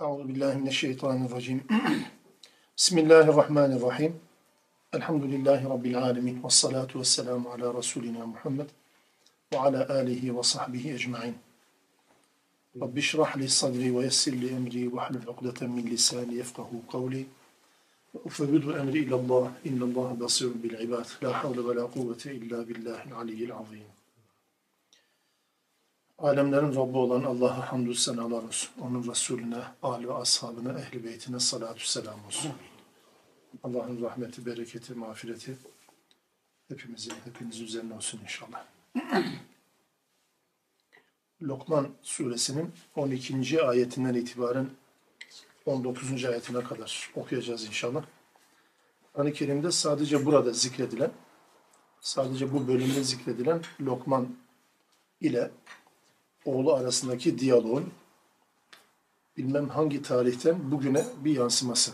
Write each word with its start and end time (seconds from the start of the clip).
أعوذ 0.00 0.22
بالله 0.24 0.58
من 0.58 0.68
الشيطان 0.68 1.26
الرجيم. 1.26 1.60
بسم 2.78 2.98
الله 2.98 3.20
الرحمن 3.20 3.72
الرحيم. 3.78 4.12
الحمد 4.94 5.24
لله 5.24 5.68
رب 5.68 5.86
العالمين 5.86 6.38
والصلاة 6.44 6.88
والسلام 6.94 7.42
على 7.48 7.66
رسولنا 7.70 8.22
محمد 8.26 8.68
وعلى 9.54 9.80
آله 10.00 10.22
وصحبه 10.30 10.94
أجمعين. 10.94 11.34
رب 12.82 12.98
اشرح 12.98 13.36
لي 13.36 13.48
صدري 13.48 13.90
ويسر 13.90 14.32
لي 14.32 14.56
أمري 14.56 14.86
واحلل 14.88 15.26
عقدة 15.28 15.66
من 15.66 15.84
لساني 15.90 16.38
يفقهوا 16.38 16.82
قولي. 16.88 17.24
وفرد 18.24 18.64
أمري 18.82 19.00
إلى 19.02 19.16
الله 19.16 19.52
إن 19.66 19.82
الله 19.82 20.08
بصير 20.12 20.52
بالعباد. 20.62 21.06
لا 21.22 21.32
حول 21.32 21.58
ولا 21.58 21.82
قوة 21.82 22.22
إلا 22.26 22.58
بالله 22.62 22.98
العلي 23.10 23.44
العظيم. 23.50 23.97
Alemlerin 26.18 26.74
Rabbi 26.74 26.98
olan 26.98 27.22
Allah'a 27.22 27.72
hamdü 27.72 27.94
senalar 27.94 28.42
olsun. 28.42 28.70
Onun 28.80 29.10
Resulüne, 29.10 29.62
âli 29.82 30.08
ve 30.08 30.14
ashabına, 30.14 30.78
ehli 30.78 31.04
beytine 31.04 31.40
salatü 31.40 31.86
selam 31.86 32.24
olsun. 32.26 32.52
Allah'ın 33.62 34.02
rahmeti, 34.02 34.46
bereketi, 34.46 34.94
mağfireti 34.94 35.58
hepimizin, 36.68 37.14
hepiniz 37.24 37.60
üzerine 37.60 37.94
olsun 37.94 38.20
inşallah. 38.22 38.64
Lokman 41.42 41.88
suresinin 42.02 42.72
12. 42.96 43.62
ayetinden 43.62 44.14
itibaren 44.14 44.70
19. 45.66 46.24
ayetine 46.24 46.64
kadar 46.64 47.10
okuyacağız 47.14 47.66
inşallah. 47.66 48.04
Kur'an-ı 49.12 49.32
Kerim'de 49.32 49.70
sadece 49.70 50.26
burada 50.26 50.52
zikredilen, 50.52 51.10
sadece 52.00 52.52
bu 52.52 52.68
bölümde 52.68 53.04
zikredilen 53.04 53.62
Lokman 53.80 54.36
ile 55.20 55.50
oğlu 56.48 56.74
arasındaki 56.74 57.38
diyaloğun 57.38 57.90
bilmem 59.36 59.68
hangi 59.68 60.02
tarihten 60.02 60.70
bugüne 60.70 61.04
bir 61.24 61.36
yansıması. 61.36 61.92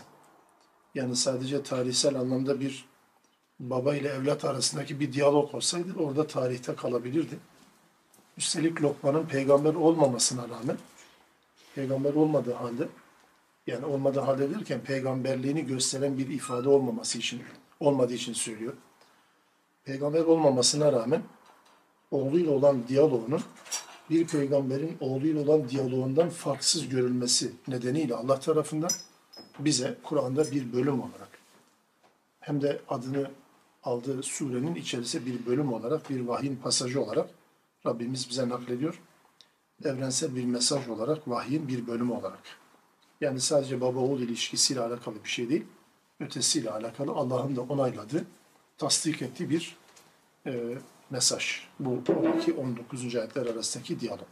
Yani 0.95 1.15
sadece 1.15 1.63
tarihsel 1.63 2.15
anlamda 2.15 2.59
bir 2.59 2.85
baba 3.59 3.95
ile 3.95 4.09
evlat 4.09 4.45
arasındaki 4.45 4.99
bir 4.99 5.13
diyalog 5.13 5.55
olsaydı 5.55 5.93
orada 5.99 6.27
tarihte 6.27 6.75
kalabilirdi. 6.75 7.39
Üstelik 8.37 8.81
Lokman'ın 8.81 9.25
peygamber 9.25 9.75
olmamasına 9.75 10.49
rağmen 10.49 10.77
peygamber 11.75 12.13
olmadığı 12.13 12.53
halde 12.53 12.87
yani 13.67 13.85
olmadığı 13.85 14.19
halde 14.19 14.53
derken 14.53 14.79
peygamberliğini 14.81 15.65
gösteren 15.65 16.17
bir 16.17 16.29
ifade 16.29 16.69
olmaması 16.69 17.17
için 17.17 17.41
olmadığı 17.79 18.13
için 18.13 18.33
söylüyor. 18.33 18.73
Peygamber 19.85 20.21
olmamasına 20.21 20.91
rağmen 20.91 21.23
oğluyla 22.11 22.51
olan 22.51 22.87
diyaloğunun 22.87 23.41
bir 24.09 24.27
peygamberin 24.27 24.97
oğluyla 24.99 25.41
olan 25.41 25.69
diyaloğundan 25.69 26.29
farksız 26.29 26.89
görülmesi 26.89 27.51
nedeniyle 27.67 28.15
Allah 28.15 28.39
tarafından 28.39 28.89
bize 29.59 29.97
Kur'an'da 30.03 30.51
bir 30.51 30.73
bölüm 30.73 31.01
olarak 31.01 31.29
hem 32.39 32.61
de 32.61 32.81
adını 32.89 33.31
aldığı 33.83 34.23
surenin 34.23 34.75
içerisinde 34.75 35.25
bir 35.25 35.45
bölüm 35.45 35.73
olarak, 35.73 36.09
bir 36.09 36.19
vahyin 36.19 36.55
pasajı 36.55 37.01
olarak 37.01 37.29
Rabbimiz 37.85 38.29
bize 38.29 38.49
naklediyor. 38.49 39.01
Evrensel 39.83 40.35
bir 40.35 40.45
mesaj 40.45 40.89
olarak, 40.89 41.27
vahyin 41.27 41.67
bir 41.67 41.87
bölümü 41.87 42.11
olarak. 42.11 42.39
Yani 43.21 43.41
sadece 43.41 43.81
baba-oğul 43.81 44.19
ilişkisiyle 44.19 44.79
alakalı 44.79 45.23
bir 45.23 45.29
şey 45.29 45.49
değil, 45.49 45.65
ötesiyle 46.19 46.71
alakalı 46.71 47.11
Allah'ın 47.11 47.55
da 47.55 47.61
onayladığı, 47.61 48.25
tasdik 48.77 49.21
ettiği 49.21 49.49
bir 49.49 49.77
e, 50.45 50.77
mesaj. 51.09 51.61
Bu 51.79 52.01
12-19. 52.07 53.19
ayetler 53.19 53.45
arasındaki 53.45 53.99
diyalog. 53.99 54.27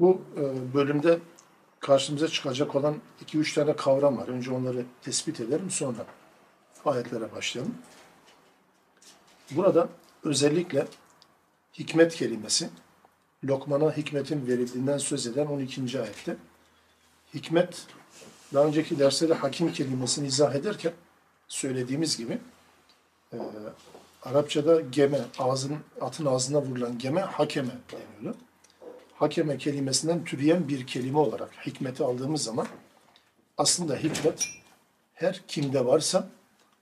Bu 0.00 0.22
e, 0.36 0.74
bölümde 0.74 1.18
karşımıza 1.80 2.28
çıkacak 2.28 2.74
olan 2.74 2.96
2-3 3.26 3.54
tane 3.54 3.76
kavram 3.76 4.18
var. 4.18 4.28
Önce 4.28 4.50
onları 4.50 4.84
tespit 5.02 5.40
edelim 5.40 5.70
sonra 5.70 6.06
ayetlere 6.84 7.32
başlayalım. 7.32 7.74
Burada 9.50 9.88
özellikle 10.24 10.86
hikmet 11.78 12.14
kelimesi, 12.14 12.70
Lokman'a 13.44 13.96
hikmetin 13.96 14.46
verildiğinden 14.46 14.98
söz 14.98 15.26
eden 15.26 15.46
12. 15.46 16.00
ayette. 16.00 16.36
Hikmet, 17.34 17.86
daha 18.54 18.64
önceki 18.64 18.98
derslerde 18.98 19.34
hakim 19.34 19.72
kelimesini 19.72 20.26
izah 20.26 20.54
ederken 20.54 20.92
söylediğimiz 21.48 22.16
gibi 22.16 22.38
e, 23.32 23.38
Arapçada 24.24 24.80
geme, 24.80 25.20
ağzın, 25.38 25.76
atın 26.00 26.26
ağzına 26.26 26.62
vurulan 26.62 26.98
geme 26.98 27.20
hakeme 27.20 27.72
deniyordu. 27.92 28.38
Hakeme 29.14 29.58
kelimesinden 29.58 30.24
türeyen 30.24 30.68
bir 30.68 30.86
kelime 30.86 31.18
olarak 31.18 31.66
hikmeti 31.66 32.04
aldığımız 32.04 32.42
zaman 32.42 32.66
aslında 33.58 33.96
hikmet 33.96 34.48
her 35.14 35.42
kimde 35.48 35.86
varsa 35.86 36.28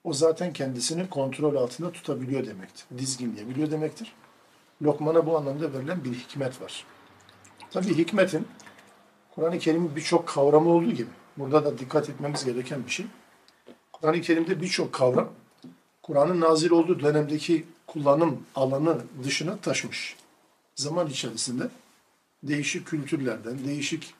o 0.04 0.12
zaten 0.12 0.52
kendisini 0.52 1.10
kontrol 1.10 1.54
altında 1.54 1.92
tutabiliyor 1.92 2.46
demektir. 2.46 2.84
Dizginleyebiliyor 2.98 3.70
demektir. 3.70 4.14
Lokman'a 4.82 5.26
bu 5.26 5.38
anlamda 5.38 5.72
verilen 5.72 6.04
bir 6.04 6.14
hikmet 6.14 6.62
var. 6.62 6.84
Tabii 7.70 7.98
hikmetin 7.98 8.48
Kur'an-ı 9.34 9.58
Kerim'in 9.58 9.96
birçok 9.96 10.28
kavramı 10.28 10.70
olduğu 10.70 10.92
gibi 10.92 11.10
burada 11.36 11.64
da 11.64 11.78
dikkat 11.78 12.10
etmemiz 12.10 12.44
gereken 12.44 12.86
bir 12.86 12.90
şey. 12.90 13.06
Kur'an-ı 13.92 14.20
Kerim'de 14.20 14.60
birçok 14.60 14.92
kavram 14.92 15.32
Kur'an'ın 16.02 16.40
nazil 16.40 16.70
olduğu 16.70 17.00
dönemdeki 17.00 17.66
kullanım 17.86 18.42
alanı 18.54 18.98
dışına 19.24 19.56
taşmış. 19.56 20.16
Zaman 20.74 21.06
içerisinde 21.06 21.68
değişik 22.42 22.86
kültürlerden, 22.86 23.64
değişik 23.64 24.14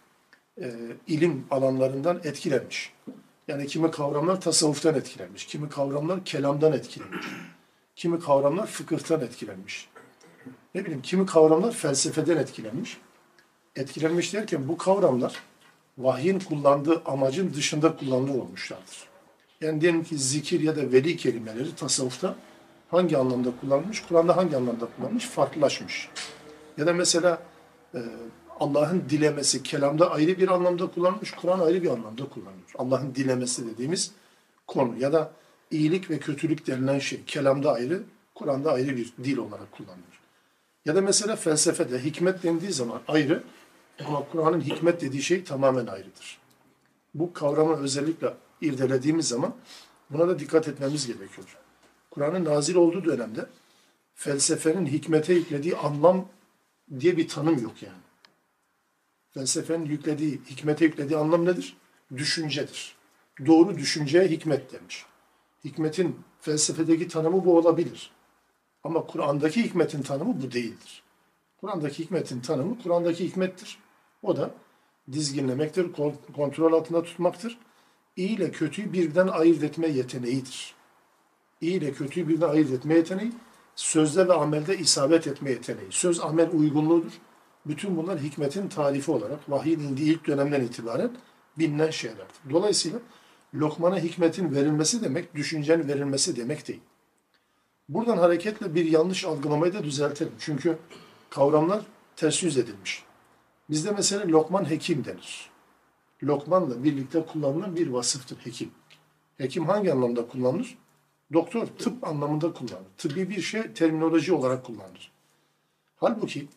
e, 0.61 0.75
ilim 1.07 1.47
alanlarından 1.51 2.21
etkilenmiş. 2.25 2.93
Yani 3.49 3.67
kimi 3.67 3.91
kavramlar 3.91 4.41
tasavvuftan 4.41 4.95
etkilenmiş, 4.95 5.47
kimi 5.47 5.69
kavramlar 5.69 6.25
kelamdan 6.25 6.73
etkilenmiş, 6.73 7.27
kimi 7.97 8.21
kavramlar 8.21 8.67
fıkıhtan 8.67 9.21
etkilenmiş. 9.21 9.89
Ne 10.75 10.85
bileyim, 10.85 11.03
kimi 11.03 11.27
kavramlar 11.27 11.73
felsefeden 11.73 12.37
etkilenmiş. 12.37 12.99
Etkilenmiş 13.77 14.35
derken 14.35 14.69
bu 14.69 14.79
kavramlar 14.79 15.43
vahyin 15.99 16.39
kullandığı 16.39 17.03
amacın 17.05 17.55
dışında 17.55 17.97
kullanılır 17.97 18.39
olmuşlardır. 18.39 19.12
Yani 19.63 19.81
diyelim 19.81 20.05
ki 20.05 20.19
zikir 20.19 20.61
ya 20.61 20.77
da 20.77 20.93
veli 20.93 21.17
kelimeleri 21.17 21.75
tasavvufta 21.75 22.35
hangi 22.91 23.17
anlamda 23.19 23.53
kullanılmış, 23.61 24.03
Kur'an'da 24.03 24.37
hangi 24.37 24.57
anlamda 24.57 24.89
kullanılmış, 24.97 25.27
farklılaşmış. 25.27 26.09
Ya 26.79 26.87
da 26.87 26.93
mesela 26.93 27.43
e, 27.95 27.99
Allah'ın 28.61 29.05
dilemesi 29.11 29.63
kelamda 29.63 30.11
ayrı 30.11 30.39
bir 30.39 30.49
anlamda 30.49 30.87
kullanılmış, 30.87 31.31
Kur'an 31.31 31.61
ayrı 31.61 31.83
bir 31.83 31.91
anlamda 31.91 32.29
kullanılıyor. 32.29 32.71
Allah'ın 32.79 33.15
dilemesi 33.15 33.67
dediğimiz 33.67 34.13
konu 34.67 34.99
ya 34.99 35.13
da 35.13 35.33
iyilik 35.71 36.11
ve 36.11 36.19
kötülük 36.19 36.67
denilen 36.67 36.99
şey 36.99 37.25
kelamda 37.25 37.73
ayrı, 37.73 38.03
Kur'an'da 38.35 38.73
ayrı 38.73 38.97
bir 38.97 39.13
dil 39.25 39.37
olarak 39.37 39.73
kullanılıyor. 39.73 40.21
Ya 40.85 40.95
da 40.95 41.01
mesela 41.01 41.37
felsefede 41.37 42.05
hikmet 42.05 42.43
dendiği 42.43 42.73
zaman 42.73 43.01
ayrı 43.09 43.43
ama 44.07 44.23
Kur'an'ın 44.33 44.61
hikmet 44.61 45.01
dediği 45.01 45.23
şey 45.23 45.45
tamamen 45.45 45.87
ayrıdır. 45.87 46.39
Bu 47.15 47.33
kavramı 47.33 47.77
özellikle 47.77 48.35
irdelediğimiz 48.63 49.29
zaman 49.29 49.55
buna 50.11 50.29
da 50.29 50.39
dikkat 50.39 50.69
etmemiz 50.69 51.07
gerekiyor. 51.07 51.59
Kur'an'ın 52.11 52.45
nazil 52.45 52.75
olduğu 52.75 53.05
dönemde 53.05 53.47
felsefenin 54.15 54.87
hikmete 54.87 55.35
yüklediği 55.35 55.77
anlam 55.77 56.29
diye 57.01 57.17
bir 57.17 57.29
tanım 57.29 57.63
yok 57.63 57.83
yani. 57.83 58.03
Felsefenin 59.31 59.85
yüklediği, 59.85 60.41
hikmete 60.51 60.85
yüklediği 60.85 61.19
anlam 61.19 61.45
nedir? 61.45 61.77
Düşüncedir. 62.17 62.97
Doğru 63.47 63.79
düşünceye 63.79 64.29
hikmet 64.29 64.73
demiş. 64.73 65.07
Hikmetin 65.65 66.21
felsefedeki 66.41 67.09
tanımı 67.09 67.45
bu 67.45 67.59
olabilir. 67.59 68.11
Ama 68.85 69.07
Kur'an'daki 69.07 69.65
hikmetin 69.65 70.03
tanımı 70.03 70.43
bu 70.43 70.53
değildir. 70.53 71.03
Kur'an'daki 71.61 71.99
hikmetin 72.05 72.41
tanımı 72.41 72.83
Kur'an'daki 72.83 73.25
hikmettir. 73.25 73.79
O 74.23 74.37
da 74.37 74.55
dizginlemektir, 75.13 75.93
kontrol 76.35 76.73
altında 76.73 77.03
tutmaktır 77.03 77.59
iyi 78.17 78.29
ile 78.29 78.51
kötüyü 78.51 78.93
birden 78.93 79.29
ayırt 79.29 79.63
etme 79.63 79.89
yeteneğidir. 79.89 80.75
İyi 81.61 81.75
ile 81.75 81.93
kötüyü 81.93 82.29
birden 82.29 82.49
ayırt 82.49 82.71
etme 82.71 82.95
yeteneği, 82.95 83.33
sözde 83.77 84.29
ve 84.29 84.33
amelde 84.33 84.79
isabet 84.79 85.27
etme 85.27 85.51
yeteneği. 85.51 85.87
Söz 85.91 86.21
amel 86.21 86.51
uygunluğudur. 86.53 87.13
Bütün 87.67 87.97
bunlar 87.97 88.21
hikmetin 88.21 88.69
tarifi 88.69 89.11
olarak 89.11 89.51
vahyin 89.51 89.81
indiği 89.81 90.13
ilk 90.13 90.27
dönemden 90.27 90.61
itibaren 90.61 91.11
bilinen 91.59 91.91
şeylerdir. 91.91 92.37
Dolayısıyla 92.51 92.99
Lokman'a 93.55 93.99
hikmetin 93.99 94.55
verilmesi 94.55 95.05
demek, 95.05 95.35
düşüncenin 95.35 95.89
verilmesi 95.89 96.37
demek 96.37 96.69
değil. 96.69 96.81
Buradan 97.89 98.19
hareketle 98.19 98.75
bir 98.75 98.85
yanlış 98.85 99.25
algılamayı 99.25 99.75
da 99.75 99.85
düzeltelim. 99.85 100.33
Çünkü 100.39 100.79
kavramlar 101.31 101.83
ters 102.17 102.43
yüz 102.43 102.59
edilmiş. 102.59 103.05
Bizde 103.71 103.91
mesela 103.91 104.29
Lokman 104.29 104.71
hekim 104.71 105.05
denir. 105.05 105.52
Lokman'la 106.23 106.85
birlikte 106.85 107.27
kullanılan 107.27 107.77
bir 107.77 107.89
vasıftır 107.89 108.37
hekim. 108.37 108.71
Hekim 109.39 109.67
hangi 109.67 109.93
anlamda 109.93 110.29
kullanılır? 110.29 110.79
Doktor 111.33 111.67
tıp 111.67 112.09
anlamında 112.09 112.53
kullanılır. 112.53 112.89
Tıbbi 112.99 113.31
bir 113.31 113.41
şey 113.41 113.73
terminoloji 113.73 114.33
olarak 114.33 114.65
kullanılır. 114.65 115.13
Halbuki 115.97 116.49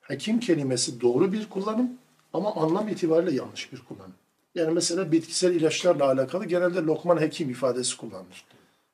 hekim 0.00 0.40
kelimesi 0.40 1.00
doğru 1.00 1.32
bir 1.32 1.48
kullanım 1.48 1.90
Ama 2.32 2.54
anlam 2.54 2.88
itibariyle 2.88 3.36
yanlış 3.36 3.72
bir 3.72 3.80
kullanım. 3.80 4.14
Yani 4.54 4.72
mesela 4.72 5.12
bitkisel 5.12 5.54
ilaçlarla 5.54 6.04
alakalı 6.04 6.44
genelde 6.44 6.78
Lokman 6.78 7.20
Hekim 7.20 7.50
ifadesi 7.50 7.96
kullanılır. 7.96 8.44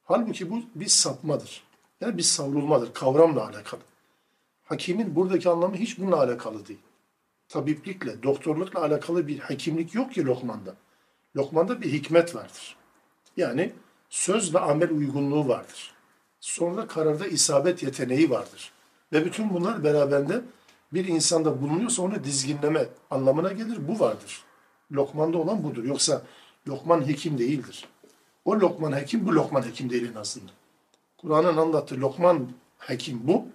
Halbuki 0.05 0.51
bu 0.51 0.63
bir 0.75 0.87
sapmadır. 0.87 1.63
Yani 2.01 2.17
bir 2.17 2.23
savrulmadır, 2.23 2.95
kavramla 2.95 3.47
alakalı. 3.47 3.81
Hakimin 4.65 5.17
buradaki 5.17 5.49
anlamı 5.49 5.77
hiç 5.77 5.99
bununla 5.99 6.17
alakalı 6.17 6.67
değil. 6.67 6.81
Tabiplikle, 7.49 8.23
doktorlukla 8.23 8.83
alakalı 8.83 9.29
bir 9.29 9.39
hekimlik 9.39 9.95
yok 9.95 10.13
ki 10.13 10.25
Lokman'da. 10.25 10.77
Lokman'da 11.37 11.83
bir 11.83 11.93
hikmet 11.93 12.35
vardır. 12.35 12.77
Yani 13.37 13.73
söz 14.11 14.55
ve 14.55 14.59
amel 14.59 14.91
uygunluğu 14.91 15.49
vardır. 15.49 15.95
Sonra 16.41 16.87
kararda 16.87 17.27
isabet 17.27 17.83
yeteneği 17.83 18.31
vardır. 18.31 18.73
Ve 19.13 19.25
bütün 19.25 19.55
bunlar 19.55 19.85
beraberinde 19.85 20.43
bir 20.93 21.05
insanda 21.05 21.63
bulunuyorsa 21.63 22.03
onu 22.03 22.25
dizginleme 22.25 22.89
anlamına 23.11 23.53
gelir. 23.53 23.89
Bu 23.89 24.01
vardır. 24.01 24.45
Lokman'da 24.93 25.39
olan 25.39 25.65
budur. 25.65 25.85
Yoksa 25.85 26.23
Lokman 26.69 27.09
hekim 27.09 27.39
değildir. 27.39 27.89
O 28.45 28.61
Lokman 28.61 28.93
hekim, 28.93 29.27
bu 29.27 29.35
Lokman 29.35 29.63
hekim 29.63 29.91
değil 29.91 30.11
en 30.13 30.21
azından. 30.21 30.51
Kur'an'ın 31.19 31.57
anlattığı 31.57 32.01
Lokman 32.01 32.49
hekim 32.79 33.21
bu. 33.23 33.47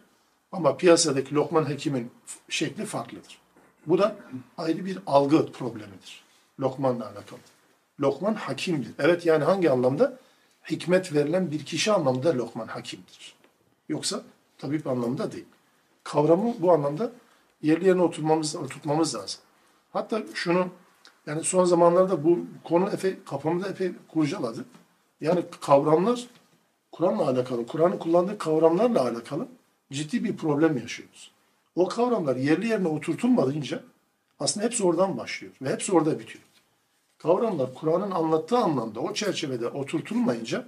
Ama 0.51 0.77
piyasadaki 0.77 1.35
Lokman 1.35 1.69
hekimin 1.69 2.11
şekli 2.49 2.85
farklıdır. 2.85 3.37
Bu 3.89 3.97
da 3.97 4.15
ayrı 4.57 4.85
bir 4.85 4.99
algı 5.07 5.51
problemidir. 5.51 6.23
Lokman'la 6.59 7.05
alakalı. 7.05 7.39
Lokman 8.01 8.33
hakimdir. 8.33 8.91
Evet 8.99 9.25
yani 9.25 9.43
hangi 9.43 9.71
anlamda? 9.71 10.19
Hikmet 10.71 11.13
verilen 11.13 11.51
bir 11.51 11.65
kişi 11.65 11.91
anlamda 11.91 12.37
Lokman 12.37 12.67
hakimdir. 12.67 13.35
Yoksa 13.89 14.23
tabip 14.57 14.87
anlamında 14.87 15.31
değil. 15.31 15.45
Kavramı 16.03 16.53
bu 16.59 16.71
anlamda 16.71 17.11
yerli 17.61 17.87
yerine 17.87 18.01
oturmamız, 18.01 18.55
oturtmamız 18.55 19.15
lazım. 19.15 19.41
Hatta 19.93 20.23
şunu 20.33 20.67
yani 21.25 21.43
son 21.43 21.65
zamanlarda 21.65 22.23
bu 22.23 22.39
konu 22.63 22.89
epey, 22.89 23.17
kafamda 23.25 23.67
epey 23.67 23.91
kurcaladı. 24.07 24.65
Yani 25.21 25.43
kavramlar 25.61 26.27
Kur'an'la 26.91 27.29
alakalı, 27.29 27.67
Kur'an'ın 27.67 27.97
kullandığı 27.97 28.37
kavramlarla 28.37 29.01
alakalı 29.01 29.47
ciddi 29.91 30.23
bir 30.23 30.37
problem 30.37 30.77
yaşıyoruz. 30.77 31.31
O 31.79 31.87
kavramlar 31.87 32.35
yerli 32.35 32.67
yerine 32.67 32.87
oturtulmadığınca 32.87 33.83
aslında 34.39 34.65
hepsi 34.65 34.83
oradan 34.83 35.17
başlıyor 35.17 35.53
ve 35.61 35.69
hepsi 35.69 35.93
orada 35.93 36.19
bitiyor. 36.19 36.43
Kavramlar 37.17 37.73
Kur'an'ın 37.73 38.11
anlattığı 38.11 38.57
anlamda 38.57 38.99
o 38.99 39.13
çerçevede 39.13 39.67
oturtulmayınca 39.67 40.65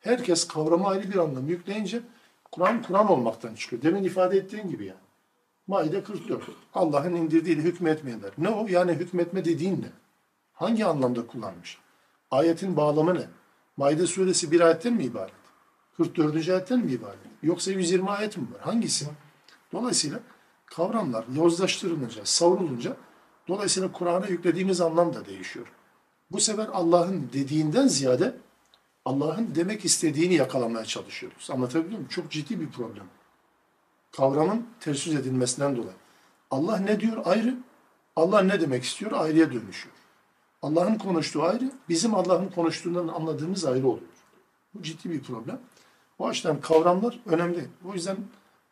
herkes 0.00 0.48
kavrama 0.48 0.88
ayrı 0.88 1.10
bir 1.10 1.16
anlam 1.16 1.48
yükleyince 1.48 2.00
Kur'an 2.52 2.82
Kur'an 2.82 3.10
olmaktan 3.10 3.54
çıkıyor. 3.54 3.82
Demin 3.82 4.04
ifade 4.04 4.36
ettiğin 4.36 4.68
gibi 4.68 4.84
yani. 4.84 4.98
Maide 5.66 6.04
44. 6.04 6.42
Allah'ın 6.74 7.14
indirdiğiyle 7.14 7.62
hükmetmeyenler. 7.62 8.30
Ne 8.38 8.48
o? 8.48 8.66
Yani 8.68 8.92
hükmetme 8.92 9.44
dediğin 9.44 9.82
ne? 9.82 9.90
Hangi 10.52 10.84
anlamda 10.84 11.26
kullanmış? 11.26 11.78
Ayetin 12.30 12.76
bağlamı 12.76 13.14
ne? 13.14 13.28
Maide 13.76 14.06
suresi 14.06 14.50
bir 14.52 14.60
ayetten 14.60 14.92
mi 14.92 15.04
ibaret? 15.04 15.32
44. 15.96 16.48
ayetten 16.48 16.78
mi 16.78 16.92
ibaret? 16.92 17.18
Yoksa 17.42 17.70
120 17.70 18.10
ayet 18.10 18.36
mi 18.36 18.46
var? 18.54 18.60
Hangisi? 18.60 19.06
Dolayısıyla 19.72 20.20
kavramlar 20.66 21.24
yozlaştırılınca, 21.34 22.24
savrulunca 22.24 22.96
dolayısıyla 23.48 23.92
Kur'an'a 23.92 24.26
yüklediğimiz 24.26 24.80
anlam 24.80 25.14
da 25.14 25.26
değişiyor. 25.26 25.66
Bu 26.30 26.40
sefer 26.40 26.68
Allah'ın 26.72 27.30
dediğinden 27.32 27.86
ziyade 27.86 28.36
Allah'ın 29.04 29.54
demek 29.54 29.84
istediğini 29.84 30.34
yakalamaya 30.34 30.84
çalışıyoruz. 30.84 31.50
Anlatabiliyor 31.50 31.92
muyum? 31.92 32.08
Çok 32.08 32.30
ciddi 32.30 32.60
bir 32.60 32.70
problem. 32.70 33.06
Kavramın 34.12 34.66
ters 34.80 35.06
yüz 35.06 35.14
edilmesinden 35.14 35.76
dolayı. 35.76 35.96
Allah 36.50 36.78
ne 36.78 37.00
diyor 37.00 37.22
ayrı, 37.24 37.56
Allah 38.16 38.42
ne 38.42 38.60
demek 38.60 38.84
istiyor 38.84 39.12
ayrıya 39.12 39.52
dönüşüyor. 39.52 39.94
Allah'ın 40.62 40.94
konuştuğu 40.94 41.42
ayrı, 41.42 41.72
bizim 41.88 42.14
Allah'ın 42.14 42.48
konuştuğundan 42.48 43.08
anladığımız 43.08 43.64
ayrı 43.64 43.88
oluyor. 43.88 44.08
Bu 44.74 44.82
ciddi 44.82 45.10
bir 45.10 45.22
problem. 45.22 45.60
O 46.18 46.26
açıdan 46.26 46.60
kavramlar 46.60 47.20
önemli. 47.26 47.68
O 47.84 47.94
yüzden 47.94 48.16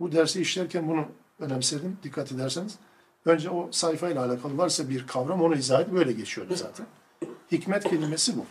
bu 0.01 0.13
dersi 0.13 0.41
işlerken 0.41 0.89
bunu 0.89 1.07
önemsedim. 1.39 1.99
Dikkat 2.03 2.33
ederseniz. 2.33 2.79
Önce 3.25 3.51
o 3.51 3.73
sayfayla 3.73 4.25
alakalı 4.25 4.59
varsa 4.59 4.89
bir 4.89 5.07
kavram 5.07 5.43
onu 5.43 5.57
izah 5.57 5.81
edip 5.81 5.95
böyle 5.95 6.13
geçiyordu 6.13 6.57
zaten. 6.57 6.87
Hikmet 7.53 7.85
kelimesi 7.85 8.37
bu. 8.37 8.47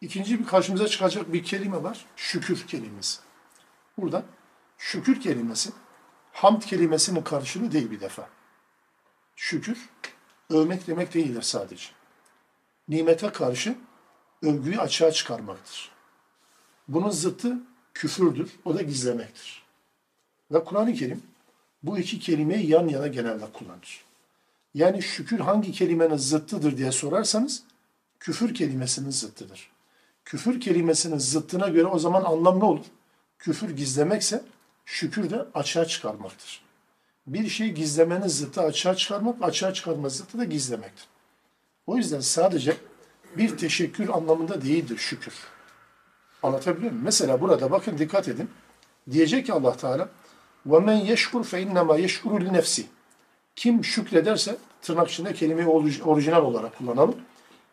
İkinci 0.00 0.40
bir 0.40 0.46
karşımıza 0.46 0.88
çıkacak 0.88 1.32
bir 1.32 1.44
kelime 1.44 1.82
var. 1.82 2.06
Şükür 2.16 2.66
kelimesi. 2.66 3.20
Burada 3.98 4.22
şükür 4.78 5.20
kelimesi 5.20 5.70
hamd 6.32 6.62
kelimesinin 6.62 7.22
karşılığı 7.22 7.72
değil 7.72 7.90
bir 7.90 8.00
defa. 8.00 8.28
Şükür 9.36 9.88
övmek 10.50 10.86
demek 10.86 11.14
değildir 11.14 11.42
sadece. 11.42 11.86
Nimete 12.88 13.32
karşı 13.32 13.76
övgüyü 14.42 14.80
açığa 14.80 15.10
çıkarmaktır. 15.10 15.90
Bunun 16.88 17.10
zıttı 17.10 17.58
küfürdür. 17.94 18.50
O 18.64 18.74
da 18.74 18.82
gizlemektir. 18.82 19.62
Ve 20.50 20.64
Kur'an-ı 20.64 20.94
Kerim 20.94 21.22
bu 21.82 21.98
iki 21.98 22.20
kelimeyi 22.20 22.70
yan 22.70 22.88
yana 22.88 23.06
genelde 23.06 23.44
kullanır. 23.52 24.04
Yani 24.74 25.02
şükür 25.02 25.40
hangi 25.40 25.72
kelimenin 25.72 26.16
zıttıdır 26.16 26.76
diye 26.76 26.92
sorarsanız 26.92 27.62
küfür 28.20 28.54
kelimesinin 28.54 29.10
zıttıdır. 29.10 29.70
Küfür 30.24 30.60
kelimesinin 30.60 31.18
zıttına 31.18 31.68
göre 31.68 31.86
o 31.86 31.98
zaman 31.98 32.24
anlam 32.24 32.60
ne 32.60 32.64
olur? 32.64 32.84
Küfür 33.38 33.70
gizlemekse 33.70 34.42
şükür 34.84 35.30
de 35.30 35.46
açığa 35.54 35.84
çıkarmaktır. 35.84 36.62
Bir 37.26 37.48
şeyi 37.48 37.74
gizlemenin 37.74 38.28
zıttı 38.28 38.60
açığa 38.60 38.94
çıkarmak, 38.94 39.42
açığa 39.42 39.74
çıkarma 39.74 40.08
zıttı 40.08 40.38
da 40.38 40.44
gizlemektir. 40.44 41.06
O 41.86 41.96
yüzden 41.96 42.20
sadece 42.20 42.76
bir 43.36 43.56
teşekkür 43.56 44.08
anlamında 44.08 44.62
değildir 44.62 44.98
şükür. 44.98 45.34
Anlatabiliyor 46.42 46.92
muyum? 46.92 47.04
Mesela 47.04 47.40
burada 47.40 47.70
bakın 47.70 47.98
dikkat 47.98 48.28
edin. 48.28 48.50
Diyecek 49.10 49.46
ki 49.46 49.52
Allah 49.52 49.76
Teala 49.76 50.08
وَمَنْ 50.67 51.05
يَشْكُرْ 51.11 51.43
فَاِنَّمَا 51.43 51.99
يَشْكُرُ 52.05 52.47
لِنَفْسِ 52.47 52.83
Kim 53.55 53.83
şükrederse, 53.83 54.57
tırnak 54.81 55.09
içinde 55.09 55.33
kelimeyi 55.33 55.67
orijinal 56.03 56.43
olarak 56.43 56.77
kullanalım. 56.77 57.15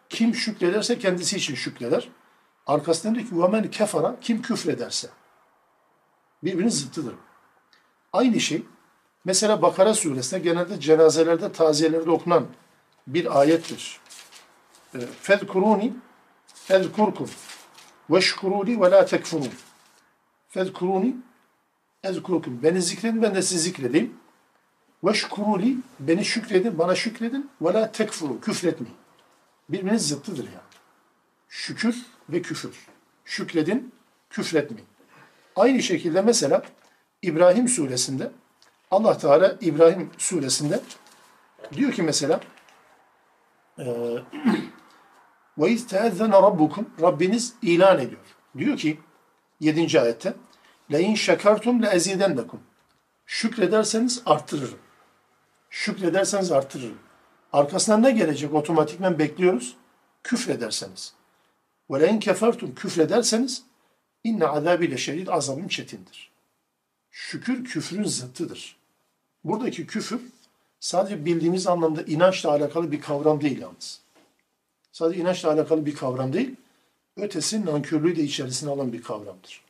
Kim 0.08 0.34
şükrederse 0.34 0.98
kendisi 0.98 1.36
için 1.36 1.54
şükreder. 1.54 2.08
Arkasında 2.66 3.14
diyor 3.14 3.26
ki 3.26 3.34
وَمَنْ 3.34 3.70
kefara 3.70 4.16
Kim 4.20 4.42
küfrederse. 4.42 5.08
Birbirinin 6.44 6.70
zıttıdır. 6.70 7.14
Aynı 8.12 8.40
şey 8.40 8.62
mesela 9.24 9.62
Bakara 9.62 9.94
suresinde 9.94 10.40
genelde 10.40 10.80
cenazelerde, 10.80 11.52
taziyelerde 11.52 12.10
okunan 12.10 12.46
bir 13.06 13.40
ayettir. 13.40 14.00
فَذْكُرُونِ 15.22 15.92
اَذْكُرْكُمْ 16.68 17.28
وَشْكُرُوا 18.10 18.82
ve 18.82 18.90
la 18.90 19.06
tekfurun. 19.06 19.52
Fezkuruni 20.48 21.16
ezkurukum. 22.03 22.63
Beni 22.63 22.81
zikredin, 22.81 23.21
ben 23.21 23.35
de 23.35 23.41
sizi 23.41 23.59
zikredeyim. 23.59 24.13
Veşkuruli, 25.03 25.77
beni 25.99 26.25
şükredin, 26.25 26.77
bana 26.77 26.95
şükredin. 26.95 27.49
Ve 27.61 27.73
la 27.73 27.91
tekfuru, 27.91 28.41
küfretmeyin. 28.41 28.95
Birbirinin 29.69 29.97
zıttıdır 29.97 30.45
yani. 30.45 30.73
Şükür 31.49 32.05
ve 32.29 32.41
küfür. 32.41 32.87
Şükredin, 33.25 33.93
küfretmeyin. 34.29 34.87
Aynı 35.55 35.83
şekilde 35.83 36.21
mesela 36.21 36.63
İbrahim 37.21 37.67
suresinde 37.67 38.31
Allah 38.91 39.17
Teala 39.17 39.57
İbrahim 39.61 40.09
suresinde 40.17 40.79
diyor 41.73 41.91
ki 41.91 42.03
mesela 42.03 42.39
ve 45.57 45.69
iz 45.69 45.93
rabbukum 45.93 46.89
Rabbiniz 47.01 47.53
ilan 47.61 47.99
ediyor. 47.99 48.21
Diyor 48.57 48.77
ki 48.77 48.99
7. 49.59 50.01
ayette 50.01 50.33
şekertum 51.15 51.81
le 51.81 51.87
ezidennekum 51.87 52.61
Şükrederseniz 53.25 54.21
arttırırım. 54.25 54.79
Şükrederseniz 55.69 56.51
arttırırım. 56.51 56.97
Arkasından 57.53 58.03
ne 58.03 58.11
gelecek? 58.11 58.53
Otomatikmen 58.53 59.19
bekliyoruz. 59.19 59.77
Küfrederseniz. 60.23 61.13
İn 61.89 62.19
kefertum 62.19 62.75
küfrederseniz 62.75 63.63
inne 64.23 64.47
azabiyle 64.47 64.97
şedid 64.97 65.27
azabım 65.27 65.67
çetindir. 65.67 66.31
Şükür 67.11 67.65
küfrün 67.65 68.03
zıttıdır. 68.03 68.77
Buradaki 69.43 69.87
küfür 69.87 70.21
sadece 70.79 71.25
bildiğimiz 71.25 71.67
anlamda 71.67 72.01
inançla 72.01 72.51
alakalı 72.51 72.91
bir 72.91 73.01
kavram 73.01 73.41
değil 73.41 73.59
yalnız 73.59 74.03
sadece 74.93 75.21
inançla 75.21 75.51
alakalı 75.51 75.85
bir 75.85 75.95
kavram 75.95 76.33
değil, 76.33 76.55
ötesi 77.17 77.65
nankörlüğü 77.65 78.15
de 78.15 78.23
içerisine 78.23 78.69
alan 78.69 78.93
bir 78.93 79.01
kavramdır. 79.01 79.61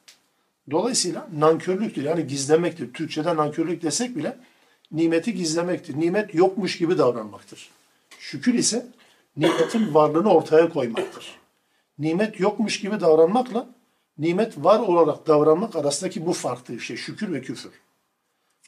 Dolayısıyla 0.72 1.28
nankörlüktür 1.38 2.04
yani 2.04 2.28
gizlemektir. 2.28 2.94
Türkçede 2.94 3.36
nankörlük 3.36 3.84
desek 3.84 4.16
bile 4.16 4.38
nimeti 4.92 5.34
gizlemektir. 5.34 6.00
Nimet 6.00 6.36
yokmuş 6.36 6.78
gibi 6.78 6.98
davranmaktır. 6.98 7.70
Şükür 8.20 8.54
ise 8.54 8.86
nimetin 9.38 9.94
varlığını 9.94 10.34
ortaya 10.34 10.70
koymaktır. 10.70 11.40
Nimet 12.00 12.40
yokmuş 12.40 12.80
gibi 12.80 13.00
davranmakla 13.00 13.70
nimet 14.18 14.58
var 14.58 14.80
olarak 14.80 15.28
davranmak 15.28 15.76
arasındaki 15.76 16.26
bu 16.26 16.34
farklı 16.34 16.80
şey 16.80 16.98
şükür 16.98 17.34
ve 17.34 17.42
küfür. 17.42 17.72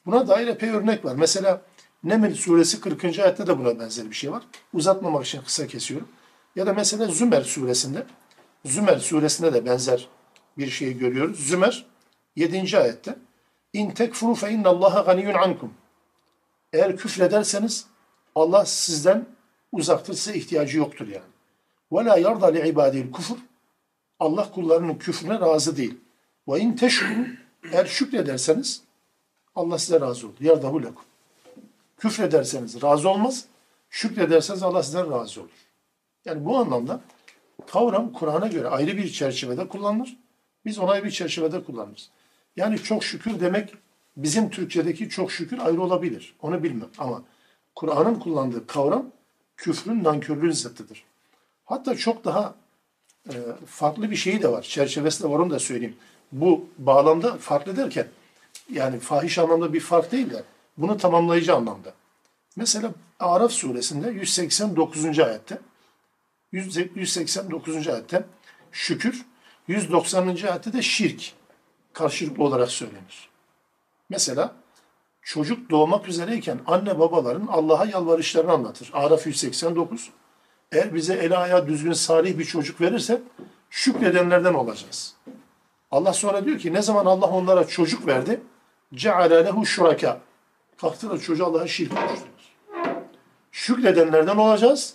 Buna 0.05 0.27
dair 0.27 0.47
epey 0.47 0.69
örnek 0.69 1.05
var. 1.05 1.15
Mesela 1.15 1.61
Neml 2.05 2.33
suresi 2.33 2.81
40. 2.81 3.19
ayette 3.19 3.47
de 3.47 3.59
buna 3.59 3.79
benzer 3.79 4.09
bir 4.09 4.15
şey 4.15 4.31
var. 4.31 4.43
Uzatmamak 4.73 5.25
için 5.25 5.41
kısa 5.41 5.67
kesiyorum. 5.67 6.07
Ya 6.55 6.65
da 6.65 6.73
mesela 6.73 7.07
Zümer 7.07 7.41
suresinde, 7.41 8.05
Zümer 8.65 8.97
suresinde 8.97 9.53
de 9.53 9.65
benzer 9.65 10.07
bir 10.57 10.69
şeyi 10.69 10.97
görüyoruz. 10.97 11.47
Zümer 11.47 11.85
7. 12.35 12.77
ayette 12.77 13.15
İn 13.73 13.91
tekfuru 13.91 14.35
fe 14.35 14.51
innallaha 14.51 15.01
ganiyyun 15.01 15.33
ankum. 15.33 15.73
Eğer 16.73 16.97
küfrederseniz 16.97 17.85
Allah 18.35 18.65
sizden 18.65 19.25
uzaktır, 19.71 20.13
size 20.13 20.37
ihtiyacı 20.37 20.77
yoktur 20.77 21.07
yani. 21.07 21.25
Ve 21.91 22.05
la 22.05 22.17
yarda 22.17 22.47
li 22.47 22.69
ibadil 22.69 23.11
kufur. 23.11 23.37
Allah 24.19 24.51
kullarının 24.51 24.95
küfrüne 24.95 25.39
razı 25.39 25.77
değil. 25.77 25.97
Ve 26.47 26.59
in 26.59 26.75
teşkuru 26.75 27.27
eğer 27.71 27.85
şükrederseniz 27.85 28.81
Allah 29.55 29.79
size 29.79 30.01
razı 30.01 30.27
olur. 30.27 30.35
Yardahu 30.39 30.81
lekum. 30.83 31.03
Küfrederseniz 31.97 32.81
razı 32.81 33.09
olmaz. 33.09 33.45
Şükrederseniz 33.89 34.63
Allah 34.63 34.83
sizden 34.83 35.11
razı 35.11 35.41
olur. 35.41 35.49
Yani 36.25 36.45
bu 36.45 36.57
anlamda 36.57 37.01
kavram 37.67 38.13
Kur'an'a 38.13 38.47
göre 38.47 38.67
ayrı 38.67 38.97
bir 38.97 39.11
çerçevede 39.11 39.67
kullanılır. 39.67 40.17
Biz 40.65 40.79
ona 40.79 40.91
ayrı 40.91 41.05
bir 41.05 41.11
çerçevede 41.11 41.63
kullanırız. 41.63 42.09
Yani 42.55 42.77
çok 42.77 43.03
şükür 43.03 43.39
demek 43.39 43.73
bizim 44.17 44.49
Türkçedeki 44.49 45.09
çok 45.09 45.31
şükür 45.31 45.59
ayrı 45.59 45.81
olabilir. 45.81 46.35
Onu 46.41 46.63
bilmem 46.63 46.89
ama 46.97 47.23
Kur'an'ın 47.75 48.15
kullandığı 48.15 48.67
kavram 48.67 49.05
küfrün, 49.57 50.03
nankörlüğün 50.03 50.51
zıttıdır. 50.51 51.03
Hatta 51.65 51.95
çok 51.95 52.25
daha 52.25 52.55
e, 53.29 53.33
farklı 53.65 54.11
bir 54.11 54.15
şeyi 54.15 54.41
de 54.41 54.51
var. 54.51 54.61
Çerçevesi 54.61 55.23
de 55.23 55.29
var 55.29 55.39
onu 55.39 55.49
da 55.49 55.59
söyleyeyim. 55.59 55.95
Bu 56.31 56.69
bağlamda 56.77 57.37
farklı 57.37 57.77
derken 57.77 58.07
yani 58.73 58.99
fahiş 58.99 59.39
anlamda 59.39 59.73
bir 59.73 59.79
fark 59.79 60.11
değil 60.11 60.29
de 60.29 60.43
bunu 60.77 60.97
tamamlayıcı 60.97 61.55
anlamda. 61.55 61.93
Mesela 62.55 62.91
Araf 63.19 63.51
suresinde 63.51 64.09
189. 64.09 65.19
ayette 65.19 65.59
189. 66.51 67.87
ayette 67.87 68.25
şükür, 68.71 69.25
190. 69.67 70.27
ayette 70.27 70.73
de 70.73 70.81
şirk 70.81 71.33
karşılıklı 71.93 72.43
olarak 72.43 72.71
söylenir. 72.71 73.29
Mesela 74.09 74.55
çocuk 75.21 75.69
doğmak 75.69 76.07
üzereyken 76.07 76.59
anne 76.67 76.99
babaların 76.99 77.47
Allah'a 77.47 77.85
yalvarışlarını 77.85 78.51
anlatır. 78.51 78.89
Araf 78.93 79.27
189. 79.27 80.09
Eğer 80.71 80.93
bize 80.93 81.13
el 81.13 81.41
ayağı 81.41 81.67
düzgün 81.67 81.93
salih 81.93 82.37
bir 82.37 82.45
çocuk 82.45 82.81
verirse 82.81 83.21
şükredenlerden 83.69 84.53
olacağız. 84.53 85.15
Allah 85.91 86.13
sonra 86.13 86.45
diyor 86.45 86.59
ki 86.59 86.73
ne 86.73 86.81
zaman 86.81 87.05
Allah 87.05 87.25
onlara 87.25 87.67
çocuk 87.67 88.07
verdi? 88.07 88.41
Ceale 88.93 89.45
lehu 89.45 89.65
şuraka. 89.65 90.21
Kalktılar 90.77 91.19
çocuğu 91.19 91.45
Allah'a 91.45 91.67
şirk 91.67 91.91
koştular. 91.91 92.55
Şükredenlerden 93.51 94.37
olacağız. 94.37 94.93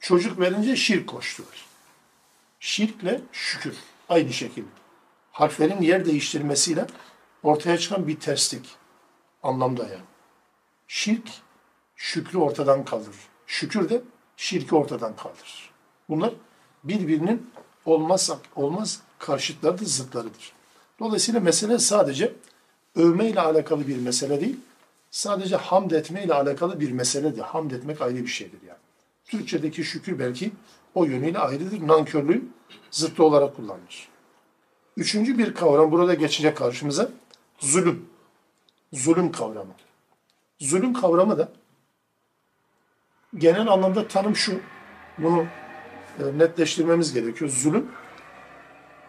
Çocuk 0.00 0.40
verince 0.40 0.76
şirk 0.76 1.06
koştular. 1.06 1.66
Şirkle 2.60 3.20
şükür 3.32 3.74
aynı 4.08 4.32
şekilde. 4.32 4.68
Harflerin 5.32 5.82
yer 5.82 6.06
değiştirmesiyle 6.06 6.86
ortaya 7.42 7.78
çıkan 7.78 8.08
bir 8.08 8.20
terslik 8.20 8.76
anlamda 9.42 9.82
yani. 9.82 10.04
Şirk 10.88 11.28
şükrü 11.96 12.38
ortadan 12.38 12.84
kaldırır. 12.84 13.28
Şükür 13.46 13.88
de 13.88 14.02
şirki 14.36 14.74
ortadan 14.74 15.16
kaldırır. 15.16 15.70
Bunlar 16.08 16.32
birbirinin 16.84 17.50
olmaz 17.84 18.30
olmaz 18.56 19.00
karşıtlarıdır, 19.18 19.86
zıtlarıdır. 19.86 20.52
Dolayısıyla 20.98 21.40
mesele 21.40 21.78
sadece 21.78 22.34
övme 22.94 23.28
ile 23.28 23.40
alakalı 23.40 23.88
bir 23.88 23.96
mesele 23.96 24.40
değil, 24.40 24.56
sadece 25.10 25.56
hamd 25.56 25.90
etme 25.90 26.24
ile 26.24 26.34
alakalı 26.34 26.80
bir 26.80 26.92
meseledir. 26.92 27.40
Hamd 27.40 27.70
etmek 27.70 28.00
ayrı 28.00 28.16
bir 28.16 28.26
şeydir 28.26 28.58
yani. 28.66 28.78
Türkçedeki 29.24 29.84
şükür 29.84 30.18
belki 30.18 30.52
o 30.94 31.04
yönüyle 31.04 31.38
ayrıdır. 31.38 31.88
Nankörlüğün 31.88 32.52
zıttı 32.90 33.24
olarak 33.24 33.56
kullanılır. 33.56 34.08
Üçüncü 34.96 35.38
bir 35.38 35.54
kavram 35.54 35.92
burada 35.92 36.14
geçecek 36.14 36.56
karşımıza. 36.56 37.10
Zulüm. 37.58 38.06
Zulüm 38.92 39.32
kavramı. 39.32 39.72
Zulüm 40.60 40.92
kavramı 40.92 41.38
da 41.38 41.48
genel 43.34 43.68
anlamda 43.68 44.08
tanım 44.08 44.36
şu. 44.36 44.60
Bunu 45.18 45.46
e, 46.18 46.38
netleştirmemiz 46.38 47.14
gerekiyor. 47.14 47.50
Zulüm 47.50 47.88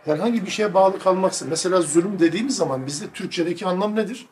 herhangi 0.06 0.46
bir 0.46 0.52
şeye 0.52 0.74
bağlı 0.74 1.00
kalmaksın. 1.00 1.50
Mesela 1.50 1.82
zulüm 1.82 2.20
dediğimiz 2.20 2.56
zaman 2.56 2.86
bizde 2.86 3.10
Türkçedeki 3.10 3.66
anlam 3.66 3.96
nedir? 3.96 4.28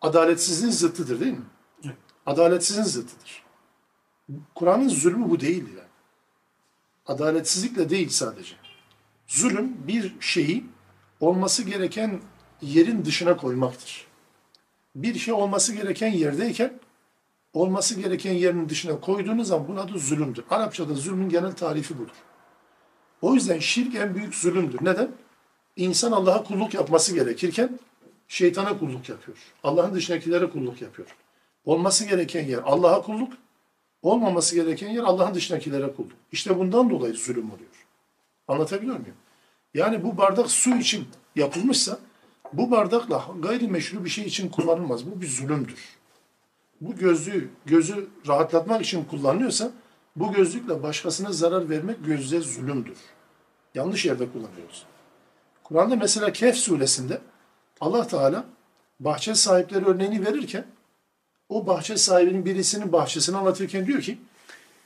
Adaletsizliğin 0.00 0.72
zıttıdır 0.72 1.20
değil 1.20 1.32
mi? 1.32 1.44
Evet. 1.84 1.96
Adaletsizliğin 2.26 2.86
zıttıdır. 2.86 3.44
Kur'an'ın 4.54 4.88
zulmü 4.88 5.30
bu 5.30 5.40
değil 5.40 5.68
yani. 5.68 5.83
Adaletsizlikle 7.06 7.90
değil 7.90 8.08
sadece. 8.08 8.54
Zulüm 9.26 9.86
bir 9.86 10.14
şeyi 10.20 10.64
olması 11.20 11.62
gereken 11.62 12.20
yerin 12.62 13.04
dışına 13.04 13.36
koymaktır. 13.36 14.06
Bir 14.96 15.18
şey 15.18 15.34
olması 15.34 15.74
gereken 15.74 16.12
yerdeyken 16.12 16.80
olması 17.52 18.00
gereken 18.00 18.32
yerin 18.32 18.68
dışına 18.68 19.00
koyduğunuz 19.00 19.48
zaman 19.48 19.68
bunun 19.68 19.76
adı 19.76 19.98
zulümdür. 19.98 20.44
Arapçada 20.50 20.94
zulmün 20.94 21.28
genel 21.28 21.52
tarifi 21.52 21.98
budur. 21.98 22.16
O 23.22 23.34
yüzden 23.34 23.58
şirk 23.58 23.94
en 23.94 24.14
büyük 24.14 24.34
zulümdür. 24.34 24.78
Neden? 24.80 25.10
İnsan 25.76 26.12
Allah'a 26.12 26.42
kulluk 26.44 26.74
yapması 26.74 27.14
gerekirken 27.14 27.78
şeytana 28.28 28.78
kulluk 28.78 29.08
yapıyor. 29.08 29.38
Allah'ın 29.64 29.94
dışındakilere 29.94 30.50
kulluk 30.50 30.82
yapıyor. 30.82 31.08
Olması 31.64 32.04
gereken 32.04 32.44
yer 32.44 32.58
Allah'a 32.64 33.02
kulluk, 33.02 33.32
olmaması 34.04 34.54
gereken 34.54 34.88
yer 34.88 35.02
Allah'ın 35.02 35.34
dışındakilere 35.34 35.92
kulluk. 35.92 36.12
İşte 36.32 36.58
bundan 36.58 36.90
dolayı 36.90 37.14
zulüm 37.14 37.50
oluyor. 37.50 37.86
Anlatabiliyor 38.48 38.96
muyum? 38.96 39.14
Yani 39.74 40.04
bu 40.04 40.16
bardak 40.16 40.50
su 40.50 40.76
için 40.76 41.08
yapılmışsa 41.36 41.98
bu 42.52 42.70
bardakla 42.70 43.24
gayrimeşru 43.38 44.04
bir 44.04 44.10
şey 44.10 44.24
için 44.24 44.48
kullanılmaz. 44.48 45.10
Bu 45.10 45.20
bir 45.20 45.28
zulümdür. 45.28 45.78
Bu 46.80 46.96
gözlüğü, 46.96 47.50
gözü 47.66 48.08
rahatlatmak 48.28 48.82
için 48.82 49.04
kullanılıyorsa 49.04 49.70
bu 50.16 50.32
gözlükle 50.32 50.82
başkasına 50.82 51.32
zarar 51.32 51.70
vermek 51.70 52.04
gözle 52.06 52.40
zulümdür. 52.40 52.98
Yanlış 53.74 54.04
yerde 54.04 54.32
kullanıyoruz. 54.32 54.86
Kur'an'da 55.64 55.96
mesela 55.96 56.32
Kehf 56.32 56.56
suresinde 56.56 57.20
Allah 57.80 58.06
Teala 58.06 58.44
bahçe 59.00 59.34
sahipleri 59.34 59.84
örneğini 59.84 60.26
verirken 60.26 60.64
o 61.53 61.67
bahçe 61.67 61.97
sahibinin 61.97 62.45
birisinin 62.45 62.91
bahçesini 62.91 63.37
anlatırken 63.37 63.85
diyor 63.85 64.01
ki 64.01 64.17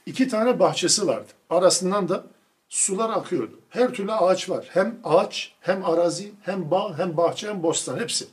iki 0.06 0.28
tane 0.28 0.60
bahçesi 0.60 1.08
vardı. 1.08 1.28
Arasından 1.50 2.10
da 2.10 2.26
sular 2.70 3.10
akıyordu. 3.10 3.60
Her 3.70 3.94
türlü 3.94 4.14
ağaç 4.14 4.50
var. 4.50 4.68
Hem 4.70 5.00
ağaç, 5.04 5.52
hem 5.60 5.86
arazi, 5.86 6.32
hem 6.42 6.72
bağ, 6.72 6.98
hem 6.98 7.18
bahçe, 7.18 7.50
hem 7.50 7.64
bostan 7.64 8.00
hepsi. 8.00 8.28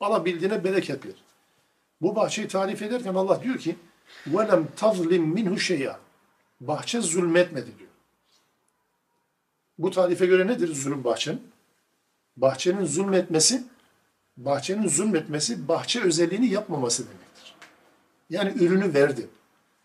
Alabildiğine 0.00 0.64
bereketli. 0.64 1.14
Bu 2.00 2.16
bahçeyi 2.16 2.48
tarif 2.48 2.82
ederken 2.82 3.14
Allah 3.14 3.42
diyor 3.42 3.58
ki 3.58 3.76
وَلَمْ 4.26 4.64
تَظْلِمْ 4.76 5.34
مِنْهُ 5.34 5.54
شَيْئًا 5.54 5.96
Bahçe 6.60 7.00
zulmetmedi 7.00 7.78
diyor. 7.78 7.90
Bu 9.78 9.90
tarife 9.90 10.26
göre 10.26 10.46
nedir 10.46 10.74
zulüm 10.74 11.04
bahçenin? 11.04 11.42
Bahçenin 12.36 12.84
zulmetmesi, 12.84 13.64
bahçenin 14.36 14.88
zulmetmesi 14.88 15.68
bahçe 15.68 16.02
özelliğini 16.02 16.48
yapmaması 16.48 17.04
demektir. 17.04 17.21
Yani 18.29 18.53
ürünü 18.63 18.93
verdi. 18.93 19.29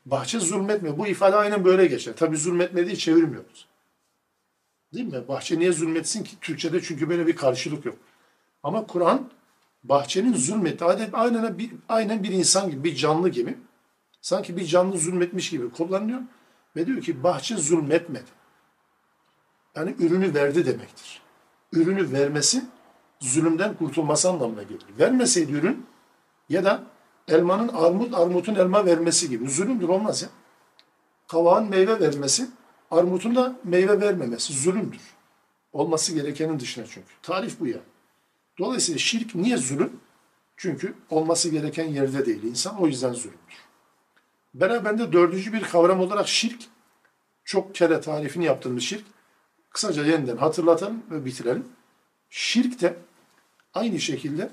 Bahçe 0.07 0.40
zulmetmiyor. 0.40 0.99
Bu 0.99 1.07
ifade 1.07 1.37
aynen 1.37 1.64
böyle 1.64 1.87
geçer. 1.87 2.16
Tabi 2.16 2.37
zulmetmediği 2.37 2.99
çevirmiyoruz. 2.99 3.66
Değil 4.95 5.07
mi? 5.07 5.28
Bahçe 5.28 5.59
niye 5.59 5.73
zulmetsin 5.73 6.25
ki? 6.25 6.40
Türkçede 6.40 6.83
çünkü 6.83 7.09
böyle 7.09 7.26
bir 7.26 7.37
karşılık 7.37 7.85
yok. 7.85 7.97
Ama 8.62 8.87
Kur'an 8.87 9.30
bahçenin 9.85 10.35
zulmetti. 10.35 10.85
Adet 10.85 11.14
aynen 11.14 11.59
bir, 11.59 11.71
aynen 11.88 12.23
bir 12.23 12.30
insan 12.30 12.71
gibi, 12.71 12.85
bir 12.85 12.97
canlı 12.97 13.28
gibi. 13.28 13.59
Sanki 14.21 14.57
bir 14.57 14.64
canlı 14.64 14.99
zulmetmiş 14.99 15.50
gibi 15.50 15.71
kullanılıyor. 15.71 16.21
Ve 16.76 16.87
diyor 16.87 17.02
ki 17.02 17.23
bahçe 17.23 17.57
zulmetmedi. 17.57 18.30
Yani 19.76 19.95
ürünü 19.99 20.35
verdi 20.35 20.66
demektir. 20.66 21.23
Ürünü 21.73 22.12
vermesi 22.12 22.64
zulümden 23.21 23.75
kurtulması 23.75 24.28
anlamına 24.28 24.62
gelir. 24.62 24.85
Vermeseydi 24.99 25.52
ürün 25.52 25.87
ya 26.49 26.64
da 26.64 26.85
elmanın 27.29 27.69
armut, 27.69 28.15
armutun 28.15 28.55
elma 28.55 28.87
vermesi 28.87 29.29
gibi. 29.29 29.49
Zulümdür 29.49 29.89
olmaz 29.89 30.23
ya. 30.23 30.29
Kavağın 31.29 31.69
meyve 31.69 32.01
vermesi, 32.01 32.47
armutun 32.91 33.37
da 33.37 33.59
meyve 33.65 34.01
vermemesi 34.01 34.53
zulümdür. 34.53 35.01
Olması 35.73 36.15
gerekenin 36.15 36.61
dışına 36.61 36.87
çünkü. 36.87 37.09
Tarif 37.23 37.61
bu 37.61 37.67
ya. 37.67 37.79
Dolayısıyla 38.59 38.99
şirk 38.99 39.35
niye 39.35 39.57
zulüm? 39.57 39.93
Çünkü 40.57 40.95
olması 41.11 41.49
gereken 41.49 41.85
yerde 41.85 42.27
değil 42.27 42.43
insan. 42.43 42.81
O 42.81 42.87
yüzden 42.87 43.13
zulümdür. 43.13 43.69
Beraberinde 44.55 45.13
dördüncü 45.13 45.53
bir 45.53 45.63
kavram 45.63 46.01
olarak 46.01 46.29
şirk, 46.29 46.63
çok 47.45 47.75
kere 47.75 48.01
tarifini 48.01 48.45
yaptığımız 48.45 48.83
şirk, 48.83 49.05
kısaca 49.71 50.05
yeniden 50.05 50.37
hatırlatalım 50.37 51.03
ve 51.11 51.25
bitirelim. 51.25 51.67
Şirk 52.31 52.81
de 52.81 52.97
aynı 53.75 54.01
şekilde 54.01 54.51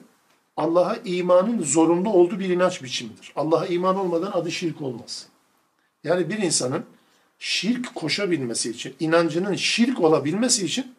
Allah'a 0.58 0.96
imanın 0.96 1.64
zorunlu 1.64 2.10
olduğu 2.10 2.40
bir 2.40 2.50
inanç 2.50 2.84
biçimidir. 2.84 3.34
Allah'a 3.36 3.66
iman 3.66 3.96
olmadan 3.96 4.32
adı 4.32 4.52
şirk 4.52 4.82
olmaz. 4.82 5.28
Yani 6.04 6.30
bir 6.30 6.38
insanın 6.38 6.86
şirk 7.40 7.96
koşabilmesi 7.96 8.70
için, 8.70 8.96
inancının 9.00 9.56
şirk 9.56 10.02
olabilmesi 10.02 10.66
için 10.66 10.96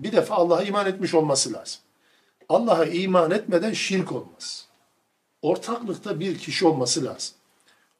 bir 0.00 0.12
defa 0.12 0.34
Allah'a 0.34 0.62
iman 0.62 0.86
etmiş 0.86 1.14
olması 1.14 1.52
lazım. 1.52 1.80
Allah'a 2.48 2.84
iman 2.84 3.30
etmeden 3.30 3.72
şirk 3.72 4.12
olmaz. 4.12 4.68
Ortaklıkta 5.42 6.20
bir 6.20 6.38
kişi 6.38 6.66
olması 6.66 7.04
lazım. 7.04 7.34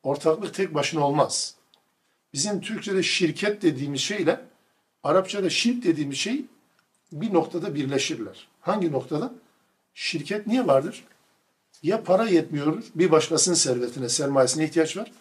Ortaklık 0.03 0.55
tek 0.55 0.75
başına 0.75 1.07
olmaz. 1.07 1.55
Bizim 2.33 2.61
Türkçe'de 2.61 3.03
şirket 3.03 3.63
dediğimiz 3.63 4.01
şeyle 4.01 4.41
Arapçada 5.03 5.51
şirk 5.51 5.85
dediğimiz 5.85 6.19
şey 6.19 6.45
bir 7.13 7.35
noktada 7.35 7.75
birleşirler. 7.75 8.49
Hangi 8.61 8.93
noktada? 8.93 9.33
Şirket 9.95 10.47
niye 10.47 10.67
vardır? 10.67 11.05
Ya 11.83 12.03
para 12.03 12.29
yetmiyordur, 12.29 12.83
bir 12.95 13.11
başkasının 13.11 13.55
servetine, 13.55 14.09
sermayesine 14.09 14.65
ihtiyaç 14.65 14.97
var. 14.97 15.13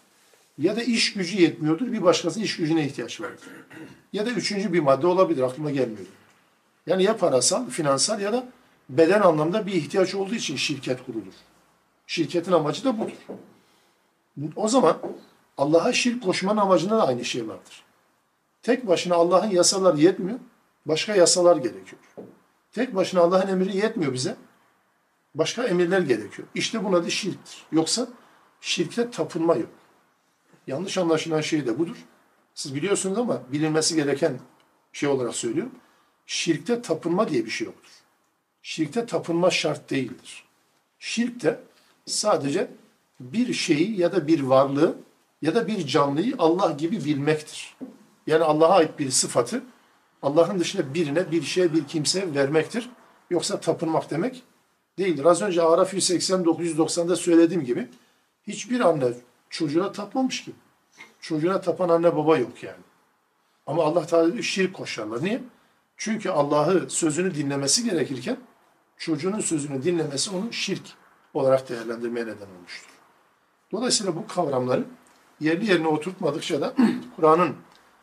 Ya 0.58 0.76
da 0.76 0.82
iş 0.82 1.12
gücü 1.12 1.42
yetmiyordur, 1.42 1.92
bir 1.92 2.02
başkasının 2.02 2.44
iş 2.44 2.56
gücüne 2.56 2.86
ihtiyaç 2.86 3.20
vardır. 3.20 3.48
Ya 4.12 4.26
da 4.26 4.30
üçüncü 4.30 4.72
bir 4.72 4.80
madde 4.80 5.06
olabilir, 5.06 5.42
aklıma 5.42 5.70
gelmiyor. 5.70 6.06
Yani 6.86 7.02
ya 7.02 7.16
parasal, 7.16 7.70
finansal 7.70 8.20
ya 8.20 8.32
da 8.32 8.46
beden 8.88 9.20
anlamda 9.20 9.66
bir 9.66 9.72
ihtiyaç 9.72 10.14
olduğu 10.14 10.34
için 10.34 10.56
şirket 10.56 11.06
kurulur. 11.06 11.34
Şirketin 12.06 12.52
amacı 12.52 12.84
da 12.84 12.98
budur. 12.98 13.12
O 14.56 14.68
zaman 14.68 14.98
Allah'a 15.58 15.92
şirk 15.92 16.22
koşmanın 16.22 16.60
amacında 16.60 16.96
da 16.96 17.06
aynı 17.06 17.24
şey 17.24 17.48
vardır. 17.48 17.82
Tek 18.62 18.86
başına 18.86 19.14
Allah'ın 19.14 19.50
yasaları 19.50 20.00
yetmiyor, 20.00 20.38
başka 20.86 21.14
yasalar 21.14 21.56
gerekiyor. 21.56 22.02
Tek 22.72 22.94
başına 22.94 23.20
Allah'ın 23.20 23.48
emri 23.48 23.76
yetmiyor 23.76 24.12
bize, 24.12 24.36
başka 25.34 25.64
emirler 25.64 26.00
gerekiyor. 26.00 26.48
İşte 26.54 26.84
buna 26.84 27.04
da 27.04 27.10
şirktir. 27.10 27.62
Yoksa 27.72 28.08
şirkte 28.60 29.10
tapınma 29.10 29.56
yok. 29.56 29.70
Yanlış 30.66 30.98
anlaşılan 30.98 31.40
şey 31.40 31.66
de 31.66 31.78
budur. 31.78 31.96
Siz 32.54 32.74
biliyorsunuz 32.74 33.18
ama 33.18 33.42
bilinmesi 33.52 33.94
gereken 33.94 34.38
şey 34.92 35.08
olarak 35.08 35.34
söylüyorum. 35.34 35.72
Şirkte 36.26 36.82
tapınma 36.82 37.28
diye 37.28 37.44
bir 37.44 37.50
şey 37.50 37.66
yoktur. 37.66 37.90
Şirkte 38.62 39.06
tapınma 39.06 39.50
şart 39.50 39.90
değildir. 39.90 40.44
Şirkte 40.98 41.60
sadece 42.06 42.70
bir 43.20 43.52
şeyi 43.52 44.00
ya 44.00 44.12
da 44.12 44.26
bir 44.26 44.40
varlığı 44.40 44.96
ya 45.42 45.54
da 45.54 45.66
bir 45.66 45.86
canlıyı 45.86 46.34
Allah 46.38 46.72
gibi 46.72 47.04
bilmektir. 47.04 47.76
Yani 48.26 48.44
Allah'a 48.44 48.74
ait 48.74 48.98
bir 48.98 49.10
sıfatı 49.10 49.62
Allah'ın 50.22 50.60
dışında 50.60 50.94
birine, 50.94 51.30
bir 51.30 51.42
şeye, 51.42 51.74
bir 51.74 51.84
kimseye 51.84 52.34
vermektir. 52.34 52.90
Yoksa 53.30 53.60
tapınmak 53.60 54.10
demek 54.10 54.42
değildir. 55.00 55.24
Az 55.24 55.42
önce 55.42 55.62
Araf 55.62 55.94
180-990'da 55.94 57.16
söylediğim 57.16 57.64
gibi 57.64 57.88
hiçbir 58.46 58.80
anne 58.80 59.12
çocuğuna 59.50 59.92
tapmamış 59.92 60.44
ki. 60.44 60.52
Çocuğuna 61.20 61.60
tapan 61.60 61.88
anne 61.88 62.16
baba 62.16 62.38
yok 62.38 62.62
yani. 62.62 62.82
Ama 63.66 63.84
Allah 63.84 64.06
Teala 64.06 64.42
şirk 64.42 64.74
koşarlar. 64.74 65.24
Niye? 65.24 65.42
Çünkü 65.96 66.30
Allah'ı 66.30 66.90
sözünü 66.90 67.34
dinlemesi 67.34 67.90
gerekirken 67.90 68.36
çocuğunun 68.96 69.40
sözünü 69.40 69.82
dinlemesi 69.82 70.30
onu 70.30 70.52
şirk 70.52 70.82
olarak 71.34 71.68
değerlendirmeye 71.68 72.26
neden 72.26 72.46
olmuştur. 72.56 72.90
Dolayısıyla 73.72 74.16
bu 74.16 74.26
kavramları 74.26 74.84
yerli 75.40 75.70
yerine 75.70 75.88
oturtmadıkça 75.88 76.60
da 76.60 76.74
Kur'an'ın 77.16 77.56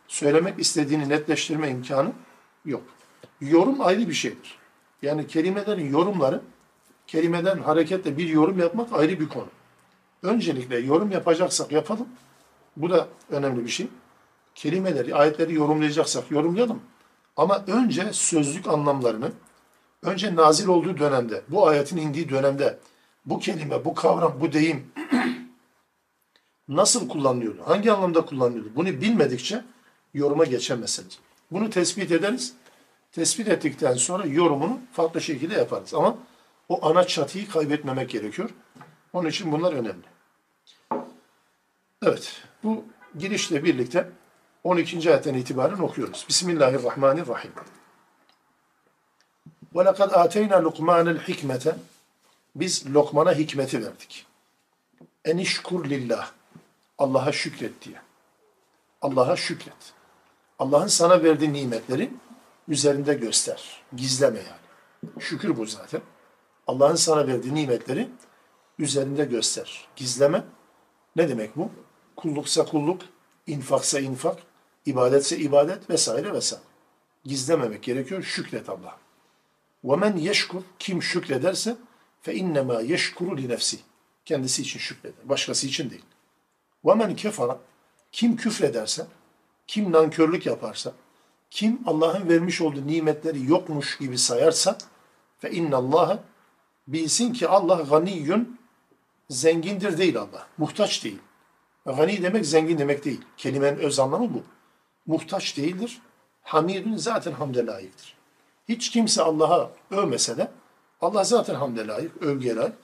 söylemek 0.08 0.60
istediğini 0.60 1.10
netleştirme 1.10 1.70
imkanı 1.70 2.12
yok. 2.66 2.84
Yorum 3.42 3.82
ayrı 3.82 4.10
bir 4.10 4.14
şeydir. 4.14 4.58
Yani 5.02 5.28
kelimelerin 5.28 5.92
yorumları, 5.92 6.42
kelimeden 7.08 7.58
hareketle 7.60 8.18
bir 8.18 8.28
yorum 8.30 8.60
yapmak 8.60 8.94
ayrı 8.94 9.20
bir 9.20 9.30
konu. 9.30 9.48
Öncelikle 10.24 10.78
yorum 10.78 11.12
yapacaksak 11.12 11.72
yapalım. 11.72 12.08
Bu 12.78 12.90
da 12.90 13.08
önemli 13.30 13.66
bir 13.66 13.70
şey. 13.70 13.88
Kelimeleri, 14.56 15.16
ayetleri 15.16 15.54
yorumlayacaksak 15.54 16.32
yorumlayalım. 16.32 16.82
Ama 17.38 17.64
önce 17.68 18.14
sözlük 18.14 18.68
anlamlarını, 18.68 19.32
önce 20.04 20.36
nazil 20.36 20.68
olduğu 20.68 20.98
dönemde, 20.98 21.42
bu 21.48 21.68
ayetin 21.68 21.98
indiği 21.98 22.30
dönemde 22.30 22.80
bu 23.26 23.40
kelime, 23.40 23.86
bu 23.86 23.96
kavram, 23.96 24.34
bu 24.42 24.54
deyim 24.54 24.92
nasıl 26.68 27.10
kullanılıyordu, 27.10 27.62
hangi 27.66 27.92
anlamda 27.92 28.26
kullanılıyordu 28.26 28.70
bunu 28.76 28.88
bilmedikçe 28.88 29.64
yoruma 30.14 30.46
geçemezsiniz. 30.46 31.20
Bunu 31.52 31.70
tespit 31.70 32.12
ederiz. 32.12 32.54
Tespit 33.12 33.48
ettikten 33.48 33.94
sonra 33.94 34.26
yorumunu 34.26 34.80
farklı 34.94 35.22
şekilde 35.22 35.54
yaparız. 35.54 35.94
Ama 35.94 36.18
o 36.69 36.87
ana 36.87 37.07
çatıyı 37.07 37.49
kaybetmemek 37.49 38.11
gerekiyor. 38.11 38.51
Onun 39.13 39.29
için 39.29 39.53
bunlar 39.53 39.73
önemli. 39.73 40.05
Evet, 42.03 42.43
bu 42.65 42.85
girişle 43.19 43.65
birlikte 43.65 44.11
12. 44.65 45.11
ayetten 45.11 45.35
itibaren 45.35 45.79
okuyoruz. 45.79 46.27
Bismillahirrahmanirrahim. 46.29 47.53
وَلَقَدْ 49.75 50.11
آتَيْنَا 50.11 50.63
لُقْمَانَ 50.63 51.19
الْحِكْمَةَ 51.19 51.75
Biz 52.57 52.95
Lokman'a 52.95 53.35
hikmeti 53.35 53.85
verdik. 53.85 54.27
Enişkur 55.25 55.91
lillah. 55.91 56.31
Allah'a 56.99 57.33
şükret 57.33 57.85
diye. 57.85 57.97
Allah'a 59.03 59.37
şükret. 59.37 59.93
Allah'ın 60.59 60.87
sana 60.87 61.23
verdiği 61.23 61.53
nimetleri 61.53 62.11
üzerinde 62.69 63.15
göster. 63.15 63.83
Gizleme 63.97 64.39
yani. 64.39 65.23
Şükür 65.23 65.57
bu 65.57 65.67
zaten. 65.67 66.01
Allah'ın 66.67 66.95
sana 66.95 67.27
verdiği 67.27 67.55
nimetleri 67.55 68.09
üzerinde 68.79 69.25
göster. 69.25 69.89
Gizleme. 69.97 70.45
Ne 71.17 71.29
demek 71.29 71.57
bu? 71.57 71.71
Kulluksa 72.17 72.65
kulluk, 72.65 73.03
infaksa 73.47 74.01
infak, 74.01 74.39
ibadetse 74.87 75.39
ibadet 75.39 75.91
vesaire 75.91 76.33
vesaire. 76.33 76.63
Gizlememek 77.25 77.83
gerekiyor. 77.83 78.23
Şükret 78.23 78.69
Allah'a. 78.69 78.99
وَمَنْ 79.85 80.19
يَشْكُرْ 80.19 80.63
Kim 80.79 81.03
şükrederse 81.03 81.77
فَاِنَّمَا 82.25 82.83
يَشْكُرُ 82.83 83.41
لِنَفْسِ 83.41 83.77
Kendisi 84.25 84.63
için 84.63 84.79
şükreder. 84.79 85.29
Başkası 85.29 85.67
için 85.67 85.91
değil. 85.91 86.05
وَمَنْ 86.85 87.17
كَفَرَ 87.17 87.57
Kim 88.13 88.37
küfrederse, 88.37 89.07
kim 89.67 89.93
nankörlük 89.93 90.47
yaparsa, 90.47 90.93
kim 91.51 91.81
Allah'ın 91.87 92.29
vermiş 92.29 92.61
olduğu 92.61 92.87
nimetleri 92.87 93.51
yokmuş 93.51 93.99
gibi 93.99 94.19
sayarsa 94.19 94.79
ve 95.45 95.51
innallaha 95.51 96.25
bilsin 96.88 97.34
ki 97.34 97.48
Allah 97.48 97.76
ganiyyun 97.90 98.60
zengindir 99.30 99.98
değil 99.98 100.18
Allah. 100.18 100.48
Muhtaç 100.58 101.04
değil. 101.04 101.20
Gani 101.86 102.24
demek 102.24 102.46
zengin 102.46 102.78
demek 102.78 103.06
değil. 103.06 103.22
Kelimenin 103.38 103.78
öz 103.78 104.00
anlamı 104.00 104.34
bu. 104.34 104.44
Muhtaç 105.06 105.58
değildir. 105.58 106.02
Hamidun 106.42 106.96
zaten 106.96 107.32
hamde 107.32 107.66
layıktır. 107.66 108.18
Hiç 108.70 108.92
kimse 108.92 109.22
Allah'a 109.22 109.70
övmese 109.92 110.38
de 110.38 110.52
Allah 111.02 111.24
zaten 111.24 111.56
hamde 111.56 111.88
layık, 111.88 112.24
övgüye 112.24 112.56
layık. 112.56 112.76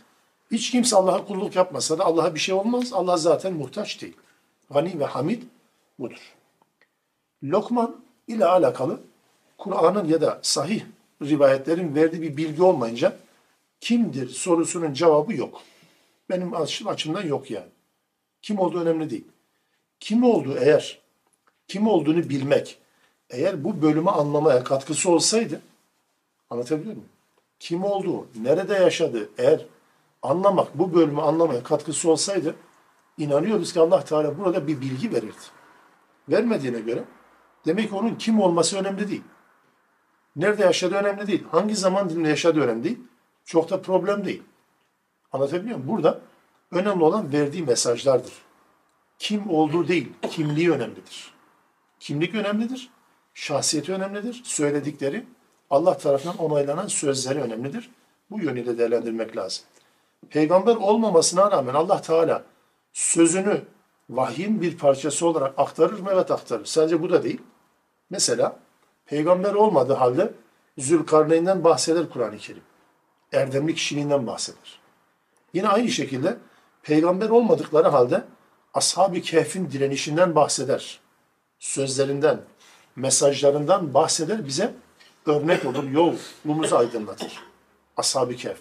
Hiç 0.51 0.71
kimse 0.71 0.95
Allah'a 0.95 1.25
kulluk 1.25 1.55
yapmasa 1.55 1.97
da 1.97 2.05
Allah'a 2.05 2.35
bir 2.35 2.39
şey 2.39 2.55
olmaz. 2.55 2.93
Allah 2.93 3.17
zaten 3.17 3.53
muhtaç 3.53 4.01
değil. 4.01 4.17
Gani 4.73 4.99
ve 4.99 5.05
hamid 5.05 5.43
budur. 5.99 6.33
Lokman 7.43 7.95
ile 8.27 8.45
alakalı 8.45 9.01
Kur'an'ın 9.57 10.07
ya 10.07 10.21
da 10.21 10.39
sahih 10.41 10.83
rivayetlerin 11.21 11.95
verdiği 11.95 12.21
bir 12.21 12.37
bilgi 12.37 12.63
olmayınca 12.63 13.17
kimdir 13.83 14.29
sorusunun 14.29 14.93
cevabı 14.93 15.33
yok. 15.33 15.61
Benim 16.29 16.53
açımdan 16.87 17.21
yok 17.21 17.51
yani. 17.51 17.69
Kim 18.41 18.59
olduğu 18.59 18.81
önemli 18.81 19.09
değil. 19.09 19.27
Kim 19.99 20.23
olduğu 20.23 20.57
eğer, 20.57 21.01
kim 21.67 21.87
olduğunu 21.87 22.29
bilmek, 22.29 22.77
eğer 23.29 23.63
bu 23.63 23.81
bölümü 23.81 24.09
anlamaya 24.09 24.63
katkısı 24.63 25.11
olsaydı, 25.11 25.61
anlatabiliyor 26.49 26.95
muyum? 26.95 27.09
Kim 27.59 27.83
olduğu, 27.83 28.27
nerede 28.41 28.73
yaşadığı, 28.73 29.29
eğer 29.37 29.65
anlamak, 30.21 30.77
bu 30.79 30.93
bölümü 30.93 31.21
anlamaya 31.21 31.63
katkısı 31.63 32.11
olsaydı, 32.11 32.55
inanıyoruz 33.17 33.73
ki 33.73 33.79
Allah 33.79 34.05
Teala 34.05 34.37
burada 34.37 34.67
bir 34.67 34.81
bilgi 34.81 35.11
verirdi. 35.11 35.45
Vermediğine 36.29 36.79
göre, 36.79 37.03
demek 37.65 37.89
ki 37.89 37.95
onun 37.95 38.15
kim 38.15 38.41
olması 38.41 38.77
önemli 38.77 39.09
değil. 39.09 39.23
Nerede 40.35 40.63
yaşadığı 40.63 40.95
önemli 40.95 41.27
değil. 41.27 41.43
Hangi 41.51 41.75
zaman 41.75 42.09
dilimde 42.09 42.29
yaşadığı 42.29 42.61
önemli 42.61 42.83
değil. 42.83 42.99
Çok 43.45 43.69
da 43.69 43.81
problem 43.81 44.25
değil. 44.25 44.43
Anlatabiliyor 45.31 45.77
muyum? 45.77 45.89
Burada 45.91 46.19
önemli 46.71 47.03
olan 47.03 47.33
verdiği 47.33 47.63
mesajlardır. 47.63 48.33
Kim 49.19 49.49
olduğu 49.49 49.87
değil, 49.87 50.13
kimliği 50.31 50.71
önemlidir. 50.71 51.33
Kimlik 51.99 52.35
önemlidir, 52.35 52.89
şahsiyeti 53.33 53.93
önemlidir, 53.93 54.41
söyledikleri 54.43 55.25
Allah 55.69 55.97
tarafından 55.97 56.37
onaylanan 56.37 56.87
sözleri 56.87 57.41
önemlidir. 57.41 57.89
Bu 58.31 58.39
yönüyle 58.39 58.77
değerlendirmek 58.77 59.37
lazım. 59.37 59.63
Peygamber 60.29 60.75
olmamasına 60.75 61.51
rağmen 61.51 61.73
Allah 61.73 62.01
Teala 62.01 62.43
sözünü 62.93 63.61
vahyin 64.09 64.61
bir 64.61 64.77
parçası 64.77 65.27
olarak 65.27 65.53
aktarır 65.57 65.99
mı? 65.99 66.09
Evet 66.13 66.31
aktarır. 66.31 66.65
Sadece 66.65 67.01
bu 67.01 67.09
da 67.09 67.23
değil. 67.23 67.41
Mesela 68.09 68.59
peygamber 69.05 69.53
olmadığı 69.53 69.93
halde 69.93 70.33
Zülkarneyn'den 70.77 71.63
bahseder 71.63 72.09
Kur'an-ı 72.09 72.37
Kerim. 72.37 72.63
Erdemli 73.33 73.75
kişiliğinden 73.75 74.27
bahseder. 74.27 74.79
Yine 75.53 75.67
aynı 75.67 75.89
şekilde 75.89 76.37
peygamber 76.83 77.29
olmadıkları 77.29 77.87
halde 77.87 78.23
ashab-ı 78.73 79.21
kehfin 79.21 79.71
direnişinden 79.71 80.35
bahseder. 80.35 80.99
Sözlerinden, 81.59 82.41
mesajlarından 82.95 83.93
bahseder 83.93 84.47
bize 84.47 84.73
örnek 85.25 85.65
olur, 85.65 85.83
yolumuzu 85.83 86.75
aydınlatır. 86.75 87.43
Ashab-ı 87.97 88.35
kehf. 88.35 88.57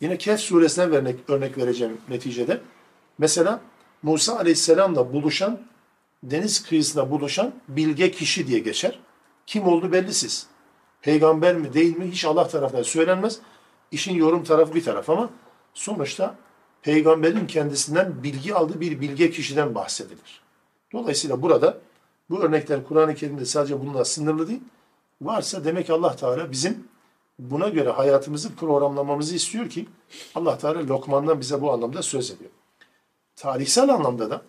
Yine 0.00 0.18
Kehf 0.18 0.40
suresine 0.40 0.84
örnek, 0.84 1.16
örnek 1.28 1.58
vereceğim 1.58 2.00
neticede. 2.08 2.60
Mesela 3.18 3.60
Musa 4.02 4.38
aleyhisselamla 4.38 5.12
buluşan, 5.12 5.60
deniz 6.22 6.62
kıyısında 6.62 7.10
buluşan 7.10 7.54
bilge 7.68 8.10
kişi 8.10 8.46
diye 8.46 8.58
geçer. 8.58 8.98
Kim 9.46 9.66
oldu 9.66 9.92
bellisiz. 9.92 10.46
Peygamber 11.02 11.56
mi 11.56 11.74
değil 11.74 11.96
mi 11.96 12.10
hiç 12.10 12.24
Allah 12.24 12.48
tarafından 12.48 12.82
söylenmez. 12.82 13.38
İşin 13.92 14.14
yorum 14.14 14.44
tarafı 14.44 14.74
bir 14.74 14.84
taraf 14.84 15.10
ama 15.10 15.30
sonuçta 15.74 16.34
peygamberin 16.82 17.46
kendisinden 17.46 18.22
bilgi 18.22 18.54
aldığı 18.54 18.80
bir 18.80 19.00
bilge 19.00 19.30
kişiden 19.30 19.74
bahsedilir. 19.74 20.42
Dolayısıyla 20.92 21.42
burada 21.42 21.78
bu 22.30 22.40
örnekler 22.40 22.84
Kur'an-ı 22.84 23.14
Kerim'de 23.14 23.44
sadece 23.44 23.80
bununla 23.80 24.04
sınırlı 24.04 24.48
değil. 24.48 24.60
Varsa 25.22 25.64
demek 25.64 25.90
Allah 25.90 26.16
Teala 26.16 26.50
bizim 26.50 26.88
buna 27.38 27.68
göre 27.68 27.90
hayatımızı 27.90 28.54
programlamamızı 28.54 29.34
istiyor 29.34 29.70
ki 29.70 29.86
Allah 30.34 30.58
Teala 30.58 30.88
Lokman'dan 30.88 31.40
bize 31.40 31.60
bu 31.62 31.72
anlamda 31.72 32.02
söz 32.02 32.30
ediyor. 32.30 32.50
Tarihsel 33.36 33.94
anlamda 33.94 34.30
da 34.30 34.42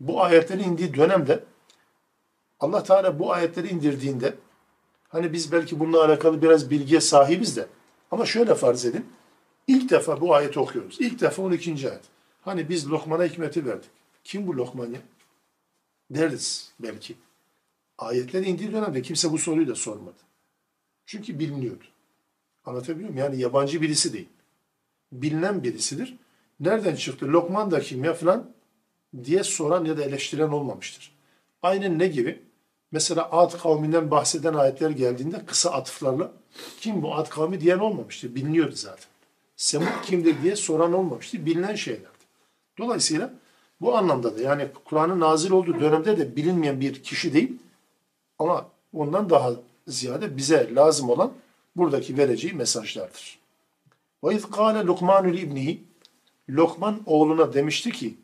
bu 0.00 0.22
ayetlerin 0.22 0.64
indiği 0.64 0.94
dönemde 0.94 1.44
Allah 2.60 2.82
Teala 2.82 3.18
bu 3.18 3.32
ayetleri 3.32 3.68
indirdiğinde 3.68 4.34
hani 5.08 5.32
biz 5.32 5.52
belki 5.52 5.80
bununla 5.80 6.04
alakalı 6.04 6.42
biraz 6.42 6.70
bilgiye 6.70 7.00
sahibiz 7.00 7.56
de 7.56 7.66
ama 8.10 8.26
şöyle 8.26 8.54
farz 8.54 8.84
edin. 8.84 9.06
İlk 9.66 9.90
defa 9.90 10.20
bu 10.20 10.34
ayeti 10.34 10.60
okuyoruz. 10.60 10.96
İlk 11.00 11.20
defa 11.20 11.42
12. 11.42 11.70
ayet. 11.90 12.04
Hani 12.42 12.68
biz 12.68 12.90
Lokman'a 12.90 13.24
hikmeti 13.24 13.66
verdik. 13.66 13.90
Kim 14.24 14.46
bu 14.46 14.56
Lokman 14.56 14.86
ya? 14.86 15.00
Deriz 16.10 16.72
belki. 16.80 17.14
Ayetler 17.98 18.42
indiği 18.42 18.72
dönemde 18.72 19.02
kimse 19.02 19.32
bu 19.32 19.38
soruyu 19.38 19.68
da 19.68 19.74
sormadı. 19.74 20.16
Çünkü 21.06 21.38
biliniyordu. 21.38 21.84
Anlatabiliyor 22.64 23.10
muyum? 23.10 23.24
Yani 23.24 23.40
yabancı 23.40 23.82
birisi 23.82 24.12
değil. 24.12 24.28
Bilinen 25.12 25.62
birisidir. 25.62 26.16
Nereden 26.60 26.96
çıktı? 26.96 27.28
Lokman 27.28 27.70
da 27.70 27.80
kim 27.80 28.04
ya 28.04 28.14
falan 28.14 28.52
diye 29.24 29.44
soran 29.44 29.84
ya 29.84 29.98
da 29.98 30.02
eleştiren 30.02 30.48
olmamıştır. 30.48 31.12
Aynen 31.62 31.98
ne 31.98 32.08
gibi? 32.08 32.42
Mesela 32.92 33.28
Ad 33.32 33.58
kavminden 33.58 34.10
bahseden 34.10 34.54
ayetler 34.54 34.90
geldiğinde 34.90 35.44
kısa 35.46 35.70
atıflarla 35.70 36.32
kim 36.80 37.02
bu 37.02 37.14
Ad 37.14 37.28
kavmi 37.28 37.60
diyen 37.60 37.78
olmamıştır. 37.78 38.34
Biliniyordu 38.34 38.74
zaten. 38.74 39.06
Semud 39.56 40.02
kimdir 40.04 40.42
diye 40.42 40.56
soran 40.56 40.92
olmamıştır. 40.92 41.46
Bilinen 41.46 41.74
şeylerdi. 41.74 42.20
Dolayısıyla 42.78 43.34
bu 43.80 43.96
anlamda 43.96 44.38
da 44.38 44.42
yani 44.42 44.68
Kur'an'ın 44.84 45.20
nazil 45.20 45.50
olduğu 45.50 45.80
dönemde 45.80 46.18
de 46.18 46.36
bilinmeyen 46.36 46.80
bir 46.80 47.02
kişi 47.02 47.34
değil 47.34 47.52
ama 48.38 48.66
ondan 48.92 49.30
daha 49.30 49.52
ziyade 49.86 50.36
bize 50.36 50.74
lazım 50.74 51.10
olan 51.10 51.32
buradaki 51.76 52.18
vereceği 52.18 52.52
mesajlardır. 52.52 53.38
İz 54.30 54.50
kâle 54.50 54.86
Lukmanul 54.86 55.38
ibnihi 55.38 55.82
Lokman 56.50 57.00
oğluna 57.06 57.52
demişti 57.54 57.92
ki 57.92 58.14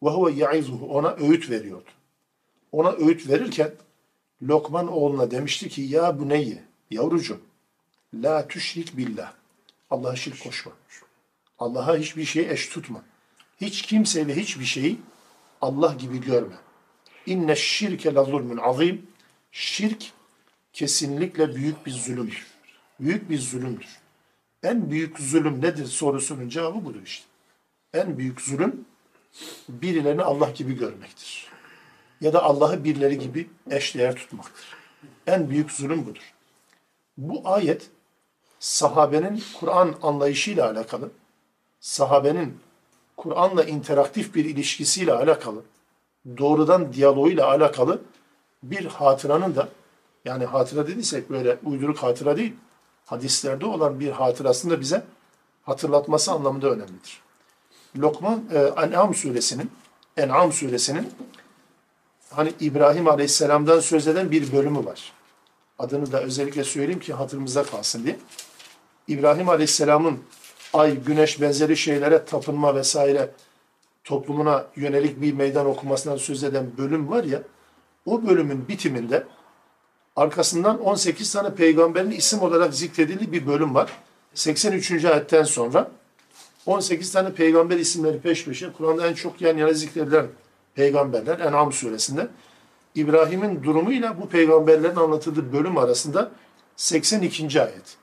huve 0.00 0.32
ya'izuhu 0.32 0.86
ona 0.86 1.16
öğüt 1.16 1.50
veriyordu. 1.50 1.90
Ona 2.72 2.92
öğüt 2.92 3.28
verirken 3.28 3.70
Lokman 4.42 4.88
oğluna 4.88 5.30
demişti 5.30 5.68
ki 5.68 5.82
ya 5.82 6.18
buneyye 6.18 6.64
yavrucuğum 6.90 7.40
la 8.14 8.48
tüşrik 8.48 8.96
billah. 8.96 9.32
Allah'a 9.90 10.16
şirk 10.16 10.42
koşma. 10.42 10.72
Allah'a 11.58 11.96
hiçbir 11.96 12.24
şey 12.24 12.50
eş 12.50 12.68
tutma. 12.68 13.02
Hiç 13.60 13.82
kimseyle 13.82 14.36
hiçbir 14.36 14.64
şeyi 14.64 14.98
Allah 15.60 15.94
gibi 15.94 16.20
görme. 16.20 16.54
İnne 17.26 17.56
şirke 17.56 18.14
la 18.14 18.24
zulmün 18.24 18.56
azim. 18.56 19.06
Şirk 19.52 20.12
kesinlikle 20.72 21.54
büyük 21.54 21.86
bir 21.86 21.90
zulümdür. 21.90 22.46
Büyük 23.00 23.30
bir 23.30 23.38
zulümdür. 23.38 23.98
En 24.62 24.90
büyük 24.90 25.18
zulüm 25.18 25.62
nedir 25.62 25.86
sorusunun 25.86 26.48
cevabı 26.48 26.84
budur 26.84 27.02
işte. 27.04 27.24
En 27.92 28.18
büyük 28.18 28.40
zulüm 28.40 28.84
birilerini 29.68 30.22
Allah 30.22 30.50
gibi 30.50 30.78
görmektir. 30.78 31.55
Ya 32.20 32.32
da 32.32 32.42
Allah'ı 32.42 32.84
birileri 32.84 33.18
gibi 33.18 33.50
eşdeğer 33.70 34.14
tutmaktır. 34.14 34.76
En 35.26 35.50
büyük 35.50 35.72
zulüm 35.72 36.06
budur. 36.06 36.34
Bu 37.18 37.42
ayet 37.44 37.90
sahabenin 38.58 39.42
Kur'an 39.60 39.94
anlayışıyla 40.02 40.70
alakalı, 40.70 41.10
sahabenin 41.80 42.58
Kur'an'la 43.16 43.64
interaktif 43.64 44.34
bir 44.34 44.44
ilişkisiyle 44.44 45.12
alakalı, 45.12 45.62
doğrudan 46.38 46.92
diyaloğuyla 46.92 47.48
alakalı 47.48 48.02
bir 48.62 48.84
hatıranın 48.84 49.56
da 49.56 49.68
yani 50.24 50.44
hatıra 50.44 50.86
dediysek 50.86 51.30
böyle 51.30 51.58
uyduruk 51.64 51.98
hatıra 51.98 52.36
değil, 52.36 52.52
hadislerde 53.04 53.66
olan 53.66 54.00
bir 54.00 54.10
hatırasını 54.10 54.72
da 54.72 54.80
bize 54.80 55.04
hatırlatması 55.62 56.32
anlamında 56.32 56.70
önemlidir. 56.70 57.22
Lokman 57.96 58.44
e, 58.52 58.58
En'am 58.58 59.14
suresinin 59.14 59.70
En'am 60.16 60.52
suresinin 60.52 61.12
hani 62.30 62.52
İbrahim 62.60 63.08
Aleyhisselam'dan 63.08 63.80
söz 63.80 64.08
eden 64.08 64.30
bir 64.30 64.52
bölümü 64.52 64.84
var. 64.84 65.12
Adını 65.78 66.12
da 66.12 66.22
özellikle 66.22 66.64
söyleyeyim 66.64 67.00
ki 67.00 67.12
hatırımızda 67.12 67.62
kalsın 67.62 68.04
diye. 68.04 68.18
İbrahim 69.08 69.48
Aleyhisselam'ın 69.48 70.18
ay, 70.72 70.96
güneş 71.02 71.40
benzeri 71.40 71.76
şeylere 71.76 72.24
tapınma 72.24 72.74
vesaire 72.74 73.30
toplumuna 74.04 74.66
yönelik 74.76 75.20
bir 75.22 75.32
meydan 75.32 75.66
okumasından 75.66 76.16
söz 76.16 76.44
eden 76.44 76.70
bölüm 76.78 77.10
var 77.10 77.24
ya, 77.24 77.42
o 78.06 78.26
bölümün 78.26 78.68
bitiminde 78.68 79.26
arkasından 80.16 80.80
18 80.80 81.32
tane 81.32 81.54
peygamberin 81.54 82.10
isim 82.10 82.42
olarak 82.42 82.74
zikredildiği 82.74 83.32
bir 83.32 83.46
bölüm 83.46 83.74
var. 83.74 83.92
83. 84.34 85.04
ayetten 85.04 85.42
sonra 85.42 85.90
18 86.66 87.12
tane 87.12 87.32
peygamber 87.32 87.76
isimleri 87.76 88.20
peş 88.20 88.44
peşe 88.44 88.72
Kur'an'da 88.72 89.06
en 89.06 89.14
çok 89.14 89.40
yan 89.40 89.56
yana 89.56 89.72
zikredilen 89.72 90.26
peygamberler 90.76 91.38
En'am 91.38 91.72
suresinde 91.72 92.28
İbrahim'in 92.94 93.62
durumuyla 93.62 94.20
bu 94.20 94.28
peygamberlerin 94.28 94.96
anlatıldığı 94.96 95.52
bölüm 95.52 95.78
arasında 95.78 96.30
82. 96.76 97.62
ayet. 97.62 97.96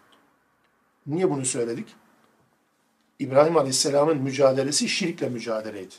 Niye 1.08 1.30
bunu 1.30 1.46
söyledik? 1.46 1.88
İbrahim 3.20 3.58
Aleyhisselam'ın 3.58 4.18
mücadelesi 4.18 4.90
şirkle 4.90 5.30
mücadeleydi. 5.30 5.94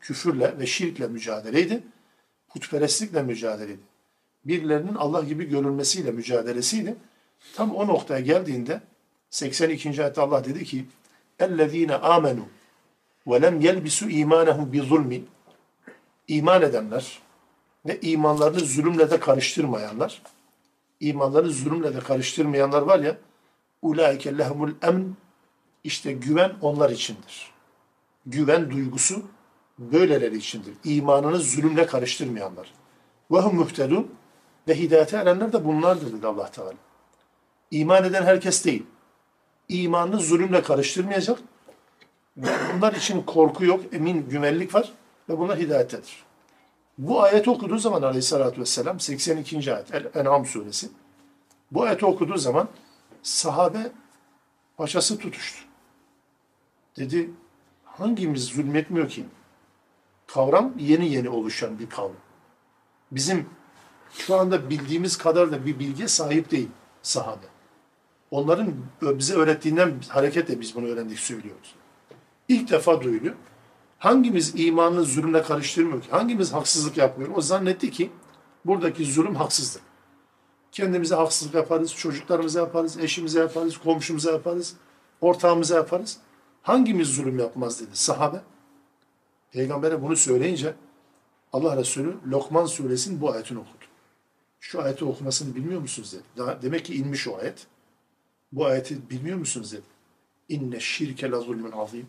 Küfürle 0.00 0.58
ve 0.58 0.66
şirkle 0.66 1.08
mücadeleydi. 1.08 1.82
Putperestlikle 2.48 3.22
mücadeleydi. 3.22 3.80
Birilerinin 4.44 4.94
Allah 4.94 5.22
gibi 5.22 5.44
görülmesiyle 5.44 6.10
mücadelesiydi. 6.10 6.96
Tam 7.54 7.74
o 7.74 7.86
noktaya 7.86 8.20
geldiğinde 8.20 8.80
82. 9.30 10.02
ayette 10.02 10.20
Allah 10.20 10.44
dedi 10.44 10.64
ki: 10.64 10.84
"Ellezine 11.38 11.94
amenu 11.94 12.44
ve 13.26 13.42
lem 13.42 13.60
yelbisu 13.60 14.10
imanahum 14.10 14.72
bi 14.72 14.80
zulmin 14.80 15.28
iman 16.28 16.62
edenler 16.62 17.18
ve 17.86 18.00
imanlarını 18.00 18.60
zulümle 18.60 19.10
de 19.10 19.20
karıştırmayanlar, 19.20 20.22
imanlarını 21.00 21.50
zulümle 21.50 21.94
de 21.94 21.98
karıştırmayanlar 21.98 22.82
var 22.82 22.98
ya, 22.98 23.16
ulaike 23.82 24.38
lehumul 24.38 24.72
emn, 24.82 25.16
işte 25.84 26.12
güven 26.12 26.52
onlar 26.60 26.90
içindir. 26.90 27.52
Güven 28.26 28.70
duygusu 28.70 29.22
böyleleri 29.78 30.36
içindir. 30.36 30.74
İmanını 30.84 31.38
zulümle 31.38 31.86
karıştırmayanlar. 31.86 32.72
Ve 33.30 33.38
hum 33.40 33.56
muhtedun 33.56 34.14
ve 34.68 34.78
hidayete 34.78 35.16
erenler 35.16 35.52
de 35.52 35.64
bunlardır 35.64 36.12
dedi 36.12 36.26
Allah 36.26 36.50
Teala. 36.50 36.72
İman 37.70 38.04
eden 38.04 38.22
herkes 38.22 38.64
değil. 38.64 38.86
İmanını 39.68 40.20
zulümle 40.20 40.62
karıştırmayacak. 40.62 41.38
Bunlar 42.36 42.92
için 42.92 43.22
korku 43.22 43.64
yok, 43.64 43.80
emin, 43.92 44.28
güvenlik 44.28 44.74
var 44.74 44.92
ve 45.28 45.38
bunlar 45.38 45.58
hidayettedir. 45.58 46.24
Bu 46.98 47.22
ayeti 47.22 47.50
okuduğu 47.50 47.78
zaman 47.78 48.02
aleyhissalatü 48.02 48.60
vesselam 48.60 49.00
82. 49.00 49.74
ayet 49.74 50.16
En'am 50.16 50.46
suresi. 50.46 50.88
Bu 51.70 51.82
ayeti 51.82 52.06
okuduğu 52.06 52.36
zaman 52.36 52.68
sahabe 53.22 53.92
paçası 54.76 55.18
tutuştu. 55.18 55.58
Dedi 56.96 57.30
hangimiz 57.84 58.44
zulmetmiyor 58.44 59.08
ki? 59.08 59.24
Kavram 60.26 60.72
yeni 60.78 61.12
yeni 61.12 61.28
oluşan 61.28 61.78
bir 61.78 61.90
kavram. 61.90 62.16
Bizim 63.12 63.46
şu 64.12 64.36
anda 64.36 64.70
bildiğimiz 64.70 65.18
kadar 65.18 65.52
da 65.52 65.66
bir 65.66 65.78
bilgiye 65.78 66.08
sahip 66.08 66.50
değil 66.50 66.68
sahabe. 67.02 67.46
Onların 68.30 68.74
bize 69.02 69.34
öğrettiğinden 69.34 69.94
hareketle 70.08 70.60
biz 70.60 70.74
bunu 70.74 70.86
öğrendik 70.86 71.18
söylüyoruz. 71.18 71.74
İlk 72.48 72.70
defa 72.70 73.02
duyuluyor. 73.02 73.34
Hangimiz 73.98 74.52
imanını 74.60 75.04
zulümle 75.04 75.42
karıştırmıyor 75.42 76.02
ki? 76.02 76.10
Hangimiz 76.10 76.52
haksızlık 76.52 76.96
yapmıyor? 76.96 77.30
O 77.36 77.40
zannetti 77.40 77.90
ki 77.90 78.10
buradaki 78.64 79.04
zulüm 79.04 79.34
haksızlık. 79.34 79.82
Kendimize 80.72 81.14
haksızlık 81.14 81.54
yaparız, 81.54 81.94
çocuklarımıza 81.94 82.60
yaparız, 82.60 82.98
eşimize 82.98 83.40
yaparız, 83.40 83.78
komşumuza 83.78 84.32
yaparız. 84.32 84.76
ortağımıza 85.20 85.74
yaparız. 85.74 86.18
Hangimiz 86.62 87.08
zulüm 87.08 87.38
yapmaz 87.38 87.80
dedi 87.80 87.90
sahabe. 87.92 88.40
Peygamber'e 89.52 90.02
bunu 90.02 90.16
söyleyince 90.16 90.74
Allah 91.52 91.76
Resulü 91.76 92.16
Lokman 92.26 92.66
suresinin 92.66 93.20
bu 93.20 93.32
ayetini 93.32 93.58
okudu. 93.58 93.84
Şu 94.60 94.82
ayeti 94.82 95.04
okumasını 95.04 95.54
bilmiyor 95.54 95.80
musunuz 95.80 96.12
dedi. 96.12 96.22
Daha, 96.36 96.62
demek 96.62 96.84
ki 96.84 96.94
inmiş 96.94 97.28
o 97.28 97.36
ayet. 97.36 97.66
Bu 98.52 98.66
ayeti 98.66 99.10
bilmiyor 99.10 99.38
musunuz 99.38 99.72
dedi. 99.72 99.82
İnne 100.48 100.80
şirke 100.80 101.30
la 101.30 101.40
zulmün 101.40 101.72
azim. 101.72 102.06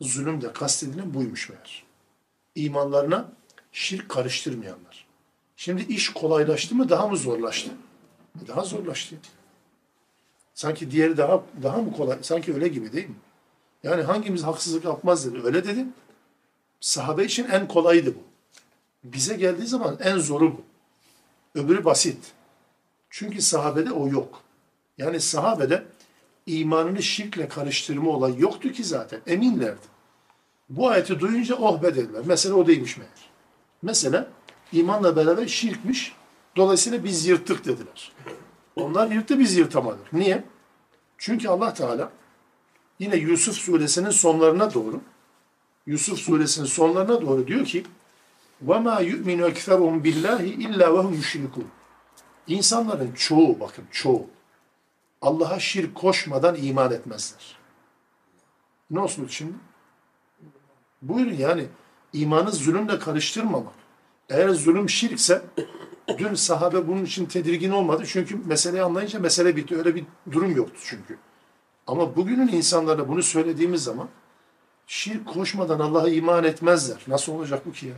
Zulüm 0.00 0.40
de 0.40 0.52
kastedilen 0.52 1.14
buymuş 1.14 1.48
meğer. 1.48 1.84
İmanlarına 2.54 3.32
şirk 3.72 4.08
karıştırmayanlar. 4.08 5.06
Şimdi 5.56 5.82
iş 5.82 6.12
kolaylaştı 6.12 6.74
mı 6.74 6.88
daha 6.88 7.08
mı 7.08 7.16
zorlaştı? 7.16 7.70
Daha 8.48 8.62
zorlaştı. 8.62 9.16
Sanki 10.54 10.90
diğeri 10.90 11.16
daha 11.16 11.42
daha 11.62 11.76
mı 11.76 11.92
kolay? 11.92 12.18
Sanki 12.22 12.54
öyle 12.54 12.68
gibi 12.68 12.92
değil 12.92 13.08
mi? 13.08 13.14
Yani 13.82 14.02
hangimiz 14.02 14.42
haksızlık 14.42 14.84
yapmaz 14.84 15.26
dedi. 15.26 15.42
Öyle 15.44 15.64
dedi. 15.64 15.86
Sahabe 16.80 17.24
için 17.24 17.44
en 17.44 17.68
kolayıydı 17.68 18.14
bu. 18.14 18.22
Bize 19.04 19.34
geldiği 19.34 19.66
zaman 19.66 19.98
en 20.00 20.18
zoru 20.18 20.56
bu. 20.56 20.62
Öbürü 21.54 21.84
basit. 21.84 22.32
Çünkü 23.10 23.42
sahabede 23.42 23.92
o 23.92 24.08
yok. 24.08 24.42
Yani 24.98 25.20
sahabede 25.20 25.84
imanını 26.45 27.03
şirkle 27.03 27.47
karıştırma 27.47 28.09
olayı 28.09 28.39
yoktu 28.39 28.71
ki 28.71 28.83
zaten. 28.83 29.21
Eminlerdi. 29.27 29.91
Bu 30.69 30.89
ayeti 30.89 31.19
duyunca 31.19 31.55
oh 31.55 31.83
be 31.83 31.95
dediler. 31.95 32.21
Mesela 32.25 32.55
o 32.55 32.67
değilmiş 32.67 32.97
meğer. 32.97 33.29
Mesela 33.81 34.27
imanla 34.71 35.15
beraber 35.15 35.47
şirkmiş. 35.47 36.13
Dolayısıyla 36.55 37.03
biz 37.03 37.27
yırttık 37.27 37.65
dediler. 37.65 38.11
Onlar 38.75 39.11
yırttı 39.11 39.39
biz 39.39 39.57
yırtamadık. 39.57 40.13
Niye? 40.13 40.43
Çünkü 41.17 41.47
Allah 41.47 41.73
Teala 41.73 42.11
yine 42.99 43.15
Yusuf 43.15 43.55
suresinin 43.55 44.09
sonlarına 44.09 44.73
doğru 44.73 45.01
Yusuf 45.85 46.19
suresinin 46.19 46.65
sonlarına 46.65 47.21
doğru 47.21 47.47
diyor 47.47 47.65
ki 47.65 47.83
وَمَا 48.67 49.03
يُؤْمِنُ 49.03 49.51
اَكْثَرُهُمْ 49.51 50.01
بِاللّٰهِ 50.03 50.41
اِلَّا 50.67 50.85
وَهُمْ 50.85 51.21
يُشْرِكُونَ 51.21 51.67
İnsanların 52.47 53.11
çoğu, 53.11 53.59
bakın 53.59 53.85
çoğu, 53.91 54.27
Allah'a 55.26 55.60
şirk 55.60 55.94
koşmadan 55.94 56.56
iman 56.58 56.92
etmezler. 56.92 57.56
Ne 58.90 59.00
olsun 59.00 59.26
şimdi? 59.30 59.54
Buyurun 61.02 61.34
yani 61.34 61.66
imanı 62.12 62.52
zulümle 62.52 62.98
karıştırmamak. 62.98 63.74
Eğer 64.28 64.48
zulüm 64.48 64.90
şirkse 64.90 65.42
dün 66.18 66.34
sahabe 66.34 66.88
bunun 66.88 67.04
için 67.04 67.26
tedirgin 67.26 67.70
olmadı. 67.70 68.04
Çünkü 68.06 68.36
meseleyi 68.36 68.82
anlayınca 68.82 69.18
mesele 69.18 69.56
bitti. 69.56 69.76
Öyle 69.76 69.94
bir 69.94 70.04
durum 70.32 70.56
yoktu 70.56 70.80
çünkü. 70.84 71.18
Ama 71.86 72.16
bugünün 72.16 72.48
insanlara 72.48 73.08
bunu 73.08 73.22
söylediğimiz 73.22 73.84
zaman 73.84 74.08
şirk 74.86 75.26
koşmadan 75.26 75.80
Allah'a 75.80 76.08
iman 76.08 76.44
etmezler. 76.44 77.02
Nasıl 77.06 77.32
olacak 77.32 77.66
bu 77.66 77.72
ki 77.72 77.86
ya? 77.86 77.94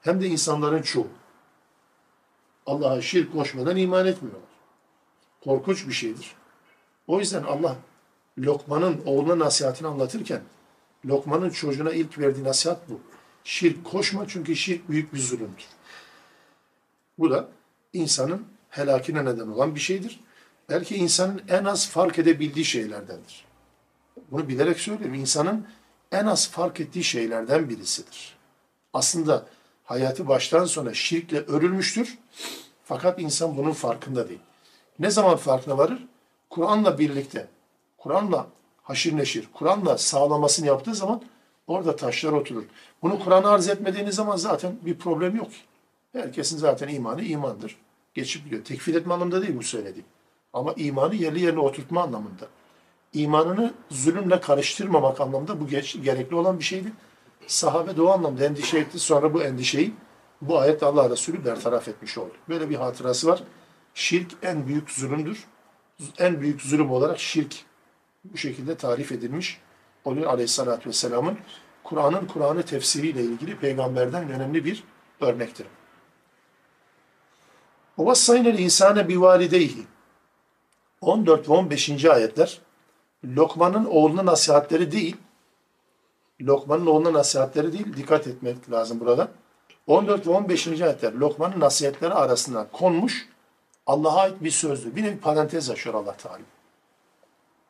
Hem 0.00 0.20
de 0.20 0.26
insanların 0.26 0.82
çoğu. 0.82 1.08
Allah'a 2.66 3.02
şirk 3.02 3.32
koşmadan 3.32 3.76
iman 3.76 4.06
etmiyorlar. 4.06 4.45
Korkunç 5.46 5.88
bir 5.88 5.92
şeydir. 5.92 6.34
O 7.06 7.18
yüzden 7.18 7.42
Allah 7.42 7.76
Lokman'ın 8.38 9.02
oğluna 9.04 9.38
nasihatini 9.44 9.88
anlatırken 9.88 10.40
Lokman'ın 11.04 11.50
çocuğuna 11.50 11.92
ilk 11.92 12.18
verdiği 12.18 12.44
nasihat 12.44 12.90
bu. 12.90 13.00
Şirk 13.44 13.84
koşma 13.84 14.28
çünkü 14.28 14.56
şirk 14.56 14.88
büyük 14.88 15.14
bir 15.14 15.18
zulümdür. 15.18 15.66
Bu 17.18 17.30
da 17.30 17.48
insanın 17.92 18.46
helakine 18.70 19.24
neden 19.24 19.48
olan 19.48 19.74
bir 19.74 19.80
şeydir. 19.80 20.20
Belki 20.68 20.96
insanın 20.96 21.42
en 21.48 21.64
az 21.64 21.88
fark 21.88 22.18
edebildiği 22.18 22.64
şeylerdendir. 22.64 23.44
Bunu 24.30 24.48
bilerek 24.48 24.80
söylüyorum. 24.80 25.14
İnsanın 25.14 25.66
en 26.12 26.26
az 26.26 26.50
fark 26.50 26.80
ettiği 26.80 27.04
şeylerden 27.04 27.68
birisidir. 27.68 28.36
Aslında 28.92 29.46
hayatı 29.84 30.28
baştan 30.28 30.64
sona 30.64 30.94
şirkle 30.94 31.38
örülmüştür. 31.38 32.18
Fakat 32.84 33.20
insan 33.20 33.56
bunun 33.56 33.72
farkında 33.72 34.28
değil. 34.28 34.40
Ne 34.98 35.10
zaman 35.10 35.36
farkına 35.36 35.78
varır? 35.78 36.06
Kur'an'la 36.50 36.98
birlikte, 36.98 37.48
Kur'an'la 37.98 38.46
haşir 38.82 39.16
neşir, 39.16 39.48
Kur'an'la 39.54 39.98
sağlamasını 39.98 40.66
yaptığı 40.66 40.94
zaman 40.94 41.22
orada 41.66 41.96
taşlar 41.96 42.32
oturur. 42.32 42.64
Bunu 43.02 43.24
Kur'an'a 43.24 43.50
arz 43.50 43.68
etmediğiniz 43.68 44.14
zaman 44.14 44.36
zaten 44.36 44.76
bir 44.82 44.98
problem 44.98 45.36
yok. 45.36 45.48
Herkesin 46.12 46.56
zaten 46.56 46.88
imanı 46.88 47.22
imandır. 47.22 47.76
Geçip 48.14 48.44
gidiyor. 48.44 48.64
Tekfir 48.64 48.94
etme 48.94 49.14
anlamında 49.14 49.42
değil 49.42 49.56
bu 49.56 49.62
söylediğim. 49.62 50.06
Ama 50.52 50.72
imanı 50.72 51.14
yerli 51.14 51.40
yerine 51.40 51.60
oturtma 51.60 52.02
anlamında. 52.02 52.46
İmanını 53.12 53.74
zulümle 53.90 54.40
karıştırmamak 54.40 55.20
anlamında 55.20 55.60
bu 55.60 55.66
gerekli 56.02 56.36
olan 56.36 56.58
bir 56.58 56.64
şeydi. 56.64 56.92
Sahabe 57.46 57.96
de 57.96 58.02
o 58.02 58.08
anlamda 58.08 58.44
endişe 58.44 58.78
etti. 58.78 58.98
Sonra 58.98 59.34
bu 59.34 59.42
endişeyi 59.42 59.94
bu 60.42 60.58
ayet 60.58 60.82
Allah 60.82 61.10
Resulü 61.10 61.44
bertaraf 61.44 61.88
etmiş 61.88 62.18
oldu. 62.18 62.32
Böyle 62.48 62.70
bir 62.70 62.74
hatırası 62.74 63.26
var. 63.26 63.42
Şirk 63.95 64.31
en 64.41 64.67
büyük 64.67 64.91
zulümdür. 64.91 65.43
En 66.17 66.41
büyük 66.41 66.61
zulüm 66.61 66.91
olarak 66.91 67.19
şirk 67.19 67.55
bu 68.23 68.37
şekilde 68.37 68.77
tarif 68.77 69.11
edilmiş 69.11 69.61
oluyor 70.05 70.31
Aleyhisselatü 70.31 70.89
Vesselam'ın 70.89 71.37
Kur'an'ın 71.83 72.27
Kur'an'ı 72.27 72.63
tefsiriyle 72.63 73.21
ilgili 73.21 73.59
peygamberden 73.59 74.29
önemli 74.29 74.65
bir 74.65 74.83
örnektir. 75.21 75.67
وَوَصَّيْنَ 77.97 78.55
الْاِنْسَانَ 78.55 79.07
بِوَالِدَيْهِ 79.07 79.83
14 81.01 81.49
ve 81.49 81.53
15. 81.53 82.05
ayetler 82.05 82.61
Lokman'ın 83.25 83.85
oğluna 83.85 84.25
nasihatleri 84.25 84.91
değil, 84.91 85.17
Lokman'ın 86.41 86.85
oğluna 86.85 87.13
nasihatleri 87.13 87.73
değil, 87.73 87.97
dikkat 87.97 88.27
etmek 88.27 88.71
lazım 88.71 88.99
burada. 88.99 89.31
14 89.87 90.27
ve 90.27 90.31
15. 90.31 90.67
ayetler 90.67 91.13
Lokman'ın 91.13 91.59
nasihatleri 91.59 92.13
arasında 92.13 92.67
konmuş 92.71 93.27
Allah'a 93.86 94.20
ait 94.20 94.42
bir 94.42 94.50
sözdür. 94.50 94.96
Bir 94.96 95.02
nevi 95.02 95.18
parantez 95.18 95.70
açıyor 95.70 95.94
Allah 95.94 96.16
Teala. 96.16 96.38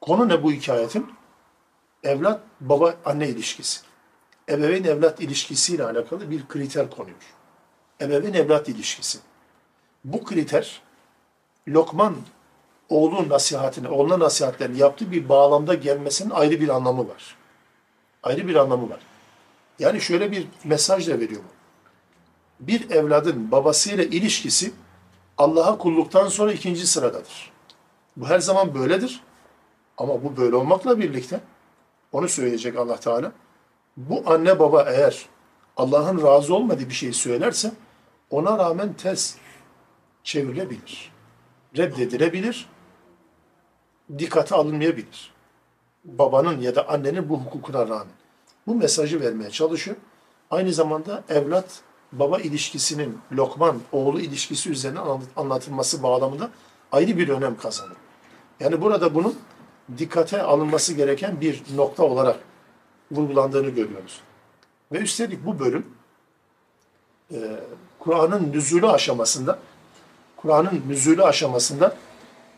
Konu 0.01 0.29
ne 0.29 0.43
bu 0.43 0.53
hikayetin? 0.53 1.13
Evlat 2.03 2.41
baba 2.61 2.95
anne 3.05 3.29
ilişkisi. 3.29 3.81
Ebeveyn 4.49 4.85
evlat 4.85 5.21
ilişkisiyle 5.21 5.85
alakalı 5.85 6.31
bir 6.31 6.49
kriter 6.49 6.91
konuyor. 6.91 7.17
Ebeveyn 8.01 8.35
evlat 8.35 8.69
ilişkisi. 8.69 9.19
Bu 10.05 10.25
kriter 10.25 10.83
Lokman 11.69 12.17
oğlun 12.89 13.29
nasihatini, 13.29 13.89
oğluna 13.89 14.19
nasihatlerini 14.19 14.79
yaptığı 14.79 15.13
bir 15.13 15.29
bağlamda 15.29 15.75
gelmesinin 15.75 16.31
ayrı 16.31 16.61
bir 16.61 16.69
anlamı 16.69 17.09
var. 17.09 17.37
Ayrı 18.23 18.49
bir 18.49 18.55
anlamı 18.55 18.91
var. 18.91 19.01
Yani 19.79 20.01
şöyle 20.01 20.33
bir 20.33 20.47
mesaj 20.65 21.09
da 21.09 21.21
veriyor 21.21 21.41
bu. 21.43 21.57
Bir 22.67 22.91
evladın 22.91 23.51
babasıyla 23.51 24.05
ilişkisi 24.05 24.73
Allah'a 25.39 25.79
kulluktan 25.79 26.29
sonra 26.29 26.53
ikinci 26.53 26.87
sıradadır. 26.87 27.53
Bu 28.17 28.29
her 28.29 28.39
zaman 28.39 28.75
böyledir. 28.75 29.21
Ama 29.99 30.25
bu 30.25 30.37
böyle 30.37 30.57
olmakla 30.57 30.99
birlikte 30.99 31.41
onu 32.13 32.29
söyleyecek 32.29 32.77
Allah 32.77 33.01
Teala. 33.01 33.33
Bu 33.97 34.23
anne 34.27 34.59
baba 34.59 34.83
eğer 34.83 35.27
Allah'ın 35.77 36.23
razı 36.23 36.55
olmadığı 36.55 36.89
bir 36.89 36.95
şey 36.95 37.13
söylerse 37.13 37.73
ona 38.31 38.59
rağmen 38.59 38.93
ters 38.93 39.35
çevrilebilir. 40.25 41.13
Reddedilebilir. 41.77 42.69
Dikkate 44.19 44.55
alınmayabilir. 44.55 45.33
Babanın 46.05 46.61
ya 46.61 46.75
da 46.75 46.89
annenin 46.89 47.29
bu 47.29 47.39
hukukuna 47.39 47.89
rağmen. 47.89 48.15
Bu 48.67 48.75
mesajı 48.75 49.21
vermeye 49.21 49.51
çalışıyor. 49.51 49.97
Aynı 50.51 50.73
zamanda 50.73 51.25
evlat 51.29 51.83
baba 52.19 52.39
ilişkisinin 52.39 53.19
Lokman 53.33 53.81
oğlu 53.93 54.21
ilişkisi 54.21 54.71
üzerine 54.71 54.99
anlatılması 55.37 56.03
bağlamında 56.03 56.51
ayrı 56.93 57.19
bir 57.19 57.29
önem 57.29 57.57
kazanır. 57.57 57.97
Yani 58.61 58.81
burada 58.81 59.15
bunun 59.15 59.39
dikkate 59.99 60.43
alınması 60.43 60.95
gereken 60.95 61.41
bir 61.41 61.63
nokta 61.77 62.03
olarak 62.03 62.41
vurgulandığını 63.11 63.69
görüyoruz. 63.69 64.21
Ve 64.93 64.99
üstelik 64.99 65.47
bu 65.47 65.59
bölüm 65.59 65.87
e, 67.33 67.37
Kur'an'ın 67.99 68.53
nüzulü 68.53 68.87
aşamasında 68.87 69.59
Kur'an'ın 70.37 70.83
nüzulü 70.89 71.23
aşamasında 71.23 71.97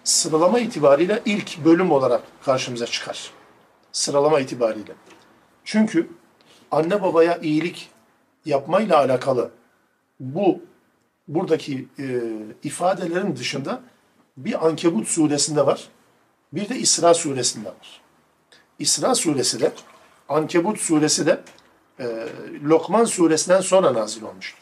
sıralama 0.05 0.59
itibariyle 0.59 1.23
ilk 1.25 1.65
bölüm 1.65 1.91
olarak 1.91 2.23
karşımıza 2.45 2.87
çıkar. 2.87 3.31
Sıralama 3.93 4.41
itibariyle. 4.41 4.93
Çünkü 5.65 6.11
anne 6.71 7.03
babaya 7.03 7.39
iyilik 7.39 7.91
yapmayla 8.49 8.99
alakalı 8.99 9.51
bu 10.21 10.61
buradaki 11.29 11.89
e, 11.99 12.23
ifadelerin 12.63 13.37
dışında 13.37 13.81
bir 14.37 14.67
Ankebut 14.67 15.09
suresinde 15.09 15.67
var. 15.67 15.89
Bir 16.53 16.69
de 16.69 16.79
İsra 16.79 17.15
suresinde 17.15 17.69
var. 17.69 18.01
İsra 18.79 19.15
suresi 19.15 19.61
de 19.61 19.73
Ankebut 20.29 20.81
suresi 20.81 21.27
de 21.27 21.41
e, 22.01 22.29
Lokman 22.65 23.05
suresinden 23.05 23.61
sonra 23.61 23.95
nazil 23.95 24.23
olmuştur. 24.23 24.59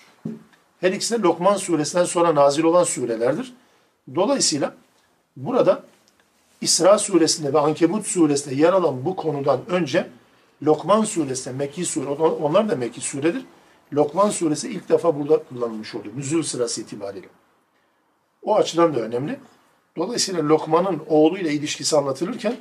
Her 0.80 0.92
ikisi 0.92 1.18
de 1.18 1.22
Lokman 1.22 1.56
suresinden 1.56 2.04
sonra 2.04 2.34
nazil 2.34 2.64
olan 2.64 2.84
surelerdir. 2.84 3.54
Dolayısıyla 4.14 4.74
burada 5.36 5.82
İsra 6.60 6.98
suresinde 6.98 7.52
ve 7.52 7.58
Ankebut 7.58 8.06
suresinde 8.06 8.54
yer 8.54 8.72
alan 8.72 9.04
bu 9.04 9.16
konudan 9.16 9.60
önce 9.68 10.10
Lokman 10.62 11.04
suresinde 11.04 11.54
Mekki 11.54 11.84
sure, 11.84 12.08
onlar 12.08 12.68
da 12.68 12.76
Mekki 12.76 13.00
suredir. 13.00 13.44
Lokman 13.93 14.29
suresi 14.29 14.69
ilk 14.69 14.89
defa 14.89 15.19
burada 15.19 15.43
kullanılmış 15.43 15.95
oluyor. 15.95 16.17
Nüzul 16.17 16.43
sırası 16.43 16.81
itibariyle. 16.81 17.27
O 18.41 18.55
açıdan 18.55 18.95
da 18.95 18.99
önemli. 18.99 19.39
Dolayısıyla 19.97 20.47
Lokman'ın 20.47 21.03
oğluyla 21.07 21.51
ilişkisi 21.51 21.97
anlatılırken 21.97 22.55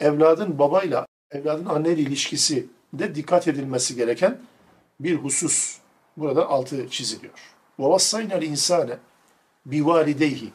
evladın 0.00 0.58
babayla, 0.58 1.06
evladın 1.30 1.66
anneyle 1.66 2.02
ilişkisi 2.02 2.66
de 2.92 3.14
dikkat 3.14 3.48
edilmesi 3.48 3.96
gereken 3.96 4.38
bir 5.00 5.14
husus 5.14 5.78
burada 6.16 6.48
altı 6.48 6.88
çiziliyor. 6.88 7.56
وَوَصَّيْنَا 7.78 8.32
الْاِنْسَانَ 8.32 8.96
بِوَالِدَيْهِ 9.68 10.48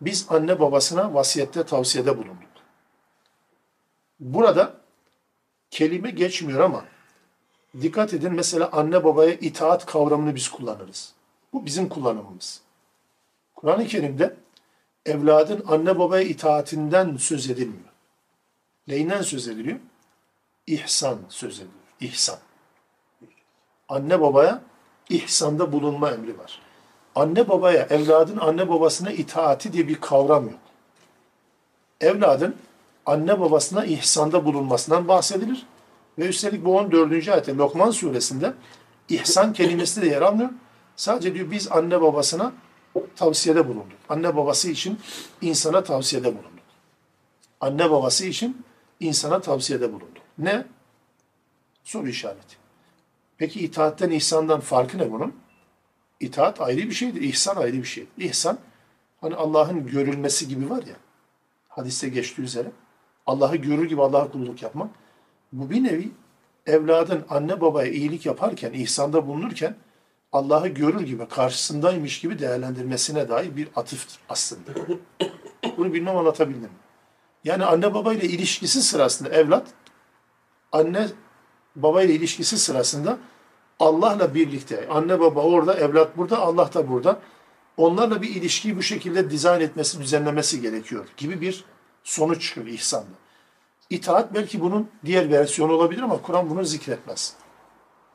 Biz 0.00 0.26
anne 0.28 0.60
babasına 0.60 1.14
vasiyette 1.14 1.66
tavsiyede 1.66 2.18
bulunduk. 2.18 2.54
Burada 4.20 4.74
kelime 5.70 6.10
geçmiyor 6.10 6.60
ama 6.60 6.84
dikkat 7.81 8.13
edin 8.13 8.33
mesela 8.33 8.69
anne 8.71 9.03
babaya 9.03 9.33
itaat 9.33 9.85
kavramını 9.85 10.35
biz 10.35 10.49
kullanırız. 10.49 11.13
Bu 11.53 11.65
bizim 11.65 11.89
kullanımımız. 11.89 12.61
Kur'an-ı 13.55 13.87
Kerim'de 13.87 14.35
evladın 15.05 15.63
anne 15.67 15.99
babaya 15.99 16.23
itaatinden 16.23 17.17
söz 17.17 17.49
edilmiyor. 17.49 17.89
Neyinden 18.87 19.21
söz 19.21 19.47
ediliyor? 19.47 19.79
İhsan 20.67 21.17
söz 21.29 21.53
ediliyor. 21.59 21.73
İhsan. 21.99 22.37
Anne 23.89 24.21
babaya 24.21 24.61
ihsanda 25.09 25.71
bulunma 25.71 26.11
emri 26.11 26.37
var. 26.37 26.59
Anne 27.15 27.49
babaya, 27.49 27.83
evladın 27.89 28.37
anne 28.37 28.69
babasına 28.69 29.11
itaati 29.11 29.73
diye 29.73 29.87
bir 29.87 30.01
kavram 30.01 30.45
yok. 30.45 30.59
Evladın 32.01 32.55
anne 33.05 33.39
babasına 33.39 33.85
ihsanda 33.85 34.45
bulunmasından 34.45 35.07
bahsedilir. 35.07 35.65
Ve 36.17 36.27
üstelik 36.27 36.65
bu 36.65 36.77
14. 36.77 37.27
ayette 37.27 37.55
Lokman 37.55 37.91
suresinde 37.91 38.53
ihsan 39.09 39.53
kelimesi 39.53 40.01
de 40.01 40.07
yer 40.07 40.21
almıyor. 40.21 40.49
Sadece 40.95 41.33
diyor 41.33 41.51
biz 41.51 41.71
anne 41.71 42.01
babasına 42.01 42.53
tavsiyede 43.15 43.67
bulunduk. 43.67 43.97
Anne 44.09 44.35
babası 44.35 44.69
için 44.69 44.99
insana 45.41 45.83
tavsiyede 45.83 46.27
bulunduk. 46.27 46.63
Anne 47.61 47.91
babası 47.91 48.25
için 48.25 48.65
insana 48.99 49.41
tavsiyede 49.41 49.89
bulunduk. 49.89 50.23
Ne? 50.37 50.65
Soru 51.83 52.07
işareti. 52.07 52.55
Peki 53.37 53.59
itaatten, 53.59 54.09
ihsandan 54.09 54.59
farkı 54.59 54.97
ne 54.97 55.11
bunun? 55.11 55.35
İtaat 56.19 56.61
ayrı 56.61 56.77
bir 56.77 56.91
şeydir, 56.91 57.21
ihsan 57.21 57.55
ayrı 57.55 57.77
bir 57.77 57.83
şeydir. 57.83 58.09
İhsan, 58.17 58.59
hani 59.21 59.35
Allah'ın 59.35 59.87
görülmesi 59.87 60.47
gibi 60.47 60.69
var 60.69 60.83
ya, 60.83 60.95
hadiste 61.69 62.09
geçtiği 62.09 62.41
üzere, 62.41 62.71
Allah'ı 63.25 63.55
görür 63.55 63.89
gibi 63.89 64.01
Allah'a 64.01 64.31
kulluk 64.31 64.61
yapmak. 64.61 64.89
Bu 65.53 65.69
bir 65.69 65.83
nevi 65.83 66.11
evladın 66.65 67.25
anne 67.29 67.61
babaya 67.61 67.91
iyilik 67.91 68.25
yaparken, 68.25 68.73
ihsanda 68.73 69.27
bulunurken, 69.27 69.75
Allah'ı 70.31 70.67
görür 70.67 71.01
gibi, 71.01 71.27
karşısındaymış 71.27 72.19
gibi 72.19 72.39
değerlendirmesine 72.39 73.29
dair 73.29 73.55
bir 73.55 73.67
atıftır 73.75 74.19
aslında. 74.29 74.71
Bunu 75.77 75.93
bilmem 75.93 76.17
anlatabildim. 76.17 76.69
Yani 77.43 77.65
anne 77.65 77.93
babayla 77.93 78.27
ilişkisi 78.27 78.81
sırasında 78.81 79.29
evlat, 79.29 79.67
anne 80.71 81.07
babayla 81.75 82.13
ilişkisi 82.13 82.57
sırasında 82.57 83.17
Allah'la 83.79 84.33
birlikte, 84.33 84.87
anne 84.89 85.19
baba 85.19 85.41
orada, 85.41 85.73
evlat 85.73 86.17
burada, 86.17 86.39
Allah 86.39 86.73
da 86.73 86.89
burada. 86.89 87.19
Onlarla 87.77 88.21
bir 88.21 88.29
ilişkiyi 88.35 88.77
bu 88.77 88.81
şekilde 88.81 89.29
dizayn 89.29 89.61
etmesi, 89.61 89.99
düzenlemesi 89.99 90.61
gerekiyor 90.61 91.07
gibi 91.17 91.41
bir 91.41 91.65
sonuç 92.03 92.47
çıkıyor 92.47 92.67
ihsanda. 92.67 93.15
İtaat 93.89 94.33
belki 94.33 94.61
bunun 94.61 94.89
diğer 95.05 95.31
versiyonu 95.31 95.73
olabilir 95.73 96.01
ama 96.01 96.21
Kur'an 96.21 96.49
bunu 96.49 96.63
zikretmez. 96.65 97.33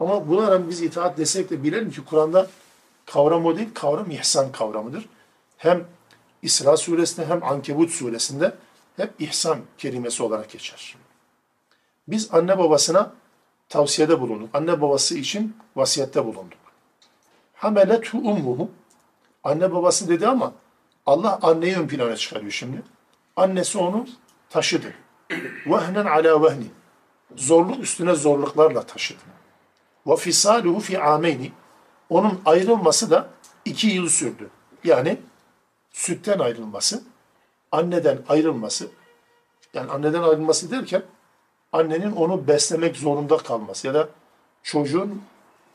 Ama 0.00 0.28
buna 0.28 0.50
rağmen 0.50 0.68
biz 0.68 0.82
itaat 0.82 1.18
desek 1.18 1.50
de 1.50 1.62
bilelim 1.62 1.90
ki 1.90 2.04
Kur'an'da 2.04 2.46
kavram 3.06 3.46
o 3.46 3.56
değil, 3.56 3.68
kavram 3.74 4.10
ihsan 4.10 4.52
kavramıdır. 4.52 5.08
Hem 5.56 5.84
İsra 6.42 6.76
suresinde 6.76 7.26
hem 7.26 7.44
Ankebut 7.44 7.90
suresinde 7.90 8.54
hep 8.96 9.10
ihsan 9.18 9.58
kelimesi 9.78 10.22
olarak 10.22 10.50
geçer. 10.50 10.96
Biz 12.08 12.34
anne 12.34 12.58
babasına 12.58 13.12
tavsiyede 13.68 14.20
bulunduk. 14.20 14.50
Anne 14.54 14.80
babası 14.80 15.18
için 15.18 15.56
vasiyette 15.76 16.24
bulunduk. 16.24 16.58
Hameletu 17.54 18.18
ummuhu. 18.18 18.70
Anne 19.44 19.72
babası 19.72 20.08
dedi 20.08 20.26
ama 20.26 20.52
Allah 21.06 21.38
anneyi 21.42 21.76
ön 21.76 21.88
plana 21.88 22.16
çıkarıyor 22.16 22.52
şimdi. 22.52 22.82
Annesi 23.36 23.78
onu 23.78 24.06
taşıdı. 24.50 25.03
Vehnen 25.66 26.04
ala 26.04 26.42
vehni. 26.42 26.66
Zorluk 27.36 27.82
üstüne 27.82 28.14
zorluklarla 28.14 28.82
taşıdı. 28.82 29.20
Ve 30.06 30.16
fisaluhu 30.16 30.80
fi 30.80 31.00
ameyni. 31.00 31.52
Onun 32.10 32.40
ayrılması 32.44 33.10
da 33.10 33.28
iki 33.64 33.86
yıl 33.86 34.08
sürdü. 34.08 34.50
Yani 34.84 35.18
sütten 35.92 36.38
ayrılması, 36.38 37.02
anneden 37.72 38.18
ayrılması, 38.28 38.88
yani 39.74 39.90
anneden 39.90 40.22
ayrılması 40.22 40.70
derken 40.70 41.02
annenin 41.72 42.12
onu 42.12 42.48
beslemek 42.48 42.96
zorunda 42.96 43.36
kalması 43.36 43.86
ya 43.86 43.94
da 43.94 44.08
çocuğun 44.62 45.22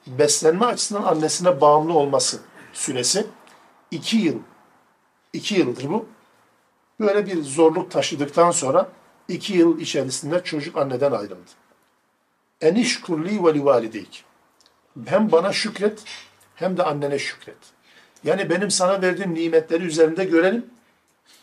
beslenme 0.08 0.66
açısından 0.66 1.04
annesine 1.04 1.62
bağımlı 1.62 1.94
olması 1.94 2.40
süresi 2.74 3.28
iki 3.92 4.18
yıl. 4.18 4.40
iki 5.34 5.56
yıldır 5.56 5.90
bu. 5.90 6.06
Böyle 7.00 7.26
bir 7.26 7.44
zorluk 7.44 7.92
taşıdıktan 7.92 8.52
sonra 8.52 8.90
iki 9.30 9.54
yıl 9.54 9.80
içerisinde 9.80 10.44
çocuk 10.44 10.78
anneden 10.78 11.12
ayrıldı. 11.12 11.50
Eniş 12.62 13.02
kulli 13.02 13.46
ve 13.46 13.54
livalideyk. 13.54 14.26
Hem 15.06 15.32
bana 15.32 15.54
şükret 15.54 16.04
hem 16.56 16.78
de 16.78 16.84
annene 16.84 17.20
şükret. 17.20 17.58
Yani 18.24 18.50
benim 18.50 18.72
sana 18.72 19.02
verdiğim 19.02 19.34
nimetleri 19.34 19.84
üzerinde 19.84 20.26
görelim. 20.26 20.66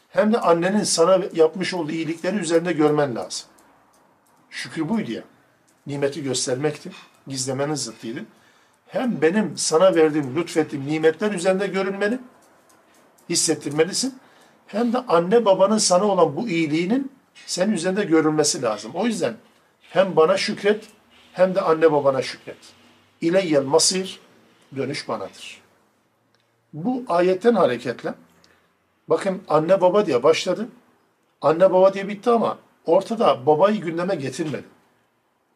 Hem 0.08 0.32
de 0.32 0.40
annenin 0.40 0.82
sana 0.82 1.24
yapmış 1.32 1.74
olduğu 1.74 1.92
iyilikleri 1.92 2.36
üzerinde 2.36 2.72
görmen 2.72 3.14
lazım. 3.14 3.48
Şükür 4.50 4.88
buydu 4.88 5.12
ya. 5.12 5.22
Nimeti 5.86 6.22
göstermekti. 6.22 6.90
Gizlemenin 7.26 7.74
zıttıydı. 7.74 8.24
Hem 8.86 9.22
benim 9.22 9.58
sana 9.58 9.94
verdiğim, 9.94 10.36
lütfettiğim 10.36 10.86
nimetler 10.86 11.32
üzerinde 11.32 11.66
görünmeni 11.66 12.18
hissettirmelisin. 13.28 14.18
Hem 14.66 14.92
de 14.92 14.98
anne 14.98 15.44
babanın 15.44 15.78
sana 15.78 16.04
olan 16.04 16.36
bu 16.36 16.48
iyiliğinin 16.48 17.12
senin 17.46 17.72
üzerinde 17.72 18.04
görülmesi 18.04 18.62
lazım. 18.62 18.92
O 18.94 19.06
yüzden 19.06 19.36
hem 19.80 20.16
bana 20.16 20.36
şükret 20.36 20.84
hem 21.32 21.54
de 21.54 21.60
anne 21.60 21.92
babana 21.92 22.22
şükret. 22.22 22.56
İleyyel 23.20 23.64
masir 23.64 24.20
dönüş 24.76 25.08
banadır. 25.08 25.60
Bu 26.72 27.04
ayetten 27.08 27.54
hareketle 27.54 28.14
bakın 29.08 29.42
anne 29.48 29.80
baba 29.80 30.06
diye 30.06 30.22
başladı. 30.22 30.68
Anne 31.42 31.72
baba 31.72 31.94
diye 31.94 32.08
bitti 32.08 32.30
ama 32.30 32.58
ortada 32.86 33.46
babayı 33.46 33.80
gündeme 33.80 34.14
getirmedi. 34.14 34.64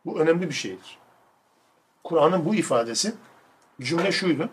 Bu 0.05 0.21
önemli 0.21 0.49
bir 0.49 0.55
şeydir. 0.55 0.99
Kur'an'ın 2.05 2.45
bu 2.45 2.55
ifadesi 2.55 3.15
cümle 3.81 4.13
şuydu. 4.13 4.49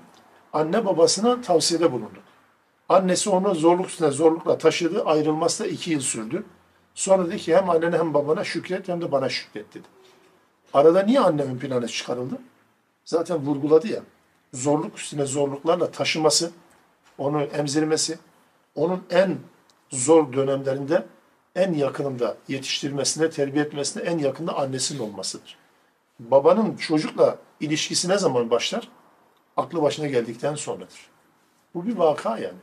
Anne 0.53 0.85
babasına 0.85 1.41
tavsiyede 1.41 1.91
bulundu. 1.91 2.19
Annesi 2.89 3.29
onu 3.29 3.55
zorluk 3.55 3.89
üstüne 3.89 4.11
zorlukla 4.11 4.57
taşıdı. 4.57 5.05
Ayrılması 5.05 5.63
da 5.63 5.67
iki 5.67 5.91
yıl 5.91 5.99
sürdü. 5.99 6.45
Sonra 6.97 7.27
dedi 7.27 7.37
ki 7.37 7.55
hem 7.55 7.69
annene 7.69 7.97
hem 7.97 8.13
babana 8.13 8.43
şükret 8.43 8.87
hem 8.87 9.01
de 9.01 9.11
bana 9.11 9.29
şükret 9.29 9.73
dedi. 9.73 9.87
Arada 10.73 11.03
niye 11.03 11.19
anne 11.19 11.41
ön 11.41 11.57
plana 11.57 11.87
çıkarıldı? 11.87 12.37
Zaten 13.05 13.37
vurguladı 13.37 13.87
ya. 13.87 14.01
Zorluk 14.53 14.97
üstüne 14.97 15.25
zorluklarla 15.25 15.91
taşıması, 15.91 16.51
onu 17.17 17.41
emzirmesi, 17.41 18.19
onun 18.75 19.03
en 19.09 19.37
zor 19.89 20.33
dönemlerinde 20.33 21.05
en 21.55 21.73
yakınında 21.73 22.37
yetiştirmesine, 22.47 23.29
terbiye 23.29 23.65
etmesine 23.65 24.03
en 24.03 24.17
yakında 24.17 24.57
annesinin 24.57 24.99
olmasıdır. 24.99 25.57
Babanın 26.19 26.75
çocukla 26.75 27.37
ilişkisi 27.59 28.09
ne 28.09 28.17
zaman 28.17 28.49
başlar? 28.49 28.89
Aklı 29.57 29.81
başına 29.81 30.07
geldikten 30.07 30.55
sonradır. 30.55 31.09
Bu 31.73 31.85
bir 31.85 31.95
vaka 31.95 32.37
yani. 32.37 32.59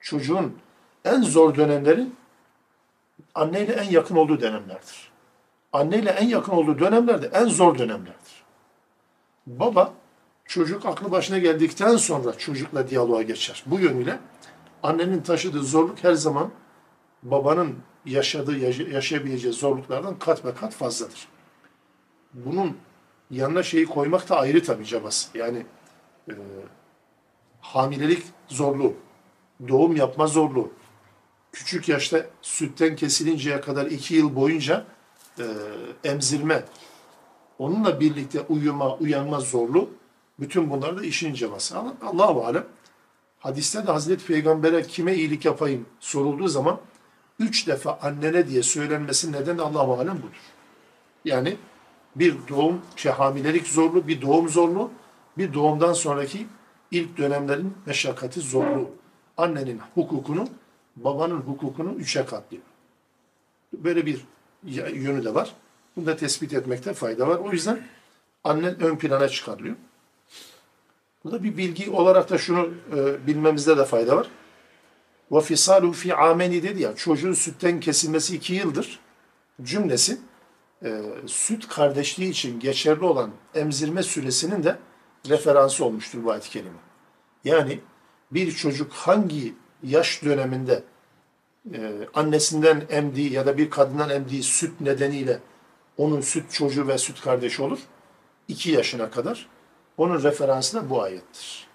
Çocuğun 0.00 0.58
en 1.04 1.22
zor 1.22 1.54
dönemleri 1.54 2.06
anneyle 3.34 3.72
en 3.72 3.90
yakın 3.90 4.16
olduğu 4.16 4.40
dönemlerdir. 4.40 5.12
Anneyle 5.72 6.10
en 6.10 6.28
yakın 6.28 6.52
olduğu 6.52 6.78
dönemlerde 6.78 7.30
en 7.34 7.46
zor 7.46 7.78
dönemlerdir. 7.78 8.44
Baba 9.46 9.94
çocuk 10.44 10.86
aklı 10.86 11.10
başına 11.10 11.38
geldikten 11.38 11.96
sonra 11.96 12.38
çocukla 12.38 12.88
diyaloğa 12.88 13.22
geçer. 13.22 13.62
Bu 13.66 13.80
yönüyle 13.80 14.18
annenin 14.82 15.20
taşıdığı 15.20 15.62
zorluk 15.62 16.04
her 16.04 16.12
zaman 16.12 16.50
babanın 17.22 17.76
yaşadığı, 18.06 18.58
yaşayabileceği 18.92 19.54
zorluklardan 19.54 20.18
kat 20.18 20.44
ve 20.44 20.54
kat 20.54 20.74
fazladır. 20.74 21.28
Bunun 22.34 22.76
yanına 23.30 23.62
şeyi 23.62 23.86
koymak 23.86 24.28
da 24.28 24.36
ayrı 24.36 24.62
tabii 24.62 24.86
cabası. 24.86 25.38
Yani 25.38 25.66
e, 26.28 26.34
hamilelik 27.60 28.22
zorluğu, 28.48 28.94
doğum 29.68 29.96
yapma 29.96 30.26
zorluğu, 30.26 30.72
küçük 31.54 31.88
yaşta 31.88 32.26
sütten 32.42 32.96
kesilinceye 32.96 33.60
kadar 33.60 33.86
iki 33.86 34.14
yıl 34.14 34.36
boyunca 34.36 34.84
e, 35.38 35.44
emzirme, 36.04 36.64
onunla 37.58 38.00
birlikte 38.00 38.40
uyuma, 38.40 38.94
uyanma 38.96 39.40
zorlu, 39.40 39.90
bütün 40.40 40.70
bunlar 40.70 40.98
da 40.98 41.02
işin 41.04 41.34
ceması. 41.34 41.78
Allah-u 42.02 42.44
Alem, 42.44 42.66
hadiste 43.38 43.86
de 43.86 43.92
Hazreti 43.92 44.26
Peygamber'e 44.26 44.82
kime 44.82 45.14
iyilik 45.14 45.44
yapayım 45.44 45.86
sorulduğu 46.00 46.48
zaman 46.48 46.80
üç 47.38 47.66
defa 47.66 47.98
annene 48.02 48.48
diye 48.48 48.62
söylenmesi 48.62 49.32
neden 49.32 49.58
Allah-u 49.58 49.92
Alem 49.92 50.18
budur. 50.18 50.40
Yani 51.24 51.56
bir 52.16 52.36
doğum, 52.48 52.80
şey, 52.96 53.12
hamilelik 53.12 53.66
zorlu, 53.66 54.08
bir 54.08 54.22
doğum 54.22 54.48
zorlu, 54.48 54.90
bir 55.38 55.54
doğumdan 55.54 55.92
sonraki 55.92 56.46
ilk 56.90 57.18
dönemlerin 57.18 57.74
meşakkati 57.86 58.40
zorlu. 58.40 58.90
Annenin 59.36 59.80
hukukunu, 59.94 60.48
babanın 60.96 61.40
hukukunu 61.40 61.92
üçe 61.94 62.26
katlıyor. 62.26 62.62
Böyle 63.72 64.06
bir 64.06 64.24
yönü 64.92 65.24
de 65.24 65.34
var. 65.34 65.54
Bunu 65.96 66.06
da 66.06 66.16
tespit 66.16 66.52
etmekte 66.52 66.94
fayda 66.94 67.28
var. 67.28 67.38
O 67.38 67.52
yüzden 67.52 67.80
annen 68.44 68.80
ön 68.80 68.96
plana 68.96 69.28
çıkarılıyor. 69.28 69.76
Burada 71.24 71.42
bir 71.42 71.56
bilgi 71.56 71.90
olarak 71.90 72.30
da 72.30 72.38
şunu 72.38 72.68
e, 72.96 73.26
bilmemizde 73.26 73.78
de 73.78 73.84
fayda 73.84 74.16
var. 74.16 74.28
Fisalu 75.42 75.92
fi 75.92 76.14
ameni 76.14 76.62
dedi 76.62 76.82
ya 76.82 76.96
çocuğun 76.96 77.32
sütten 77.32 77.80
kesilmesi 77.80 78.36
iki 78.36 78.54
yıldır 78.54 79.00
cümlesi 79.62 80.18
e, 80.84 81.02
süt 81.26 81.68
kardeşliği 81.68 82.30
için 82.30 82.60
geçerli 82.60 83.04
olan 83.04 83.30
emzirme 83.54 84.02
süresinin 84.02 84.62
de 84.62 84.78
referansı 85.28 85.84
olmuştur 85.84 86.24
bu 86.24 86.30
ayet-i. 86.30 86.64
Yani 87.44 87.80
bir 88.30 88.52
çocuk 88.52 88.92
hangi 88.92 89.54
yaş 89.84 90.24
döneminde 90.24 90.82
e, 91.74 92.08
annesinden 92.14 92.86
emdiği 92.90 93.32
ya 93.32 93.46
da 93.46 93.58
bir 93.58 93.70
kadından 93.70 94.10
emdiği 94.10 94.42
süt 94.42 94.80
nedeniyle 94.80 95.40
onun 95.96 96.20
süt 96.20 96.52
çocuğu 96.52 96.88
ve 96.88 96.98
süt 96.98 97.20
kardeşi 97.20 97.62
olur. 97.62 97.78
2 98.48 98.70
yaşına 98.70 99.10
kadar. 99.10 99.48
Onun 99.96 100.22
referansı 100.22 100.76
da 100.76 100.90
bu 100.90 101.02
ayettir. 101.02 101.66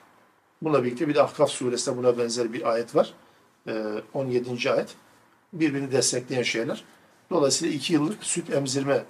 Bununla 0.62 0.84
birlikte 0.84 1.07
bir 1.07 1.16
de 1.16 1.22
Ahkaf 1.22 1.49
suresinde 1.49 1.97
buna 1.97 2.18
benzer 2.18 2.53
bir 2.53 2.72
ayet 2.72 2.95
var. 2.95 3.14
E, 3.68 3.84
17. 4.14 4.72
ayet. 4.72 4.95
Birbirini 5.53 5.91
destekleyen 5.91 6.43
şeyler. 6.43 6.84
Dolayısıyla 7.30 7.76
2 7.76 7.93
yıllık 7.93 8.24
süt 8.24 8.49
emzirme 8.49 9.03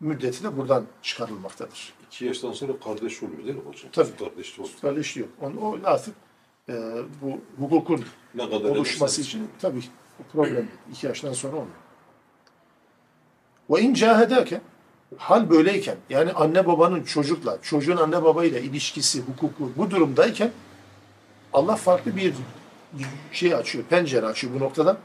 müddeti 0.00 0.44
de 0.44 0.56
buradan 0.56 0.86
çıkarılmaktadır. 1.02 1.92
2 2.06 2.24
yaştan 2.24 2.52
sonra 2.52 2.72
kardeş 2.84 3.22
oluyor 3.22 3.44
değil 3.44 3.56
mi 3.56 3.62
hocam? 3.66 3.90
Tabii. 3.92 4.16
Kardeşli 4.18 4.62
oluyor. 4.62 4.76
Kardeşliği 4.80 5.26
yok. 5.26 5.32
Onu, 5.40 5.60
o 5.60 5.78
artık 5.84 6.14
e, 6.68 6.74
bu 7.22 7.40
hukukun 7.58 8.04
Ne 8.34 8.50
kadar 8.50 8.70
oluşması 8.70 9.20
için 9.20 9.48
tabii 9.60 9.82
problem 10.32 10.56
değil. 10.56 10.66
İki 10.92 11.06
yaştan 11.06 11.32
sonra 11.32 11.56
olmuyor. 11.56 11.76
Ve 13.70 13.80
in 13.80 13.94
cahedake 13.94 14.60
hal 15.16 15.50
böyleyken 15.50 15.96
yani 16.10 16.32
anne 16.32 16.66
babanın 16.66 17.04
çocukla, 17.04 17.58
çocuğun 17.62 17.96
anne 17.96 18.22
babayla 18.22 18.60
ilişkisi, 18.60 19.20
hukuku 19.20 19.72
bu 19.76 19.90
durumdayken 19.90 20.50
Allah 21.52 21.76
farklı 21.76 22.16
bir 22.16 22.34
şey 23.32 23.54
açıyor, 23.54 23.84
pencere 23.84 24.26
açıyor 24.26 24.54
bu 24.54 24.60
noktada. 24.60 24.96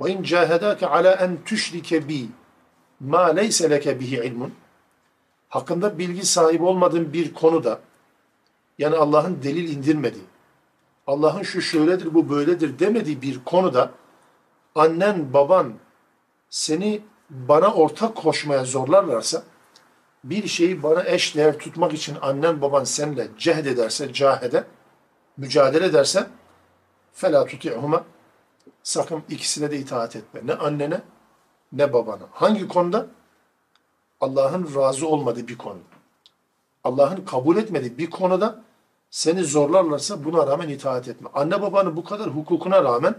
Ve 0.00 0.10
in 0.10 0.22
cahedake 0.22 0.86
ala 0.86 1.12
en 1.12 1.38
tüşrike 1.44 2.08
bi 2.08 2.26
ma 3.00 3.26
leyse 3.26 3.70
leke 3.70 4.00
bihi 4.00 4.16
ilmun 4.16 4.52
hakkında 5.48 5.98
bilgi 5.98 6.26
sahibi 6.26 6.64
olmadığın 6.64 7.12
bir 7.12 7.34
konuda 7.34 7.80
yani 8.78 8.96
Allah'ın 8.96 9.42
delil 9.42 9.76
indirmediği, 9.76 10.24
Allah'ın 11.10 11.42
şu 11.42 11.62
şöyledir 11.62 12.14
bu 12.14 12.30
böyledir 12.30 12.78
demediği 12.78 13.22
bir 13.22 13.44
konuda 13.44 13.90
annen 14.74 15.32
baban 15.32 15.74
seni 16.50 17.02
bana 17.30 17.74
ortak 17.74 18.16
koşmaya 18.16 18.64
zorlarlarsa 18.64 19.42
bir 20.24 20.46
şeyi 20.46 20.82
bana 20.82 21.04
eş 21.04 21.36
değer 21.36 21.58
tutmak 21.58 21.92
için 21.92 22.16
annen 22.22 22.62
baban 22.62 22.84
seninle 22.84 23.28
cehd 23.38 23.66
ederse, 23.66 24.12
cahede, 24.12 24.64
mücadele 25.36 25.84
ederse 25.84 26.26
fela 27.12 27.46
tuti'huma 27.46 28.04
sakın 28.82 29.22
ikisine 29.28 29.70
de 29.70 29.78
itaat 29.78 30.16
etme. 30.16 30.40
Ne 30.44 30.54
annene 30.54 31.00
ne 31.72 31.92
babana. 31.92 32.24
Hangi 32.32 32.68
konuda? 32.68 33.06
Allah'ın 34.20 34.74
razı 34.74 35.06
olmadığı 35.06 35.48
bir 35.48 35.58
konu. 35.58 35.78
Allah'ın 36.84 37.24
kabul 37.24 37.56
etmediği 37.56 37.98
bir 37.98 38.10
konuda 38.10 38.69
seni 39.10 39.44
zorlarlarsa 39.44 40.24
buna 40.24 40.46
rağmen 40.46 40.68
itaat 40.68 41.08
etme. 41.08 41.28
Anne 41.34 41.62
babanın 41.62 41.96
bu 41.96 42.04
kadar 42.04 42.28
hukukuna 42.28 42.84
rağmen 42.84 43.14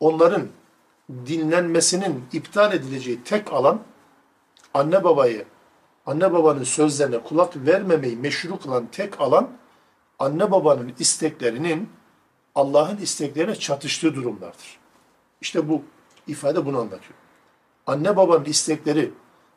onların 0.00 0.48
dinlenmesinin 1.26 2.24
iptal 2.32 2.72
edileceği 2.72 3.24
tek 3.24 3.52
alan 3.52 3.80
anne 4.74 5.04
babayı, 5.04 5.44
anne 6.06 6.32
babanın 6.32 6.64
sözlerine 6.64 7.18
kulak 7.18 7.56
vermemeyi 7.56 8.16
meşru 8.16 8.58
kılan 8.58 8.86
tek 8.92 9.20
alan 9.20 9.50
anne 10.18 10.50
babanın 10.50 10.92
isteklerinin 10.98 11.88
Allah'ın 12.54 12.96
isteklerine 12.96 13.56
çatıştığı 13.56 14.14
durumlardır. 14.14 14.78
İşte 15.40 15.68
bu 15.68 15.82
ifade 16.26 16.66
bunu 16.66 16.78
anlatıyor. 16.78 17.14
Anne 17.86 18.16
babanın 18.16 18.44
istekleri 18.44 19.12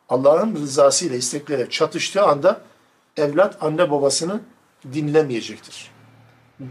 Allah'ın 0.10 0.56
rızası 0.56 1.06
ile 1.06 1.18
istekleri 1.18 1.70
çatıştığı 1.70 2.24
anda 2.24 2.62
evlat 3.18 3.64
anne 3.64 3.92
babasını 3.92 4.42
dinlemeyecektir. 4.94 5.92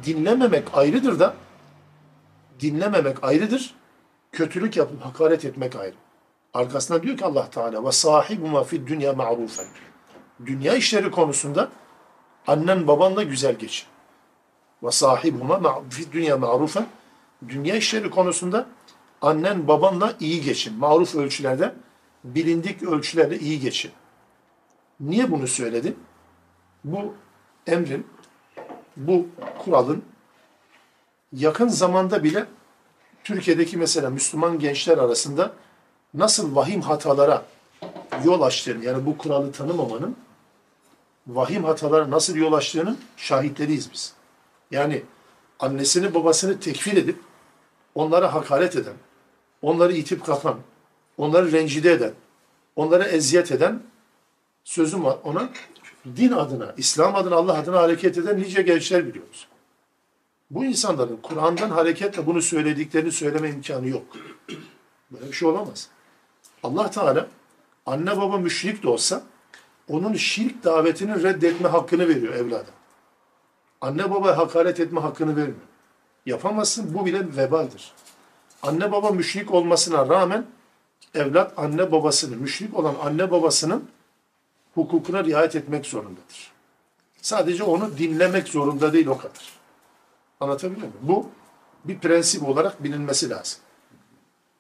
Dinlememek 0.05 0.69
ayrıdır 0.75 1.19
da 1.19 1.35
dinlememek 2.61 3.25
ayrıdır. 3.25 3.75
Kötülük 4.33 4.77
yapıp 4.77 5.05
hakaret 5.05 5.45
etmek 5.45 5.77
ayrı. 5.77 5.95
Arkasında 6.55 7.03
diyor 7.03 7.17
ki 7.17 7.25
Allah 7.25 7.51
Teala 7.51 7.85
ve 7.85 7.93
sahibuma 7.93 8.65
fid 8.65 8.89
dünya 8.89 9.13
ma'rufen. 9.13 9.67
Dünya 10.47 10.75
işleri 10.75 11.11
konusunda 11.11 11.69
annen 12.47 12.87
babanla 12.89 13.23
güzel 13.23 13.55
geçin. 13.55 13.87
Ve 14.83 14.91
sahibuma 14.91 15.83
fid 15.91 16.13
dünya 16.13 16.37
ma'rufen. 16.37 16.87
Dünya 17.49 17.77
işleri 17.77 18.11
konusunda 18.11 18.67
annen 19.23 19.69
babanla 19.69 20.15
iyi 20.21 20.41
geçin. 20.41 20.79
Maruf 20.79 21.15
ölçülerde, 21.15 21.75
bilindik 22.25 22.83
ölçülerle 22.83 23.39
iyi 23.39 23.61
geçin. 23.61 23.91
Niye 25.01 25.31
bunu 25.31 25.47
söyledim? 25.47 25.97
Bu 26.85 27.15
emrin, 27.67 28.07
bu 28.97 29.27
kuralın 29.65 30.05
yakın 31.33 31.69
zamanda 31.69 32.25
bile 32.25 32.47
Türkiye'deki 33.25 33.77
mesela 33.77 34.11
Müslüman 34.11 34.59
gençler 34.59 34.99
arasında 34.99 35.53
nasıl 36.15 36.57
vahim 36.57 36.81
hatalara 36.81 37.45
yol 38.25 38.43
açtığını, 38.43 38.85
yani 38.85 39.07
bu 39.07 39.19
kuralı 39.19 39.53
tanımamanın 39.53 40.17
vahim 41.27 41.65
hatalara 41.65 42.11
nasıl 42.11 42.37
yol 42.37 42.53
açtığının 42.53 42.99
şahitleriyiz 43.17 43.93
biz. 43.93 44.15
Yani 44.71 45.03
annesini 45.61 46.15
babasını 46.15 46.61
tekfir 46.61 46.97
edip 46.97 47.19
onlara 47.95 48.35
hakaret 48.35 48.77
eden, 48.77 48.95
onları 49.63 49.93
itip 49.93 50.27
kakan, 50.27 50.59
onları 51.17 51.53
rencide 51.53 51.93
eden, 51.93 52.13
onlara 52.77 53.05
eziyet 53.05 53.53
eden 53.53 53.83
sözüm 54.65 55.05
var 55.05 55.19
ona 55.25 55.49
din 56.17 56.33
adına, 56.33 56.75
İslam 56.77 57.15
adına, 57.15 57.37
Allah 57.37 57.59
adına 57.59 57.79
hareket 57.79 58.19
eden 58.19 58.39
nice 58.39 58.63
gençler 58.63 59.07
biliyoruz. 59.07 59.49
Bu 60.51 60.65
insanların 60.65 61.19
Kur'an'dan 61.23 61.71
hareketle 61.71 62.27
bunu 62.27 62.43
söylediklerini 62.43 63.13
söyleme 63.13 63.51
imkanı 63.51 63.89
yok. 63.89 64.03
Böyle 65.11 65.29
bir 65.29 65.33
şey 65.33 65.49
olamaz. 65.49 65.89
Allah 66.63 66.91
Teala 66.91 67.27
anne 67.87 68.17
baba 68.17 68.39
müşrik 68.39 68.83
de 68.83 68.89
olsa 68.89 69.23
onun 69.89 70.15
şirk 70.15 70.65
davetini 70.65 71.23
reddetme 71.23 71.69
hakkını 71.69 72.09
veriyor 72.09 72.35
evlada. 72.35 72.71
Anne 73.81 74.11
baba 74.11 74.39
hakaret 74.39 74.81
etme 74.81 75.01
hakkını 75.01 75.37
vermiyor. 75.37 75.67
Yapamazsın 76.27 76.95
bu 76.95 77.07
bile 77.07 77.37
vebaldir. 77.37 77.93
Anne 78.63 78.93
baba 78.93 79.11
müşrik 79.11 79.55
olmasına 79.55 80.09
rağmen 80.09 80.47
evlat 81.15 81.53
anne 81.57 81.93
babasını, 81.93 82.37
müşrik 82.37 82.79
olan 82.79 82.95
anne 83.03 83.31
babasının 83.31 83.89
hukukuna 84.75 85.25
riayet 85.25 85.57
etmek 85.57 85.87
zorundadır. 85.87 86.53
Sadece 87.23 87.65
onu 87.65 87.99
dinlemek 87.99 88.49
zorunda 88.49 88.93
değil 88.93 89.07
o 89.07 89.19
kadar. 89.19 89.53
Anlatabiliyor 90.41 90.81
muyum? 90.81 90.95
Bu 91.03 91.31
bir 91.85 91.99
prensip 91.99 92.49
olarak 92.49 92.85
bilinmesi 92.85 93.31
lazım. 93.31 93.59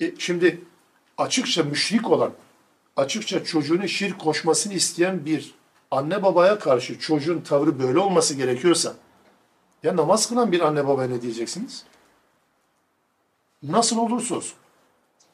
E, 0.00 0.12
şimdi 0.18 0.64
açıkça 1.18 1.62
müşrik 1.62 2.10
olan, 2.10 2.32
açıkça 2.96 3.44
çocuğunun 3.44 3.86
şirk 3.86 4.20
koşmasını 4.20 4.72
isteyen 4.72 5.24
bir 5.24 5.54
anne 5.90 6.22
babaya 6.22 6.58
karşı 6.58 6.98
çocuğun 6.98 7.40
tavrı 7.40 7.78
böyle 7.78 7.98
olması 7.98 8.34
gerekiyorsa, 8.34 8.94
ya 9.82 9.96
namaz 9.96 10.28
kılan 10.28 10.52
bir 10.52 10.60
anne 10.60 10.86
babaya 10.86 11.08
ne 11.08 11.22
diyeceksiniz? 11.22 11.84
Nasıl 13.62 13.98
olursa 13.98 14.34
olsun, 14.34 14.56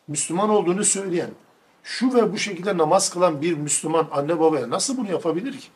Müslüman 0.09 0.51
olduğunu 0.51 0.85
söyleyen, 0.85 1.31
şu 1.89 2.15
ve 2.15 2.33
bu 2.33 2.39
şekilde 2.39 2.79
namaz 2.79 3.11
kılan 3.11 3.43
bir 3.43 3.57
Müslüman 3.57 4.09
anne 4.11 4.41
babaya 4.41 4.71
nasıl 4.71 4.97
bunu 4.97 5.11
yapabilir 5.11 5.59
ki? 5.59 5.69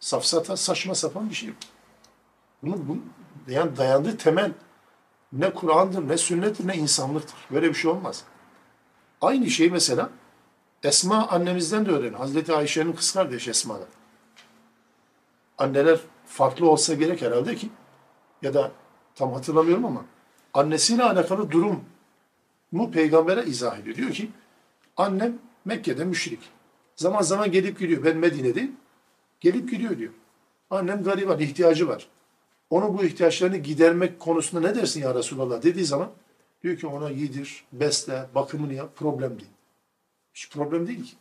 Safsata, 0.00 0.56
saçma 0.56 0.94
sapan 0.94 1.30
bir 1.30 1.34
şey. 1.34 1.50
Bunun, 2.62 2.88
bu, 2.88 2.98
yani 3.52 3.76
dayandığı 3.76 4.16
temel 4.16 4.52
ne 5.32 5.54
Kur'an'dır, 5.54 6.08
ne 6.08 6.18
sünnettir, 6.18 6.68
ne 6.68 6.76
insanlıktır. 6.76 7.36
Böyle 7.50 7.68
bir 7.68 7.74
şey 7.74 7.90
olmaz. 7.90 8.24
Aynı 9.20 9.50
şey 9.50 9.70
mesela 9.70 10.10
Esma 10.82 11.28
annemizden 11.28 11.86
de 11.86 11.90
öğrenin. 11.90 12.14
Hazreti 12.14 12.54
Ayşe'nin 12.54 12.92
kız 12.92 13.12
kardeşi 13.12 13.50
Esma'da. 13.50 13.84
Anneler 15.58 16.00
farklı 16.26 16.70
olsa 16.70 16.94
gerek 16.94 17.22
herhalde 17.22 17.56
ki 17.56 17.70
ya 18.42 18.54
da 18.54 18.70
tam 19.14 19.32
hatırlamıyorum 19.32 19.84
ama 19.84 20.04
annesiyle 20.54 21.04
alakalı 21.04 21.50
durum 21.50 21.84
mu 22.72 22.90
peygambere 22.90 23.44
izah 23.44 23.78
ediyor. 23.78 23.96
Diyor 23.96 24.10
ki 24.10 24.30
annem 24.96 25.38
Mekke'de 25.64 26.04
müşrik. 26.04 26.40
Zaman 26.96 27.22
zaman 27.22 27.52
gelip 27.52 27.78
gidiyor. 27.78 28.04
Ben 28.04 28.16
Medine'deyim. 28.16 28.76
Gelip 29.40 29.70
gidiyor 29.70 29.98
diyor. 29.98 30.12
Annem 30.70 31.02
gariban, 31.02 31.38
ihtiyacı 31.40 31.88
var. 31.88 32.08
Onu 32.70 32.98
bu 32.98 33.04
ihtiyaçlarını 33.04 33.56
gidermek 33.56 34.20
konusunda 34.20 34.68
ne 34.68 34.74
dersin 34.74 35.00
ya 35.00 35.14
Resulallah 35.14 35.62
dediği 35.62 35.84
zaman 35.84 36.10
diyor 36.62 36.76
ki 36.76 36.86
ona 36.86 37.10
yedir, 37.10 37.64
besle, 37.72 38.26
bakımını 38.34 38.74
yap, 38.74 38.96
problem 38.96 39.38
değil. 39.38 39.50
Hiç 40.34 40.50
problem 40.50 40.86
değil 40.86 41.04
ki. 41.04 41.16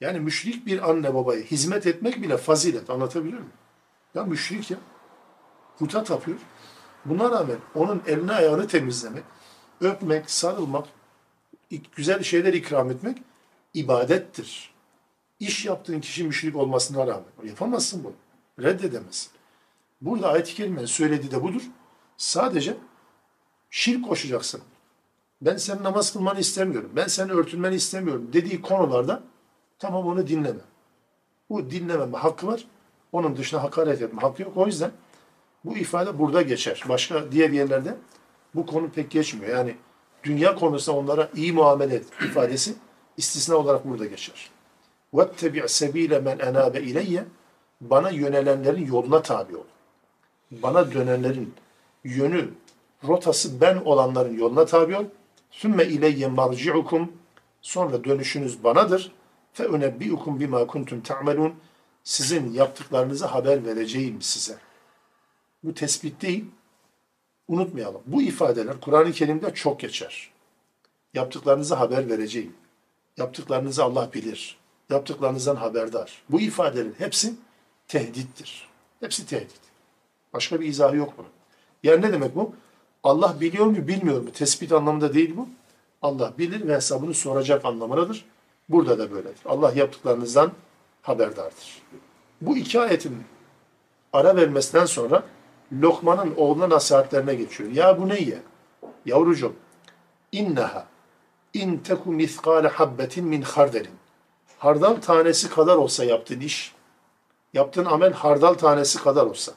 Yani 0.00 0.20
müşrik 0.20 0.66
bir 0.66 0.90
anne 0.90 1.14
babaya 1.14 1.40
hizmet 1.42 1.86
etmek 1.86 2.22
bile 2.22 2.36
fazilet. 2.36 2.90
Anlatabiliyor 2.90 3.38
muyum? 3.38 3.52
Ya 4.14 4.24
müşrik 4.24 4.70
ya. 4.70 4.78
Puta 5.78 6.04
tapıyor. 6.04 6.38
Buna 7.04 7.30
rağmen 7.30 7.56
onun 7.74 8.02
elini 8.06 8.32
ayağını 8.32 8.66
temizlemek, 8.66 9.24
öpmek, 9.80 10.30
sarılmak, 10.30 10.88
güzel 11.70 12.22
şeyler 12.22 12.52
ikram 12.52 12.90
etmek 12.90 13.18
ibadettir. 13.74 14.74
İş 15.40 15.66
yaptığın 15.66 16.00
kişi 16.00 16.24
müşrik 16.24 16.56
olmasına 16.56 17.06
rağmen 17.06 17.24
yapamazsın 17.44 18.04
bunu. 18.04 18.14
Reddedemezsin. 18.64 19.30
Burada 20.00 20.28
ayet-i 20.28 20.54
kerimenin 20.54 20.86
söylediği 20.86 21.30
de 21.30 21.42
budur. 21.42 21.62
Sadece 22.16 22.76
şirk 23.70 24.08
koşacaksın. 24.08 24.60
Ben 25.42 25.56
senin 25.56 25.82
namaz 25.82 26.12
kılmanı 26.12 26.40
istemiyorum. 26.40 26.90
Ben 26.96 27.06
senin 27.06 27.28
örtülmeni 27.28 27.74
istemiyorum 27.74 28.30
dediği 28.32 28.62
konularda 28.62 29.22
tamam 29.78 30.06
onu 30.06 30.26
dinleme. 30.26 30.60
Bu 31.50 31.70
dinlememe 31.70 32.18
hakkı 32.18 32.46
var. 32.46 32.64
Onun 33.12 33.36
dışında 33.36 33.62
hakaret 33.62 34.02
etme 34.02 34.20
hakkı 34.20 34.42
yok. 34.42 34.56
O 34.56 34.66
yüzden 34.66 34.90
bu 35.64 35.76
ifade 35.76 36.18
burada 36.18 36.42
geçer. 36.42 36.84
Başka 36.88 37.32
diğer 37.32 37.50
yerlerde 37.50 37.96
bu 38.54 38.66
konu 38.66 38.90
pek 38.90 39.10
geçmiyor. 39.10 39.56
Yani 39.56 39.76
dünya 40.23 40.55
konusunda 40.55 40.97
onlara 40.97 41.29
iyi 41.35 41.53
muamele 41.53 41.95
et 41.95 42.05
ifadesi 42.25 42.75
istisna 43.17 43.55
olarak 43.55 43.85
burada 43.85 44.05
geçer. 44.05 44.49
وَاتَّبِعْ 45.13 45.63
سَب۪يلَ 45.63 46.23
مَنْ 46.23 46.37
اَنَابَ 46.41 46.77
اِلَيَّ 46.77 47.23
Bana 47.81 48.09
yönelenlerin 48.09 48.85
yoluna 48.85 49.21
tabi 49.21 49.57
ol. 49.57 49.63
Bana 50.51 50.91
dönenlerin 50.91 51.53
yönü, 52.03 52.49
rotası 53.07 53.61
ben 53.61 53.77
olanların 53.77 54.37
yoluna 54.37 54.65
tabi 54.65 54.97
ol. 54.97 55.05
ثُمَّ 55.51 55.81
اِلَيَّ 55.81 56.35
مَرْجِعُكُمْ 56.35 57.07
Sonra 57.61 58.03
dönüşünüz 58.03 58.63
banadır. 58.63 59.11
فَاُنَبِّئُكُمْ 59.57 60.39
بِمَا 60.39 60.65
كُنْتُمْ 60.65 61.03
تَعْمَلُونَ 61.03 61.51
Sizin 62.03 62.53
yaptıklarınızı 62.53 63.25
haber 63.25 63.65
vereceğim 63.65 64.21
size. 64.21 64.57
Bu 65.63 65.73
tespit 65.73 66.21
değil. 66.21 66.45
Unutmayalım. 67.48 68.02
Bu 68.06 68.22
ifadeler 68.22 68.80
Kur'an-ı 68.80 69.12
Kerim'de 69.12 69.54
çok 69.54 69.80
geçer. 69.80 70.30
Yaptıklarınızı 71.14 71.74
haber 71.74 72.08
vereceğim. 72.08 72.54
Yaptıklarınızı 73.16 73.84
Allah 73.84 74.10
bilir. 74.14 74.56
Yaptıklarınızdan 74.90 75.56
haberdar. 75.56 76.22
Bu 76.30 76.40
ifadelerin 76.40 76.94
hepsi 76.98 77.34
tehdittir. 77.88 78.68
Hepsi 79.00 79.26
tehdit. 79.26 79.60
Başka 80.32 80.60
bir 80.60 80.66
izahı 80.66 80.96
yok 80.96 81.14
bunun. 81.18 81.28
Yani 81.82 82.02
ne 82.02 82.12
demek 82.12 82.36
bu? 82.36 82.54
Allah 83.02 83.36
biliyor 83.40 83.66
mu 83.66 83.88
bilmiyor 83.88 84.20
mu? 84.22 84.32
Tespit 84.32 84.72
anlamında 84.72 85.14
değil 85.14 85.36
bu. 85.36 85.48
Allah 86.02 86.32
bilir 86.38 86.68
ve 86.68 86.74
hesabını 86.74 87.14
soracak 87.14 87.64
anlamındadır. 87.64 88.24
Burada 88.68 88.98
da 88.98 89.10
böyledir. 89.10 89.40
Allah 89.44 89.72
yaptıklarınızdan 89.72 90.52
haberdardır. 91.02 91.82
Bu 92.40 92.56
iki 92.56 92.80
ayetin 92.80 93.16
ara 94.12 94.36
vermesinden 94.36 94.86
sonra 94.86 95.24
Lokman'ın 95.72 96.34
oğluna 96.36 96.68
nasihatlerine 96.68 97.34
geçiyor. 97.34 97.70
Ya 97.70 98.00
bu 98.00 98.08
ne 98.08 98.20
ye? 98.20 98.38
Yavrucuğum, 99.06 99.52
inneha 100.32 100.86
in 101.54 101.78
teku 101.78 102.12
mithqale 102.12 102.68
habbetin 102.68 103.24
min 103.24 103.42
hardelin. 103.42 103.94
Hardal 104.58 104.94
tanesi 104.94 105.50
kadar 105.50 105.76
olsa 105.76 106.04
yaptığın 106.04 106.40
iş, 106.40 106.74
yaptığın 107.54 107.84
amel 107.84 108.12
hardal 108.12 108.54
tanesi 108.54 109.02
kadar 109.02 109.26
olsa. 109.26 109.52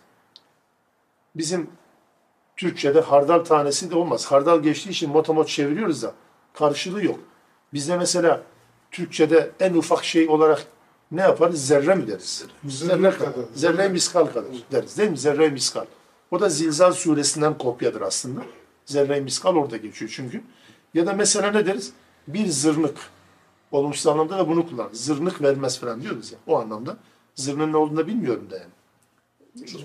Bizim 1.36 1.70
Türkçe'de 2.58 3.02
hardal 3.02 3.40
tanesi 3.40 3.92
de 3.92 3.96
olmaz. 3.96 4.26
Hardal 4.26 4.60
geçtiği 4.60 4.90
için 4.90 5.10
motomot 5.10 5.48
çeviriyoruz 5.48 6.04
da 6.04 6.14
karşılığı 6.54 7.06
yok. 7.06 7.20
Bizde 7.74 7.98
mesela 7.98 8.42
Türkçe'de 8.92 9.52
en 9.60 9.74
ufak 9.74 10.04
şey 10.04 10.30
olarak 10.30 10.66
ne 11.12 11.22
yaparız? 11.22 11.68
Zerre 11.68 11.96
mi 11.96 12.08
deriz? 12.08 12.46
Zerre 12.66 13.12
kadar. 13.12 13.34
Zerre 13.54 13.90
miskal 13.90 14.26
kadar 14.26 14.44
deriz 14.72 14.98
değil 14.98 15.10
mi? 15.10 15.18
Zerre 15.18 15.50
miskal. 15.50 15.86
O 16.32 16.40
da 16.40 16.50
Zilzal 16.50 16.92
suresinden 16.92 17.58
kopyadır 17.58 18.02
aslında. 18.02 18.42
Zerre 18.86 19.20
miskal 19.20 19.56
orada 19.56 19.78
geçiyor 19.78 20.12
çünkü. 20.16 20.44
Ya 20.94 21.08
da 21.08 21.14
mesela 21.14 21.52
ne 21.52 21.66
deriz? 21.66 21.94
Bir 22.28 22.48
zırnık. 22.48 22.98
Olumsuz 23.72 24.08
anlamda 24.08 24.38
da 24.38 24.48
bunu 24.48 24.70
kullanırız. 24.70 25.06
Zırnık 25.06 25.42
vermez 25.42 25.80
falan 25.80 26.02
diyoruz 26.02 26.32
ya. 26.32 26.38
O 26.48 26.60
anlamda. 26.60 26.98
Zırnın 27.36 27.72
ne 27.72 27.78
olduğunu 27.78 27.98
da 27.98 28.08
bilmiyorum 28.08 28.48
da 28.52 28.58
yani. 28.58 28.72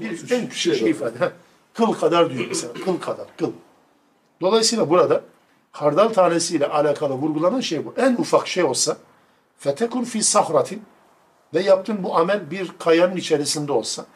Bir, 0.01 0.31
en 0.31 0.49
küçük 0.49 0.75
şey 0.75 0.91
ifade. 0.91 1.33
Kıl 1.75 1.93
kadar 1.93 2.35
diyor 2.35 2.45
mesela. 2.49 2.73
Kıl 2.73 3.01
kadar. 3.01 3.27
Kıl. 3.37 3.53
Dolayısıyla 4.41 4.91
burada 4.91 5.23
hardal 5.73 6.09
tanesiyle 6.09 6.67
alakalı 6.67 7.15
vurgulanan 7.15 7.61
şey 7.61 7.87
bu. 7.87 7.95
En 7.97 8.17
ufak 8.17 8.49
şey 8.49 8.65
olsa 8.65 8.97
fetekun 9.59 10.05
fi 10.05 10.23
sahratin 10.23 10.83
ve 11.55 11.61
yaptığın 11.61 12.03
bu 12.03 12.17
amel 12.17 12.51
bir 12.51 12.73
kayanın 12.79 13.17
içerisinde 13.17 13.73
olsa 13.73 14.07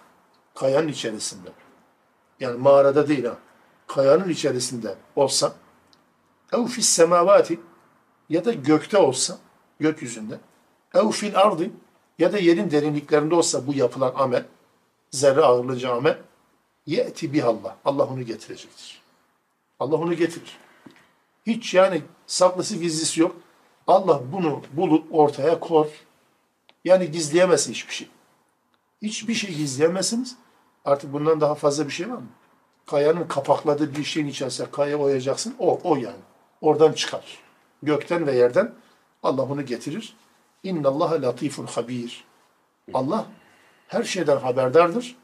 kayanın 0.55 0.89
içerisinde 0.89 1.51
yani 2.41 2.59
mağarada 2.59 3.09
değil 3.09 3.25
ha 3.25 3.37
kayanın 3.87 4.29
içerisinde 4.29 4.95
olsa 5.17 5.53
ev 6.53 6.65
fis 6.65 6.89
semavati 6.89 7.61
ya 8.29 8.45
da 8.45 8.53
gökte 8.53 8.99
olsa 8.99 9.39
gökyüzünde 9.81 10.39
ev 10.95 11.11
fil 11.11 11.39
ardı 11.39 11.71
ya 12.19 12.33
da 12.33 12.39
yerin 12.39 12.71
derinliklerinde 12.71 13.35
olsa 13.35 13.67
bu 13.67 13.75
yapılan 13.75 14.13
amel 14.17 14.45
zerre 15.11 15.41
ağırlıca 15.41 15.93
amel 15.93 16.19
ye'ti 16.87 17.33
bihallah. 17.33 17.75
Allah 17.85 18.05
onu 18.05 18.23
getirecektir. 18.23 19.03
Allah 19.81 19.97
onu 19.97 20.15
getirir. 20.15 20.59
Hiç 21.47 21.75
yani 21.75 22.03
saklısı 22.27 22.77
gizlisi 22.77 23.21
yok. 23.21 23.37
Allah 23.87 24.23
bunu 24.33 24.63
bulup 24.73 25.15
ortaya 25.15 25.61
kor. 25.61 25.87
Yani 26.85 27.11
gizleyemezsin 27.11 27.73
hiçbir 27.73 27.95
şey. 27.95 28.09
Hiçbir 29.03 29.35
şey 29.35 29.55
gizleyemezsiniz. 29.55 30.37
Artık 30.85 31.13
bundan 31.13 31.41
daha 31.41 31.55
fazla 31.55 31.87
bir 31.87 31.93
şey 31.93 32.11
var 32.11 32.17
mı? 32.17 32.29
Kayanın 32.87 33.29
kapakladığı 33.29 33.97
bir 33.97 34.05
şeyin 34.05 34.27
içerisine 34.27 34.71
kaya 34.71 34.99
oyacaksın. 34.99 35.55
O, 35.59 35.81
o 35.85 35.97
yani. 35.97 36.17
Oradan 36.61 36.93
çıkar. 36.93 37.39
Gökten 37.83 38.27
ve 38.27 38.37
yerden 38.37 38.75
Allah 39.23 39.43
onu 39.43 39.67
getirir. 39.67 40.17
İnnallaha 40.63 41.23
latifun 41.23 41.67
habir. 41.67 42.25
Allah 42.95 43.27
her 43.89 44.05
şeyden 44.05 44.37
haberdardır 44.37 45.17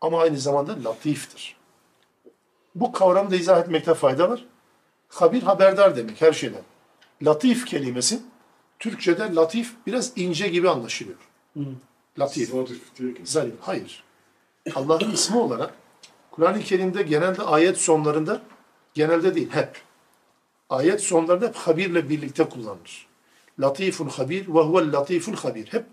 ama 0.00 0.20
aynı 0.20 0.38
zamanda 0.38 0.84
latiftir. 0.84 1.56
Bu 2.74 2.92
kavramı 2.92 3.30
da 3.30 3.36
izah 3.36 3.60
etmekte 3.60 3.94
fayda 3.94 4.30
var. 4.30 4.44
Habir 5.08 5.42
haberdar 5.42 5.96
demek 5.96 6.20
her 6.20 6.32
şeyden. 6.32 6.62
Latif 7.22 7.66
kelimesi 7.66 8.20
Türkçe'de 8.78 9.34
latif 9.34 9.72
biraz 9.86 10.12
ince 10.18 10.48
gibi 10.48 10.70
anlaşılıyor. 10.70 11.18
Latif. 12.18 12.52
Diye 12.98 13.08
geçiyor. 13.10 13.26
Zarif. 13.26 13.54
Hayır. 13.60 14.04
Allah'ın 14.74 15.10
ismi 15.10 15.38
olarak 15.38 15.74
Kur'an-ı 16.30 16.60
Kerim'de 16.60 17.02
genelde 17.02 17.42
ayet 17.42 17.78
sonlarında 17.78 18.42
genelde 18.94 19.34
değil 19.34 19.50
hep 19.50 19.82
ayet 20.70 21.02
sonlarında 21.02 21.46
hep 21.46 21.54
habirle 21.54 22.08
birlikte 22.08 22.48
kullanılır. 22.48 23.06
Latifun 23.58 24.08
habir 24.08 24.46
ve 24.46 24.60
huvel 24.60 24.92
latiful 24.92 25.34
habir. 25.34 25.66
Hep 25.72 25.86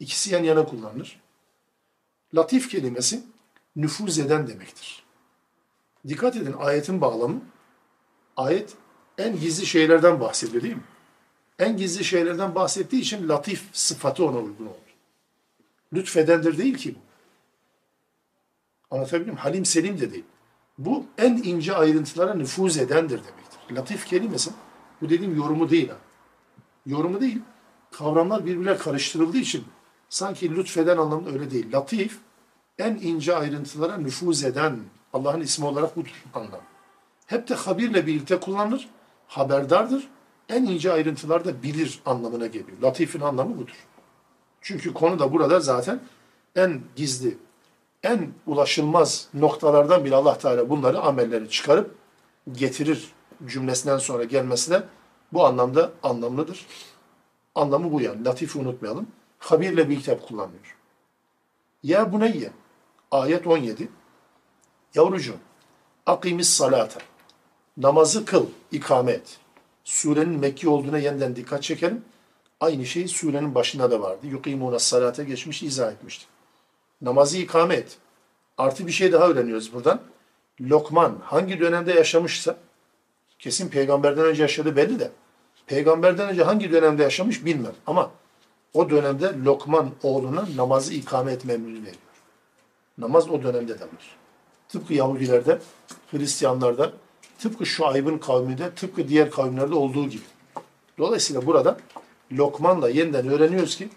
ikisi 0.00 0.34
yan 0.34 0.42
yana 0.42 0.64
kullanılır. 0.64 1.20
Latif 2.34 2.70
kelimesi 2.70 3.22
nüfuz 3.76 4.18
eden 4.18 4.46
demektir. 4.46 5.04
Dikkat 6.08 6.36
edin 6.36 6.54
ayetin 6.58 7.00
bağlamı. 7.00 7.40
Ayet 8.36 8.74
en 9.18 9.40
gizli 9.40 9.66
şeylerden 9.66 10.20
bahsediyor 10.20 10.62
değil 10.62 10.74
mi? 10.74 10.82
En 11.58 11.76
gizli 11.76 12.04
şeylerden 12.04 12.54
bahsettiği 12.54 13.02
için 13.02 13.28
latif 13.28 13.64
sıfatı 13.72 14.24
ona 14.24 14.38
uygun 14.38 14.66
olur. 14.66 14.96
Lütfedendir 15.92 16.58
değil 16.58 16.74
ki 16.74 16.94
bu. 16.94 17.05
Anlatabiliyor 18.90 19.26
muyum? 19.26 19.36
Halim 19.36 19.64
Selim 19.64 20.00
de 20.00 20.12
değil. 20.12 20.24
Bu 20.78 21.06
en 21.18 21.36
ince 21.36 21.76
ayrıntılara 21.76 22.34
nüfuz 22.34 22.78
edendir 22.78 23.18
demektir. 23.18 23.76
Latif 23.76 24.06
kelimesi 24.06 24.50
bu 25.00 25.10
dediğim 25.10 25.36
yorumu 25.36 25.70
değil. 25.70 25.88
Ha. 25.88 25.96
Yorumu 26.86 27.20
değil. 27.20 27.38
Kavramlar 27.92 28.46
birbirine 28.46 28.76
karıştırıldığı 28.76 29.38
için 29.38 29.64
sanki 30.08 30.56
lütfeden 30.56 30.96
anlamında 30.96 31.30
öyle 31.30 31.50
değil. 31.50 31.72
Latif 31.72 32.18
en 32.78 32.94
ince 32.94 33.36
ayrıntılara 33.36 33.96
nüfuz 33.96 34.44
eden 34.44 34.80
Allah'ın 35.12 35.40
ismi 35.40 35.66
olarak 35.66 35.96
budur 35.96 36.24
anlam. 36.34 36.60
Hep 37.26 37.48
de 37.48 37.54
habirle 37.54 38.06
birlikte 38.06 38.40
kullanılır. 38.40 38.88
Haberdardır. 39.26 40.08
En 40.48 40.64
ince 40.64 40.92
ayrıntılarda 40.92 41.62
bilir 41.62 42.00
anlamına 42.06 42.46
geliyor. 42.46 42.78
Latif'in 42.82 43.20
anlamı 43.20 43.58
budur. 43.58 43.86
Çünkü 44.60 44.94
konu 44.94 45.18
da 45.18 45.32
burada 45.32 45.60
zaten 45.60 46.00
en 46.56 46.80
gizli, 46.96 47.38
en 48.06 48.28
ulaşılmaz 48.46 49.28
noktalardan 49.34 50.04
bile 50.04 50.16
Allah 50.16 50.38
Teala 50.38 50.70
bunları 50.70 51.00
amelleri 51.00 51.50
çıkarıp 51.50 51.94
getirir 52.52 53.12
cümlesinden 53.46 53.98
sonra 53.98 54.24
gelmesine 54.24 54.82
bu 55.32 55.46
anlamda 55.46 55.92
anlamlıdır. 56.02 56.66
Anlamı 57.54 57.92
bu 57.92 58.00
yani. 58.00 58.24
Latifi 58.24 58.58
unutmayalım. 58.58 59.06
Habirle 59.38 59.88
birlikte 59.88 60.12
hep 60.12 60.28
kullanılıyor. 60.28 60.76
Ya 61.82 62.12
buneyye 62.12 62.50
ayet 63.10 63.46
17 63.46 63.88
Yavrucuğum 64.94 65.38
akimis 66.06 66.48
salate 66.48 67.00
namazı 67.76 68.24
kıl, 68.24 68.46
ikame 68.72 69.12
et. 69.12 69.38
Surenin 69.84 70.38
Mekki 70.38 70.68
olduğuna 70.68 70.98
yeniden 70.98 71.36
dikkat 71.36 71.62
çekelim. 71.62 72.04
Aynı 72.60 72.86
şey 72.86 73.08
surenin 73.08 73.54
başında 73.54 73.90
da 73.90 74.00
vardı. 74.00 74.26
Yukimuna 74.26 74.78
salate 74.78 75.24
geçmiş, 75.24 75.62
izah 75.62 75.92
etmiştik. 75.92 76.35
Namazı 77.02 77.38
ikame 77.38 77.74
et. 77.74 77.98
Artı 78.58 78.86
bir 78.86 78.92
şey 78.92 79.12
daha 79.12 79.28
öğreniyoruz 79.28 79.74
buradan. 79.74 80.00
Lokman 80.60 81.18
hangi 81.24 81.60
dönemde 81.60 81.92
yaşamışsa, 81.92 82.56
kesin 83.38 83.68
peygamberden 83.68 84.24
önce 84.24 84.42
yaşadı 84.42 84.76
belli 84.76 85.00
de, 85.00 85.10
peygamberden 85.66 86.28
önce 86.28 86.42
hangi 86.42 86.72
dönemde 86.72 87.02
yaşamış 87.02 87.44
bilmem. 87.44 87.74
Ama 87.86 88.10
o 88.74 88.90
dönemde 88.90 89.32
Lokman 89.44 89.90
oğluna 90.02 90.48
namazı 90.56 90.94
ikame 90.94 91.32
etme 91.32 91.52
emrini 91.52 91.78
veriyor. 91.78 91.96
Namaz 92.98 93.30
o 93.30 93.42
dönemde 93.42 93.78
de 93.78 93.82
var. 93.82 94.16
Tıpkı 94.68 94.94
Yahudilerde, 94.94 95.58
Hristiyanlarda, 96.10 96.92
tıpkı 97.38 97.66
Şuayb'ın 97.66 98.18
kavminde, 98.18 98.70
tıpkı 98.70 99.08
diğer 99.08 99.30
kavimlerde 99.30 99.74
olduğu 99.74 100.08
gibi. 100.08 100.22
Dolayısıyla 100.98 101.46
burada 101.46 101.78
Lokman'la 102.32 102.88
yeniden 102.88 103.28
öğreniyoruz 103.28 103.76
ki 103.76 103.88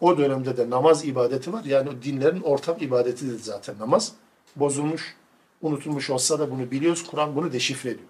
o 0.00 0.18
dönemde 0.18 0.56
de 0.56 0.70
namaz 0.70 1.04
ibadeti 1.04 1.52
var. 1.52 1.64
Yani 1.64 2.02
dinlerin 2.02 2.40
ortak 2.40 2.82
ibadetidir 2.82 3.38
zaten 3.38 3.74
namaz. 3.78 4.12
Bozulmuş, 4.56 5.16
unutulmuş 5.62 6.10
olsa 6.10 6.38
da 6.38 6.50
bunu 6.50 6.70
biliyoruz. 6.70 7.06
Kur'an 7.06 7.36
bunu 7.36 7.52
deşifre 7.52 7.90
ediyor. 7.90 8.08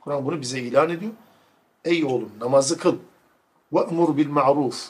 Kur'an 0.00 0.24
bunu 0.24 0.40
bize 0.40 0.60
ilan 0.60 0.90
ediyor. 0.90 1.12
Ey 1.84 2.04
oğlum 2.04 2.32
namazı 2.40 2.78
kıl. 2.78 2.96
Ve'mur 3.72 4.16
bil 4.16 4.28
ma'ruf. 4.28 4.88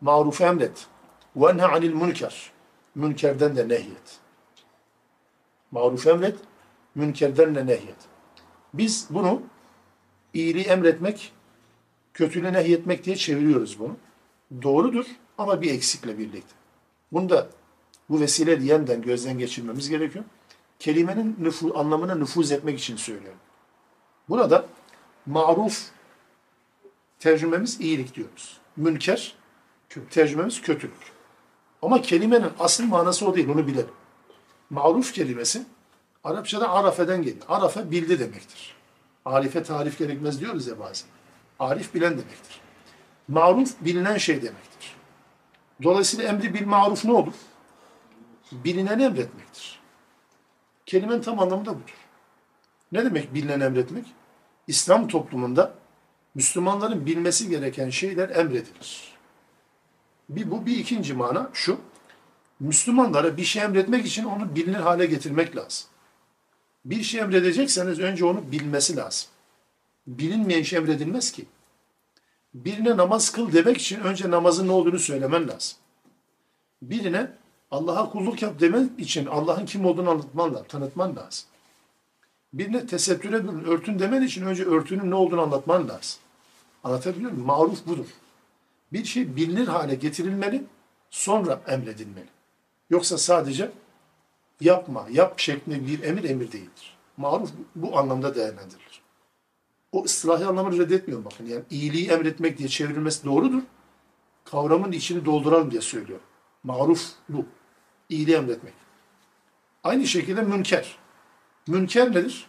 Marufu 0.00 0.44
emret. 0.44 0.86
Ve 1.36 1.64
anil 1.64 1.92
münker. 1.92 2.50
Münkerden 2.94 3.56
de 3.56 3.68
nehyet. 3.68 4.20
Maruf 5.70 6.06
emret, 6.06 6.36
münkerden 6.94 7.54
de 7.54 7.66
nehyet. 7.66 7.96
Biz 8.74 9.06
bunu 9.10 9.42
iyiliği 10.34 10.64
emretmek, 10.64 11.32
kötülüğü 12.14 12.52
nehyetmek 12.52 13.04
diye 13.04 13.16
çeviriyoruz 13.16 13.78
bunu. 13.78 13.96
Doğrudur 14.62 15.06
ama 15.38 15.62
bir 15.62 15.74
eksikle 15.74 16.18
birlikte. 16.18 16.54
Bunu 17.12 17.28
da 17.28 17.48
bu 18.10 18.20
vesile 18.20 18.50
yeniden 18.50 19.02
gözden 19.02 19.38
geçirmemiz 19.38 19.88
gerekiyor. 19.88 20.24
Kelimenin 20.78 21.36
nüfu, 21.38 21.78
anlamına 21.78 22.14
nüfuz 22.14 22.52
etmek 22.52 22.78
için 22.78 22.96
söylüyorum. 22.96 23.38
Burada 24.28 24.66
maruf 25.26 25.82
tercümemiz 27.18 27.80
iyilik 27.80 28.14
diyoruz. 28.14 28.60
Münker 28.76 29.34
tercümemiz 30.10 30.62
kötülük. 30.62 31.12
Ama 31.82 32.02
kelimenin 32.02 32.50
asıl 32.58 32.84
manası 32.84 33.28
o 33.28 33.34
değil, 33.34 33.48
onu 33.48 33.66
bilelim. 33.66 33.90
Maruf 34.70 35.12
kelimesi 35.12 35.66
Arapçada 36.26 36.70
arafeden 36.70 37.22
geliyor. 37.22 37.44
Arafe 37.48 37.90
bildi 37.90 38.18
demektir. 38.18 38.76
Arife 39.24 39.62
tarif 39.62 39.98
gerekmez 39.98 40.40
diyoruz 40.40 40.66
ya 40.66 40.78
bazen. 40.78 41.08
Arif 41.58 41.94
bilen 41.94 42.10
demektir. 42.10 42.60
Maruf 43.28 43.74
bilinen 43.80 44.16
şey 44.16 44.36
demektir. 44.36 44.95
Dolayısıyla 45.82 46.28
emri 46.28 46.54
bil 46.54 46.66
maruf 46.66 47.04
ne 47.04 47.12
olur? 47.12 47.34
Bilinen 48.52 48.98
emretmektir. 48.98 49.80
Kelimenin 50.86 51.22
tam 51.22 51.40
anlamı 51.40 51.66
da 51.66 51.74
budur. 51.74 51.94
Ne 52.92 53.04
demek 53.04 53.34
bilinen 53.34 53.60
emretmek? 53.60 54.04
İslam 54.66 55.08
toplumunda 55.08 55.74
Müslümanların 56.34 57.06
bilmesi 57.06 57.48
gereken 57.48 57.90
şeyler 57.90 58.28
emredilir. 58.28 59.16
Bir 60.28 60.50
bu, 60.50 60.66
bir 60.66 60.78
ikinci 60.78 61.14
mana 61.14 61.50
şu. 61.52 61.78
Müslümanlara 62.60 63.36
bir 63.36 63.44
şey 63.44 63.62
emretmek 63.62 64.06
için 64.06 64.24
onu 64.24 64.56
bilinir 64.56 64.78
hale 64.78 65.06
getirmek 65.06 65.56
lazım. 65.56 65.88
Bir 66.84 67.02
şey 67.02 67.20
emredecekseniz 67.20 68.00
önce 68.00 68.24
onu 68.24 68.52
bilmesi 68.52 68.96
lazım. 68.96 69.28
Bilinmeyen 70.06 70.62
şey 70.62 70.78
emredilmez 70.78 71.32
ki. 71.32 71.44
Birine 72.64 72.96
namaz 72.96 73.32
kıl 73.32 73.52
demek 73.52 73.76
için 73.76 74.00
önce 74.00 74.30
namazın 74.30 74.68
ne 74.68 74.72
olduğunu 74.72 74.98
söylemen 74.98 75.48
lazım. 75.48 75.78
Birine 76.82 77.30
Allah'a 77.70 78.10
kulluk 78.10 78.42
yap 78.42 78.60
demek 78.60 79.00
için 79.00 79.26
Allah'ın 79.26 79.66
kim 79.66 79.86
olduğunu 79.86 80.10
anlatman 80.10 80.54
lazım, 80.54 80.66
tanıtman 80.68 81.16
lazım. 81.16 81.48
Birine 82.52 82.86
tesettüre 82.86 83.44
bürün, 83.44 83.64
örtün 83.64 83.98
demen 83.98 84.22
için 84.22 84.46
önce 84.46 84.64
örtünün 84.64 85.10
ne 85.10 85.14
olduğunu 85.14 85.40
anlatman 85.40 85.88
lazım. 85.88 86.20
Anlatabiliyor 86.84 87.30
muyum? 87.30 87.46
Maruf 87.46 87.86
budur. 87.86 88.06
Bir 88.92 89.04
şey 89.04 89.36
bilinir 89.36 89.68
hale 89.68 89.94
getirilmeli, 89.94 90.64
sonra 91.10 91.60
emredilmeli. 91.68 92.28
Yoksa 92.90 93.18
sadece 93.18 93.70
yapma, 94.60 95.06
yap 95.10 95.38
şeklinde 95.38 95.86
bir 95.86 96.02
emir 96.02 96.24
emir 96.24 96.52
değildir. 96.52 96.96
Maruf 97.16 97.50
bu 97.74 97.98
anlamda 97.98 98.34
değerlendirilir. 98.34 98.95
O 99.96 100.04
ıslahi 100.04 100.46
anlamını 100.46 100.78
reddetmiyorum 100.78 101.24
bakın. 101.24 101.46
Yani 101.46 101.62
iyiliği 101.70 102.08
emretmek 102.08 102.58
diye 102.58 102.68
çevrilmesi 102.68 103.24
doğrudur. 103.24 103.62
Kavramın 104.44 104.92
içini 104.92 105.24
dolduralım 105.24 105.70
diye 105.70 105.80
söylüyorum. 105.80 106.24
Maruf 106.64 107.08
bu. 107.28 107.44
İyiliği 108.08 108.36
emretmek. 108.36 108.72
Aynı 109.84 110.06
şekilde 110.06 110.42
münker. 110.42 110.98
Münker 111.66 112.10
nedir? 112.10 112.46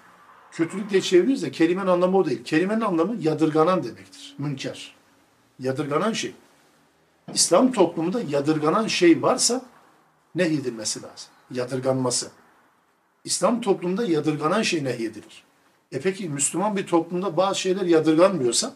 Kötülük 0.52 0.90
diye 0.90 1.02
çeviriyoruz 1.02 1.44
da 1.44 1.52
kelimenin 1.52 1.88
anlamı 1.88 2.18
o 2.18 2.26
değil. 2.26 2.44
Kelimenin 2.44 2.82
anlamı 2.82 3.16
yadırganan 3.22 3.84
demektir. 3.84 4.36
Münker. 4.38 4.96
Yadırganan 5.60 6.14
şey. 6.14 6.34
İslam 7.34 7.72
toplumunda 7.72 8.22
yadırganan 8.22 8.88
şey 8.88 9.22
varsa 9.22 9.62
nehyedilmesi 10.36 11.02
lazım. 11.02 11.30
Yadırganması. 11.52 12.32
İslam 13.24 13.62
toplumunda 13.62 14.06
yadırganan 14.06 14.62
şey 14.62 14.84
nehyedilir. 14.84 15.47
E 15.92 16.02
peki 16.02 16.30
Müslüman 16.30 16.78
bir 16.78 16.88
toplumda 16.88 17.38
bazı 17.38 17.60
şeyler 17.60 17.86
yadırganmıyorsa 17.86 18.74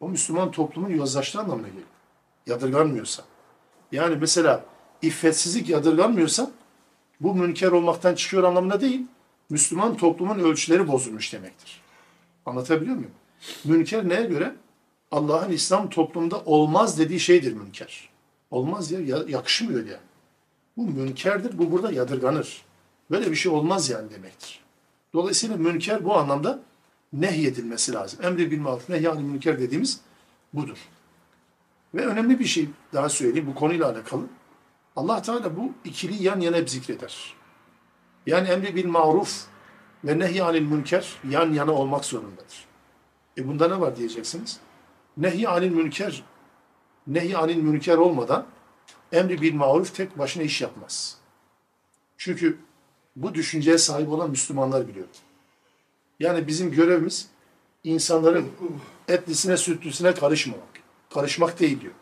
o 0.00 0.08
Müslüman 0.08 0.50
toplumun 0.50 0.90
yozlaştığı 0.90 1.40
anlamına 1.40 1.68
geliyor. 1.68 1.86
Yadırganmıyorsa. 2.46 3.22
Yani 3.92 4.16
mesela 4.20 4.64
iffetsizlik 5.02 5.68
yadırganmıyorsa 5.68 6.50
bu 7.20 7.34
münker 7.34 7.72
olmaktan 7.72 8.14
çıkıyor 8.14 8.42
anlamına 8.42 8.80
değil. 8.80 9.06
Müslüman 9.50 9.96
toplumun 9.96 10.38
ölçüleri 10.38 10.88
bozulmuş 10.88 11.32
demektir. 11.32 11.80
Anlatabiliyor 12.46 12.96
muyum? 12.96 13.10
Münker 13.64 14.08
neye 14.08 14.22
göre? 14.22 14.54
Allah'ın 15.10 15.52
İslam 15.52 15.90
toplumunda 15.90 16.40
olmaz 16.44 16.98
dediği 16.98 17.20
şeydir 17.20 17.52
münker. 17.52 18.10
Olmaz 18.50 18.90
ya, 18.90 19.18
yakışmıyor 19.28 19.86
yani. 19.86 20.00
Bu 20.76 20.86
münkerdir, 20.86 21.58
bu 21.58 21.72
burada 21.72 21.92
yadırganır. 21.92 22.62
Böyle 23.10 23.30
bir 23.30 23.36
şey 23.36 23.52
olmaz 23.52 23.90
yani 23.90 24.10
demektir. 24.10 24.60
Dolayısıyla 25.14 25.56
münker 25.56 26.04
bu 26.04 26.16
anlamda 26.16 26.60
nehyedilmesi 27.12 27.92
lazım. 27.92 28.20
Emri 28.22 28.50
bil 28.50 28.60
maruf, 28.60 28.88
nehyanı 28.88 29.20
münker 29.20 29.60
dediğimiz 29.60 30.00
budur. 30.52 30.78
Ve 31.94 32.06
önemli 32.06 32.38
bir 32.38 32.44
şey 32.44 32.68
daha 32.92 33.08
söyleyeyim 33.08 33.46
bu 33.46 33.54
konuyla 33.54 33.90
alakalı. 33.90 34.22
Allah 34.96 35.22
Teala 35.22 35.56
bu 35.56 35.72
ikili 35.84 36.22
yan 36.22 36.40
yana 36.40 36.56
hep 36.56 36.70
zikreder. 36.70 37.34
Yani 38.26 38.48
emri 38.48 38.76
bil 38.76 38.86
maruf 38.86 39.44
ve 40.04 40.18
nehyanil 40.18 40.62
münker 40.62 41.16
yan 41.30 41.52
yana 41.52 41.72
olmak 41.72 42.04
zorundadır. 42.04 42.64
E 43.38 43.48
bunda 43.48 43.68
ne 43.68 43.80
var 43.80 43.96
diyeceksiniz? 43.96 44.60
Nehy 45.16 45.48
anil 45.48 45.70
münker, 45.70 46.22
nehy 47.06 47.36
anil 47.36 47.56
münker 47.56 47.96
olmadan 47.96 48.46
emri 49.12 49.42
bil 49.42 49.54
maruf 49.54 49.94
tek 49.94 50.18
başına 50.18 50.42
iş 50.42 50.60
yapmaz. 50.60 51.16
Çünkü 52.16 52.58
bu 53.16 53.34
düşünceye 53.34 53.78
sahip 53.78 54.08
olan 54.08 54.30
Müslümanlar 54.30 54.88
biliyor. 54.88 55.06
Yani 56.20 56.46
bizim 56.46 56.70
görevimiz 56.70 57.28
insanların 57.84 58.48
etlisine 59.08 59.56
sütlüsüne 59.56 60.14
karışmamak. 60.14 60.68
Karışmak 61.14 61.60
değil 61.60 61.80
diyor. 61.80 61.92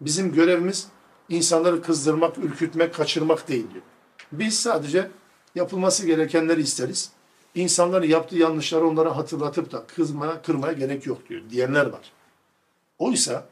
Bizim 0.00 0.32
görevimiz 0.32 0.88
insanları 1.28 1.82
kızdırmak, 1.82 2.38
ürkütmek, 2.38 2.94
kaçırmak 2.94 3.48
değil 3.48 3.66
diyor. 3.72 3.84
Biz 4.32 4.60
sadece 4.60 5.10
yapılması 5.54 6.06
gerekenleri 6.06 6.60
isteriz. 6.60 7.12
İnsanların 7.54 8.06
yaptığı 8.06 8.36
yanlışları 8.36 8.86
onlara 8.86 9.16
hatırlatıp 9.16 9.72
da 9.72 9.86
kızmaya, 9.86 10.42
kırmaya 10.42 10.72
gerek 10.72 11.06
yok 11.06 11.28
diyor 11.28 11.42
diyenler 11.50 11.86
var. 11.86 12.12
Oysa 12.98 13.46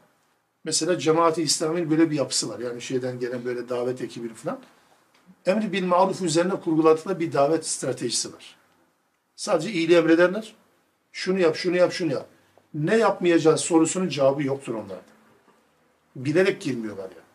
mesela 0.63 0.99
cemaati 0.99 1.41
İslam'ın 1.41 1.89
böyle 1.89 2.11
bir 2.11 2.15
yapısı 2.15 2.49
var. 2.49 2.59
Yani 2.59 2.81
şeyden 2.81 3.19
gelen 3.19 3.45
böyle 3.45 3.69
davet 3.69 4.01
ekibi 4.01 4.33
falan. 4.33 4.59
Emri 5.45 5.73
bil 5.73 5.85
maruf 5.85 6.21
üzerine 6.21 6.55
kurguladıkları 6.55 7.19
bir 7.19 7.33
davet 7.33 7.67
stratejisi 7.67 8.33
var. 8.33 8.55
Sadece 9.35 9.71
iyiliği 9.71 9.97
emrederler. 9.97 10.55
Şunu 11.11 11.39
yap, 11.39 11.55
şunu 11.55 11.77
yap, 11.77 11.91
şunu 11.91 12.13
yap. 12.13 12.27
Ne 12.73 12.97
yapmayacağız 12.97 13.61
sorusunun 13.61 14.09
cevabı 14.09 14.43
yoktur 14.43 14.73
onlarda. 14.73 15.01
Bilerek 16.15 16.61
girmiyorlar 16.61 17.03
yani. 17.03 17.29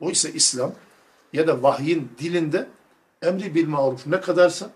Oysa 0.00 0.28
İslam 0.28 0.74
ya 1.32 1.46
da 1.46 1.62
vahyin 1.62 2.10
dilinde 2.18 2.68
emri 3.22 3.54
bil 3.54 3.68
maruf 3.68 4.06
ne 4.06 4.20
kadarsa 4.20 4.70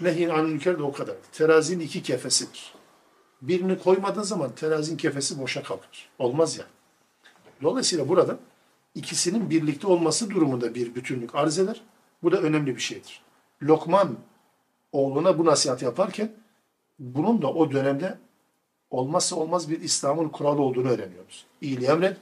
nehin 0.00 0.28
anil 0.28 0.48
münker 0.48 0.78
de 0.78 0.82
o 0.82 0.92
kadar. 0.92 1.16
Terazinin 1.32 1.84
iki 1.84 2.02
kefesidir. 2.02 2.74
Birini 3.42 3.78
koymadığın 3.78 4.22
zaman 4.22 4.54
terazinin 4.54 4.96
kefesi 4.96 5.38
boşa 5.40 5.62
kalır. 5.62 6.08
Olmaz 6.18 6.58
ya. 6.58 6.64
Yani. 6.64 6.72
Dolayısıyla 7.62 8.08
burada 8.08 8.38
ikisinin 8.94 9.50
birlikte 9.50 9.86
olması 9.86 10.30
durumunda 10.30 10.74
bir 10.74 10.94
bütünlük 10.94 11.34
arz 11.34 11.58
eder. 11.58 11.82
Bu 12.22 12.32
da 12.32 12.36
önemli 12.36 12.76
bir 12.76 12.80
şeydir. 12.80 13.22
Lokman 13.62 14.16
oğluna 14.92 15.38
bu 15.38 15.44
nasihat 15.44 15.82
yaparken 15.82 16.32
bunun 16.98 17.42
da 17.42 17.52
o 17.52 17.70
dönemde 17.72 18.18
olmazsa 18.90 19.36
olmaz 19.36 19.70
bir 19.70 19.80
İslam'ın 19.80 20.28
kuralı 20.28 20.62
olduğunu 20.62 20.88
öğreniyoruz. 20.88 21.46
İyiliği 21.60 21.88
emret, 21.88 22.16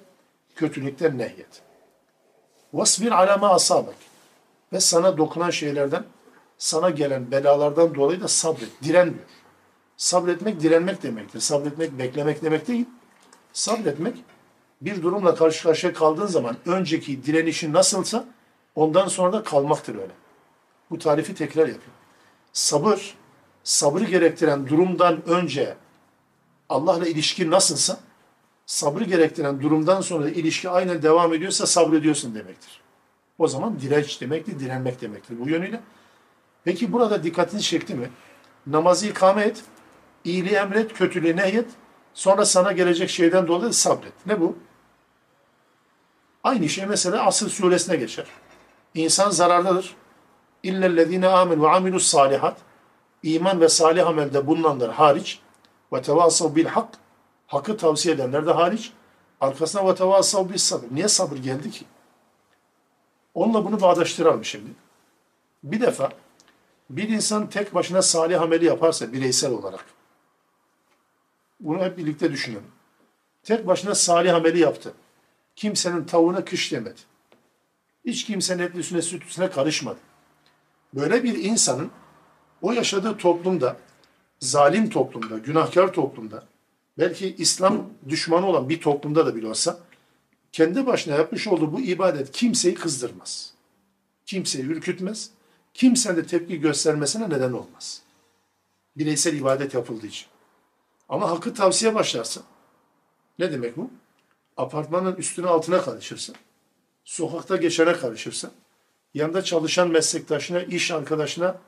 kötülükten 0.57 1.19
nehyet. 1.19 1.63
Vasbir 2.73 3.11
alama 3.11 3.49
asabek. 3.49 3.97
Ve 4.73 4.81
sana 4.81 5.19
dokunan 5.19 5.51
şeylerden, 5.51 6.05
sana 6.59 6.91
gelen 6.91 7.31
belalardan 7.31 7.95
dolayı 7.95 8.21
da 8.21 8.29
sabret, 8.29 8.83
direnmiyor. 8.83 9.27
Sabretmek 9.97 10.61
direnmek 10.61 11.03
demektir. 11.03 11.41
Sabretmek 11.41 11.99
beklemek 11.99 12.43
demek 12.43 12.69
değil. 12.69 12.87
Sabretmek 13.53 14.15
bir 14.81 15.03
durumla 15.03 15.35
karşı 15.35 15.63
karşıya 15.63 15.93
kaldığın 15.93 16.27
zaman 16.27 16.57
önceki 16.67 17.25
direnişin 17.25 17.73
nasılsa 17.73 18.25
ondan 18.77 19.09
sonra 19.09 19.33
da 19.33 19.43
kalmaktır 19.43 19.95
öyle. 19.95 20.13
Bu 20.91 20.99
tarifi 20.99 21.35
tekrar 21.35 21.63
yapıyor. 21.63 21.97
Sabır, 22.53 23.15
sabrı 23.65 24.05
gerektiren 24.05 24.69
durumdan 24.69 25.29
önce 25.29 25.77
Allah'la 26.69 27.07
ilişki 27.07 27.51
nasılsa 27.51 27.99
sabrı 28.67 29.05
gerektiren 29.05 29.63
durumdan 29.63 30.01
sonra 30.01 30.25
da 30.25 30.31
ilişki 30.31 30.69
aynen 30.69 31.03
devam 31.03 31.35
ediyorsa 31.35 31.67
sabrediyorsun 31.67 32.35
demektir. 32.35 32.81
O 33.39 33.49
zaman 33.49 33.81
direnç 33.81 34.21
demektir, 34.21 34.61
direnmek 34.61 35.01
demektir 35.01 35.41
bu 35.41 35.49
yönüyle. 35.49 35.81
Peki 36.65 36.93
burada 36.93 37.23
dikkatini 37.23 37.63
çekti 37.63 37.95
mi? 37.95 38.11
Namazı 38.67 39.07
ikame 39.07 39.43
et, 39.43 39.63
iyiliği 40.25 40.55
emret, 40.55 40.93
kötülüğü 40.93 41.37
nehyet, 41.37 41.67
sonra 42.15 42.45
sana 42.45 42.73
gelecek 42.73 43.11
şeyden 43.11 43.47
dolayı 43.49 43.73
sabret. 43.73 44.27
Ne 44.27 44.41
bu? 44.41 44.57
Aynı 46.45 46.69
şey 46.69 46.87
mesela 46.87 47.27
Asır 47.27 47.51
suresine 47.51 47.97
geçer. 47.97 48.27
İnsan 48.97 49.31
zararlıdır. 49.31 49.97
İllellezine 50.63 51.29
amen 51.29 51.63
ve 51.63 51.69
amilus 51.69 52.07
salihat. 52.07 52.57
İman 53.23 53.61
ve 53.61 53.69
salih 53.69 54.07
amelde 54.07 54.47
bulunanlar 54.47 54.93
hariç 54.93 55.41
ve 55.93 56.03
tevasav 56.03 56.55
bil 56.55 56.65
hak. 56.67 56.89
Hakkı 57.47 57.77
tavsiye 57.77 58.15
edenler 58.15 58.47
de 58.47 58.53
hariç. 58.53 58.93
Arkasına 59.41 59.89
ve 59.89 59.95
tevasav 59.95 60.49
bil 60.49 60.57
sabır. 60.57 60.87
Niye 60.91 61.09
sabır 61.09 61.37
geldi 61.37 61.71
ki? 61.71 61.85
Onunla 63.35 63.65
bunu 63.65 63.81
bağdaştıralım 63.81 64.45
şimdi. 64.45 64.71
Bir 65.65 65.81
defa 65.81 66.11
bir 66.91 67.09
insan 67.09 67.51
tek 67.51 67.75
başına 67.75 68.03
salih 68.03 68.43
ameli 68.43 68.65
yaparsa 68.65 69.13
bireysel 69.13 69.53
olarak 69.53 69.85
bunu 71.61 71.85
hep 71.85 71.99
birlikte 71.99 72.33
düşünelim. 72.33 72.71
Tek 73.43 73.67
başına 73.67 73.95
salih 73.95 74.35
ameli 74.35 74.59
yaptı. 74.59 74.93
Kimsenin 75.57 76.05
tavuğuna 76.05 76.45
kış 76.45 76.73
demedi. 76.73 77.01
Hiç 78.07 78.25
kimsenin 78.25 78.63
etlisine 78.63 79.03
sütüsüne 79.03 79.51
karışmadı. 79.51 79.99
Böyle 80.95 81.25
bir 81.25 81.45
insanın 81.45 81.91
o 82.63 82.73
yaşadığı 82.73 83.17
toplumda, 83.17 83.77
zalim 84.41 84.91
toplumda, 84.91 85.39
günahkar 85.39 85.93
toplumda, 85.93 86.45
belki 86.99 87.35
İslam 87.39 87.91
düşmanı 88.09 88.47
olan 88.47 88.69
bir 88.69 88.81
toplumda 88.81 89.27
da 89.27 89.37
bile 89.37 89.49
olsa, 89.49 89.79
kendi 90.53 90.87
başına 90.87 91.15
yapmış 91.15 91.47
olduğu 91.47 91.73
bu 91.73 91.81
ibadet 91.81 92.33
kimseyi 92.33 92.75
kızdırmaz. 92.75 93.53
Kimseyi 94.27 94.65
ürkütmez. 94.65 95.31
Kimsenin 95.75 96.17
de 96.17 96.27
tepki 96.27 96.61
göstermesine 96.61 97.31
neden 97.31 97.53
olmaz. 97.53 98.03
Bireysel 98.97 99.35
ibadet 99.35 99.75
yapıldığı 99.75 100.07
için. 100.07 100.27
Ama 101.09 101.31
hakkı 101.31 101.55
tavsiye 101.55 101.95
başlarsa, 101.95 102.41
ne 103.39 103.53
demek 103.53 103.77
bu? 103.77 103.91
Apartmanın 104.57 105.17
üstüne 105.17 105.47
altına 105.47 105.83
karışırsa, 105.83 106.33
sokakta 107.07 107.57
geçene 107.57 107.93
karışırsa, 107.93 108.51
yanında 109.15 109.45
çalışan 109.45 109.89
meslektaşına, 109.89 110.63
iş 110.63 110.91
arkadaşına, 110.91 111.59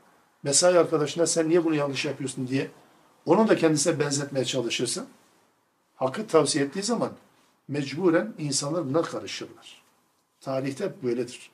mesai 0.43 0.79
arkadaşına 0.79 1.27
sen 1.27 1.49
niye 1.49 1.65
bunu 1.65 1.75
yanlış 1.75 2.05
yapıyorsun 2.05 2.49
diye 2.49 2.71
onu 3.27 3.49
da 3.49 3.57
kendisine 3.57 4.01
benzetmeye 4.01 4.45
çalışırsa, 4.45 5.07
hakkı 5.95 6.27
tavsiye 6.27 6.65
ettiği 6.65 6.83
zaman 6.83 7.13
mecburen 7.69 8.35
insanlar 8.39 8.89
buna 8.89 9.03
karışırlar. 9.03 9.83
Tarihte 10.41 10.93
böyledir. 11.03 11.51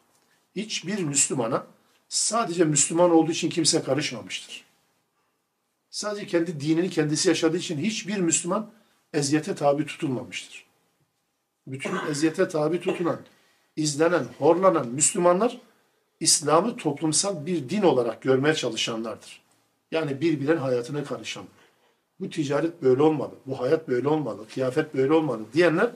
Hiçbir 0.56 0.98
Müslümana 0.98 1.66
sadece 2.08 2.64
Müslüman 2.64 3.10
olduğu 3.10 3.32
için 3.32 3.50
kimse 3.50 3.82
karışmamıştır. 3.82 4.64
Sadece 5.90 6.26
kendi 6.26 6.60
dinini 6.60 6.90
kendisi 6.90 7.28
yaşadığı 7.28 7.56
için 7.56 7.78
hiçbir 7.78 8.16
Müslüman 8.16 8.70
eziyete 9.12 9.54
tabi 9.54 9.86
tutulmamıştır. 9.86 10.66
Bütün 11.66 11.96
eziyete 12.10 12.48
tabi 12.48 12.80
tutulan, 12.80 13.20
izlenen, 13.76 14.24
horlanan 14.38 14.88
Müslümanlar 14.88 15.60
İslam'ı 16.20 16.76
toplumsal 16.76 17.46
bir 17.46 17.68
din 17.68 17.82
olarak 17.82 18.22
görmeye 18.22 18.54
çalışanlardır. 18.54 19.42
Yani 19.90 20.20
birbirinin 20.20 20.56
hayatına 20.56 21.04
karışan. 21.04 21.44
Bu 22.20 22.30
ticaret 22.30 22.82
böyle 22.82 23.02
olmalı, 23.02 23.34
bu 23.46 23.60
hayat 23.60 23.88
böyle 23.88 24.08
olmalı, 24.08 24.48
kıyafet 24.54 24.94
böyle 24.94 25.12
olmalı 25.12 25.40
diyenler 25.52 25.90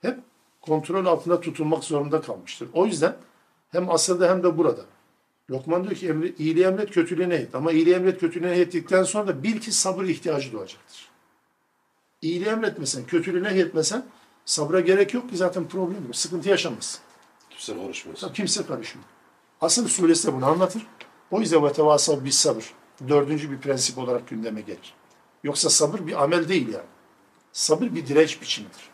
hep 0.00 0.18
kontrol 0.60 1.06
altında 1.06 1.40
tutulmak 1.40 1.84
zorunda 1.84 2.20
kalmıştır. 2.20 2.68
O 2.72 2.86
yüzden 2.86 3.16
hem 3.68 3.90
asırda 3.90 4.30
hem 4.30 4.42
de 4.42 4.58
burada. 4.58 4.82
Lokman 5.50 5.84
diyor 5.84 5.94
ki 5.94 6.08
emri, 6.08 6.34
iyiliği 6.38 6.64
emret, 6.64 6.90
kötülüğü 6.90 7.32
et. 7.32 7.54
Ama 7.54 7.72
iyiliği 7.72 7.94
emret, 7.94 8.20
kötülüğü 8.20 8.48
ettikten 8.48 9.02
sonra 9.02 9.26
da 9.26 9.42
bil 9.42 9.60
ki 9.60 9.72
sabır 9.72 10.04
ihtiyacı 10.04 10.52
doğacaktır. 10.52 11.08
İyiliği 12.22 12.48
emretmesen, 12.48 13.06
kötülüğü 13.06 13.46
etmesen 13.46 14.04
sabra 14.44 14.80
gerek 14.80 15.14
yok 15.14 15.30
ki 15.30 15.36
zaten 15.36 15.68
problem 15.68 16.04
yok. 16.06 16.16
Sıkıntı 16.16 16.48
yaşamazsın. 16.48 17.07
Kimse 17.58 17.82
karışmaz. 17.82 18.20
Tabii 18.20 18.32
kimse 18.32 18.66
karışmıyor. 18.66 19.08
Asıl 19.60 19.88
suresi 19.88 20.28
de 20.28 20.34
bunu 20.34 20.46
anlatır. 20.46 20.86
O 21.30 21.40
yüzden 21.40 21.64
ve 21.64 21.72
tevasav 21.72 22.24
bir 22.24 22.30
sabır. 22.30 22.72
Dördüncü 23.08 23.50
bir 23.50 23.58
prensip 23.58 23.98
olarak 23.98 24.28
gündeme 24.28 24.60
gelir. 24.60 24.94
Yoksa 25.44 25.70
sabır 25.70 26.06
bir 26.06 26.22
amel 26.22 26.48
değil 26.48 26.68
yani. 26.68 26.86
Sabır 27.52 27.86
bir 27.86 28.06
direnç 28.06 28.42
biçimidir. 28.42 28.90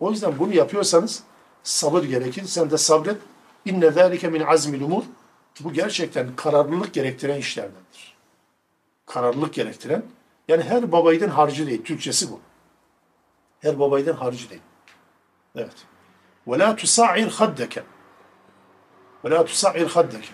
O 0.00 0.10
yüzden 0.10 0.38
bunu 0.38 0.54
yapıyorsanız 0.54 1.22
sabır 1.62 2.04
gerekir. 2.04 2.44
Sen 2.44 2.70
de 2.70 2.78
sabret. 2.78 3.16
İnne 3.64 3.90
zâlike 3.90 4.28
min 4.28 4.40
azmil 4.40 4.80
umur. 4.82 5.04
Bu 5.60 5.72
gerçekten 5.72 6.36
kararlılık 6.36 6.94
gerektiren 6.94 7.38
işlerdendir. 7.38 8.16
Kararlılık 9.06 9.54
gerektiren. 9.54 10.02
Yani 10.48 10.62
her 10.62 10.92
babaydın 10.92 11.28
harcı 11.28 11.66
değil. 11.66 11.84
Türkçesi 11.84 12.30
bu. 12.30 12.40
Her 13.60 13.78
babaydın 13.78 14.14
harcı 14.14 14.50
değil. 14.50 14.62
Evet. 15.56 15.86
Ve 16.46 16.58
la 16.58 16.76
tusa'ir 16.76 17.28
haddeke. 17.28 17.82
Ve 19.24 19.30
la 19.30 19.44
tusa'ir 19.44 19.86
haddeke. 19.86 20.28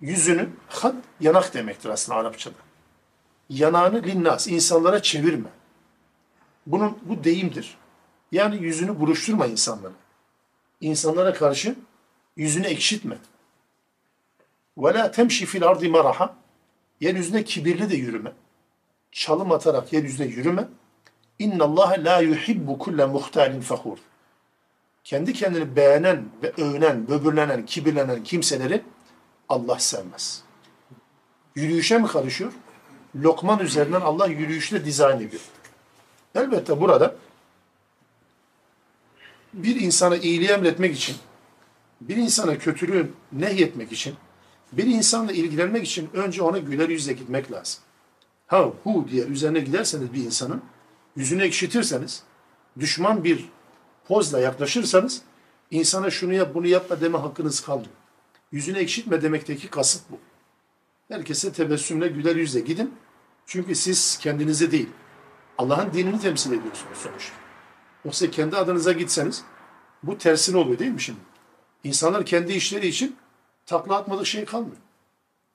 Yüzünü, 0.00 0.50
had, 0.68 0.94
yanak 1.20 1.54
demektir 1.54 1.88
aslında 1.88 2.18
Arapçada. 2.18 2.54
Yanağını 3.48 4.02
linnas, 4.02 4.48
insanlara 4.48 5.02
çevirme. 5.02 5.48
Bunun, 6.66 6.98
bu 7.02 7.24
deyimdir. 7.24 7.78
Yani 8.32 8.56
yüzünü 8.56 9.00
buruşturma 9.00 9.46
insanlara. 9.46 9.92
İnsanlara 10.80 11.34
karşı 11.34 11.74
yüzünü 12.36 12.66
ekşitme. 12.66 13.18
Ve 14.78 14.94
la 14.94 15.10
temşi 15.10 15.46
fil 15.46 15.66
ardi 15.66 15.88
maraha. 15.88 16.36
Yeryüzünde 17.00 17.44
kibirli 17.44 17.90
de 17.90 17.96
yürüme. 17.96 18.32
Çalım 19.12 19.52
atarak 19.52 19.92
yeryüzüne 19.92 20.26
yürüme. 20.26 20.68
İnna 21.38 21.64
Allah 21.64 21.96
la 21.98 22.20
yuhibbu 22.20 22.78
kulle 22.78 23.06
muhtalin 23.06 23.60
fakhur. 23.60 23.98
Kendi 25.04 25.32
kendini 25.32 25.76
beğenen 25.76 26.24
ve 26.42 26.52
övünen, 26.58 27.08
böbürlenen, 27.08 27.66
kibirlenen 27.66 28.24
kimseleri 28.24 28.82
Allah 29.48 29.78
sevmez. 29.78 30.42
Yürüyüşe 31.54 31.98
mi 31.98 32.06
karışıyor? 32.06 32.52
Lokman 33.16 33.58
üzerinden 33.58 34.00
Allah 34.00 34.26
yürüyüşle 34.26 34.84
dizayn 34.84 35.16
ediyor. 35.16 35.42
Elbette 36.34 36.80
burada 36.80 37.14
bir 39.52 39.80
insana 39.80 40.16
iyiliği 40.16 40.48
emretmek 40.48 40.96
için, 40.96 41.16
bir 42.00 42.16
insana 42.16 42.58
kötülüğü 42.58 43.10
nehyetmek 43.32 43.92
için, 43.92 44.14
bir 44.72 44.86
insanla 44.86 45.32
ilgilenmek 45.32 45.86
için 45.86 46.10
önce 46.12 46.42
ona 46.42 46.58
güler 46.58 46.88
yüzle 46.88 47.12
gitmek 47.12 47.52
lazım. 47.52 47.80
Ha 48.46 48.72
hu 48.84 49.06
diye 49.10 49.24
üzerine 49.24 49.60
giderseniz 49.60 50.12
bir 50.12 50.24
insanın, 50.24 50.62
yüzünü 51.16 51.42
ekşitirseniz, 51.42 52.22
düşman 52.78 53.24
bir 53.24 53.44
pozla 54.08 54.40
yaklaşırsanız, 54.40 55.22
insana 55.70 56.10
şunu 56.10 56.32
yap 56.32 56.54
bunu 56.54 56.66
yapma 56.66 57.00
deme 57.00 57.18
hakkınız 57.18 57.60
kalmıyor. 57.60 57.92
Yüzünü 58.52 58.78
ekşitme 58.78 59.22
demekteki 59.22 59.68
kasıt 59.68 60.02
bu. 60.10 60.18
Herkese 61.08 61.52
tebessümle, 61.52 62.08
güler 62.08 62.36
yüzle 62.36 62.60
gidin. 62.60 62.94
Çünkü 63.46 63.74
siz 63.74 64.18
kendinizi 64.18 64.70
değil, 64.70 64.88
Allah'ın 65.58 65.92
dinini 65.92 66.20
temsil 66.20 66.52
ediyorsunuz 66.52 66.98
sonuçta. 66.98 67.34
Yoksa 68.04 68.30
kendi 68.30 68.56
adınıza 68.56 68.92
gitseniz 68.92 69.44
bu 70.02 70.18
tersine 70.18 70.56
oluyor 70.56 70.78
değil 70.78 70.90
mi 70.90 71.00
şimdi? 71.00 71.20
İnsanlar 71.84 72.26
kendi 72.26 72.52
işleri 72.52 72.86
için 72.86 73.16
takla 73.66 73.96
atmadık 73.96 74.26
şey 74.26 74.44
kalmıyor. 74.44 74.76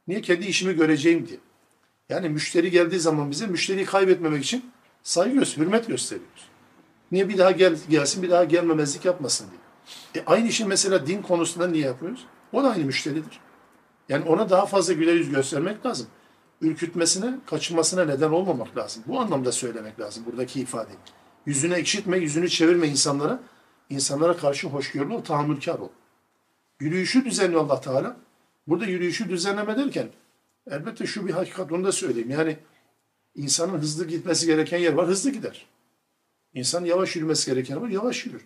Niye? 0.08 0.22
Kendi 0.22 0.46
işimi 0.46 0.74
göreceğim 0.74 1.28
diye. 1.28 1.40
Yani 2.10 2.30
müşteri 2.30 2.72
geldiği 2.72 3.00
zaman 3.00 3.32
bize 3.32 3.48
müşteriyi 3.48 3.86
kaybetmemek 3.86 4.44
için 4.44 4.72
saygı 5.04 5.36
göster, 5.36 5.62
hürmet 5.62 5.88
gösteriyoruz. 5.88 6.48
Niye 7.12 7.30
bir 7.30 7.38
daha 7.38 7.52
gel, 7.52 7.78
gelsin, 7.90 8.24
bir 8.24 8.30
daha 8.30 8.44
gelmemezlik 8.44 9.06
yapmasın 9.06 9.48
diye. 9.52 9.62
E 10.24 10.26
aynı 10.26 10.48
işi 10.48 10.66
mesela 10.66 11.08
din 11.08 11.22
konusunda 11.22 11.68
niye 11.68 11.86
yapıyoruz? 11.86 12.26
O 12.54 12.64
da 12.64 12.72
aynı 12.72 12.86
müşteridir. 12.86 13.40
Yani 14.10 14.26
ona 14.26 14.50
daha 14.50 14.66
fazla 14.66 14.94
güler 14.94 15.14
yüz 15.14 15.30
göstermek 15.30 15.86
lazım. 15.86 16.08
Ürkütmesine, 16.62 17.36
kaçınmasına 17.46 18.06
neden 18.06 18.32
olmamak 18.32 18.78
lazım. 18.78 19.04
Bu 19.08 19.20
anlamda 19.20 19.52
söylemek 19.52 20.00
lazım 20.00 20.24
buradaki 20.26 20.62
ifadeyi. 20.62 20.98
Yüzüne 21.46 21.74
ekşitme, 21.74 22.18
yüzünü 22.18 22.50
çevirme 22.50 22.88
insanlara. 22.88 23.40
İnsanlara 23.90 24.38
karşı 24.38 24.68
hoşgörülü 24.68 25.14
ol, 25.14 25.24
tahammülkar 25.24 25.80
ol. 25.80 25.90
Yürüyüşü 26.80 27.26
düzenliyor 27.26 27.62
Allah 27.62 27.82
Teala. 27.82 28.18
Burada 28.68 28.86
yürüyüşü 28.86 29.30
düzenleme 29.30 29.78
derken 29.78 30.08
elbette 30.72 31.06
şu 31.06 31.28
bir 31.28 31.32
hakikat 31.32 31.72
onu 31.72 31.84
da 31.84 31.92
söyleyeyim. 31.92 32.30
Yani 32.30 32.58
insanın 33.36 33.78
hızlı 33.78 34.08
gitmesi 34.08 34.46
gereken 34.46 34.78
yer 34.78 34.94
var, 34.94 35.08
hızlı 35.08 35.30
gider. 35.30 35.66
İnsan 36.54 36.86
yavaş 36.86 37.16
yürümesi 37.16 37.52
gereken 37.52 37.76
yer 37.76 37.82
var, 37.82 37.90
yavaş 37.90 38.26
yürür. 38.26 38.46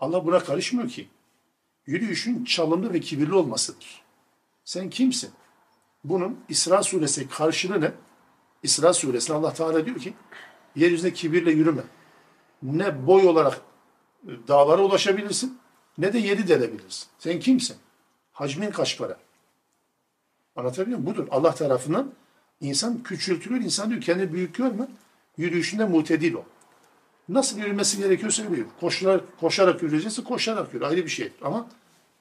Allah 0.00 0.24
buna 0.26 0.38
karışmıyor 0.38 0.88
ki. 0.88 1.08
Yürüyüşün 1.86 2.44
çalımlı 2.44 2.92
ve 2.92 3.00
kibirli 3.00 3.34
olmasıdır. 3.34 4.02
Sen 4.64 4.90
kimsin? 4.90 5.30
Bunun 6.04 6.40
İsra 6.48 6.82
suresi 6.82 7.28
karşılığı 7.28 7.80
ne? 7.80 7.92
İsra 8.62 8.92
suresinde 8.94 9.36
Allah 9.36 9.54
Teala 9.54 9.86
diyor 9.86 9.98
ki 9.98 10.14
yeryüzünde 10.76 11.12
kibirle 11.12 11.50
yürüme. 11.50 11.82
Ne 12.62 13.06
boy 13.06 13.26
olarak 13.26 13.60
e, 14.26 14.30
dağlara 14.48 14.82
ulaşabilirsin 14.82 15.58
ne 15.98 16.12
de 16.12 16.18
yeri 16.18 16.48
delebilirsin. 16.48 17.08
Sen 17.18 17.40
kimsin? 17.40 17.76
Hacmin 18.32 18.70
kaç 18.70 18.98
para? 18.98 19.16
Anlatabiliyor 20.56 20.98
muyum? 20.98 21.14
Budur. 21.14 21.28
Allah 21.30 21.54
tarafından 21.54 22.12
insan 22.62 23.02
küçültülür. 23.02 23.60
İnsan 23.60 23.90
diyor 23.90 24.00
kendini 24.00 24.32
büyük 24.32 24.54
görme. 24.54 24.88
Yürüyüşünde 25.36 25.84
mutedil 25.84 26.34
ol. 26.34 26.42
Nasıl 27.28 27.58
yürümesi 27.58 27.98
gerekiyorsa 27.98 28.42
yürüyor. 28.42 28.66
Koşarak, 28.80 29.40
koşarak 29.40 29.82
yürüyecekse 29.82 30.24
koşarak 30.24 30.74
yürü. 30.74 30.86
Ayrı 30.86 31.04
bir 31.04 31.10
şey. 31.10 31.32
Ama 31.42 31.66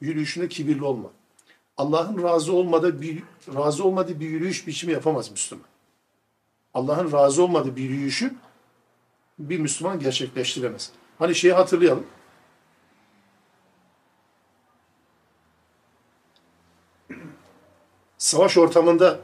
yürüyüşünde 0.02 0.50
kibirli 0.50 0.84
olma. 0.84 1.10
Allah'ın 1.78 2.24
razı 2.24 2.54
olmadığı 2.54 3.02
bir 3.02 3.24
razı 3.56 3.84
olmadığı 3.84 4.20
bir 4.20 4.30
yürüyüş 4.30 4.68
biçimi 4.68 4.94
yapamaz 4.94 5.32
Müslüman. 5.32 5.66
Allah'ın 6.74 7.12
razı 7.12 7.44
olmadığı 7.44 7.76
bir 7.76 7.82
yürüyüşü 7.82 8.34
bir 9.40 9.60
Müslüman 9.60 10.00
gerçekleştiremez. 10.00 10.92
Hani 11.20 11.36
şeyi 11.36 11.54
hatırlayalım. 11.54 12.08
Savaş 18.18 18.58
ortamında 18.58 19.20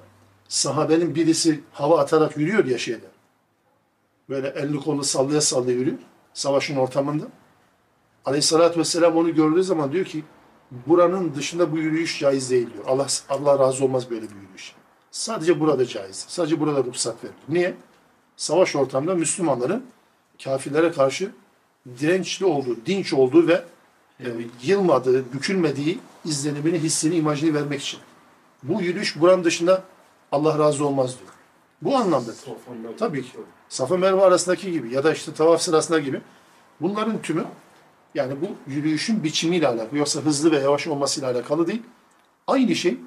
sahabenin 0.47 1.15
birisi 1.15 1.63
hava 1.73 1.99
atarak 1.99 2.37
yürüyor 2.37 2.65
ya 2.65 2.77
şeyde. 2.77 3.05
Böyle 4.29 4.47
elini 4.47 4.79
kolunu 4.79 5.03
sallaya 5.03 5.41
sallaya 5.41 5.77
yürüyor. 5.77 5.97
Savaşın 6.33 6.75
ortamında. 6.75 7.25
Aleyhissalatü 8.25 8.79
vesselam 8.79 9.17
onu 9.17 9.35
gördüğü 9.35 9.63
zaman 9.63 9.91
diyor 9.91 10.05
ki 10.05 10.23
buranın 10.71 11.35
dışında 11.35 11.71
bu 11.71 11.77
yürüyüş 11.77 12.19
caiz 12.19 12.51
değil 12.51 12.73
diyor. 12.73 12.85
Allah, 12.87 13.07
Allah 13.29 13.59
razı 13.59 13.85
olmaz 13.85 14.09
böyle 14.09 14.21
bir 14.21 14.35
yürüyüş. 14.35 14.73
Sadece 15.11 15.59
burada 15.59 15.85
caiz. 15.85 16.25
Sadece 16.27 16.59
burada 16.59 16.83
ruhsat 16.83 17.23
verilir. 17.23 17.39
Niye? 17.49 17.73
Savaş 18.37 18.75
ortamında 18.75 19.15
Müslümanların 19.15 19.85
kafirlere 20.43 20.91
karşı 20.91 21.31
dirençli 21.99 22.45
olduğu, 22.45 22.77
dinç 22.85 23.13
olduğu 23.13 23.47
ve 23.47 23.63
e, 24.19 24.25
yılmadığı, 24.63 25.33
bükülmediği 25.33 25.99
izlenimini, 26.25 26.79
hissini, 26.79 27.15
imajını 27.15 27.53
vermek 27.53 27.81
için. 27.81 27.99
Bu 28.63 28.81
yürüyüş 28.81 29.19
buranın 29.19 29.43
dışında 29.43 29.83
Allah 30.31 30.59
razı 30.59 30.85
olmaz 30.85 31.15
diyor. 31.19 31.31
Bu 31.81 31.95
anlamdadır. 31.97 32.37
Tabii 32.97 33.23
ki. 33.23 33.29
Safa 33.69 33.97
Merve 33.97 34.21
arasındaki 34.21 34.71
gibi 34.71 34.93
ya 34.93 35.03
da 35.03 35.13
işte 35.13 35.33
tavaf 35.33 35.61
sırasında 35.61 35.99
gibi. 35.99 36.21
Bunların 36.81 37.21
tümü 37.21 37.45
yani 38.15 38.33
bu 38.41 38.71
yürüyüşün 38.71 39.23
biçimiyle 39.23 39.67
alakalı. 39.67 39.97
Yoksa 39.97 40.21
hızlı 40.21 40.51
ve 40.51 40.59
yavaş 40.59 40.87
olmasıyla 40.87 41.31
alakalı 41.31 41.67
değil. 41.67 41.83
Aynı 42.47 42.75
şey 42.75 42.97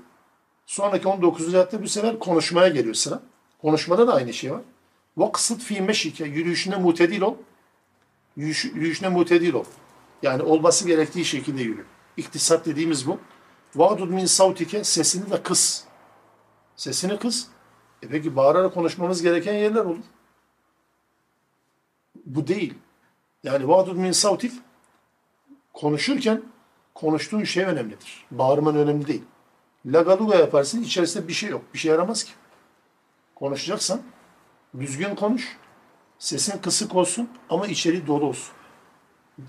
sonraki 0.66 1.08
19. 1.08 1.54
ayette 1.54 1.82
bu 1.82 1.88
sefer 1.88 2.18
konuşmaya 2.18 2.68
geliyor 2.68 2.94
sıra. 2.94 3.22
Konuşmada 3.62 4.06
da 4.06 4.14
aynı 4.14 4.32
şey 4.32 4.52
var. 4.52 4.60
Vaksıt 5.16 5.62
fi 5.62 5.80
meşike 5.80 6.24
yürüyüşüne 6.24 6.76
mutedil 6.76 7.20
ol. 7.20 7.34
Yürüyüş, 8.36 8.64
yürüyüşüne 8.64 9.08
mutedil 9.08 9.54
ol. 9.54 9.64
Yani 10.22 10.42
olması 10.42 10.86
gerektiği 10.86 11.24
şekilde 11.24 11.62
yürü. 11.62 11.84
İktisat 12.16 12.66
dediğimiz 12.66 13.06
bu. 13.06 13.18
Vadud 13.76 14.10
min 14.10 14.26
savtike 14.26 14.84
sesini 14.84 15.30
de 15.30 15.42
kıs. 15.42 15.84
Sesini 16.80 17.18
kıs. 17.18 17.46
E 18.02 18.08
peki 18.08 18.36
bağırarak 18.36 18.74
konuşmamız 18.74 19.22
gereken 19.22 19.54
yerler 19.54 19.84
olur. 19.84 20.04
Bu 22.26 22.46
değil. 22.46 22.74
Yani 23.42 23.68
vadud 23.68 23.96
min 23.96 24.12
savtik 24.12 24.52
konuşurken 25.72 26.42
konuştuğun 26.94 27.44
şey 27.44 27.64
önemlidir. 27.64 28.26
Bağırman 28.30 28.76
önemli 28.76 29.06
değil. 29.06 29.22
Lagaluga 29.86 30.36
yaparsın 30.36 30.82
içerisinde 30.82 31.28
bir 31.28 31.32
şey 31.32 31.50
yok. 31.50 31.62
Bir 31.74 31.78
şey 31.78 31.90
yaramaz 31.90 32.24
ki. 32.24 32.32
Konuşacaksan 33.34 34.00
düzgün 34.80 35.14
konuş. 35.14 35.58
Sesin 36.18 36.58
kısık 36.58 36.94
olsun 36.94 37.28
ama 37.50 37.66
içeriği 37.66 38.06
dolu 38.06 38.24
olsun. 38.24 38.54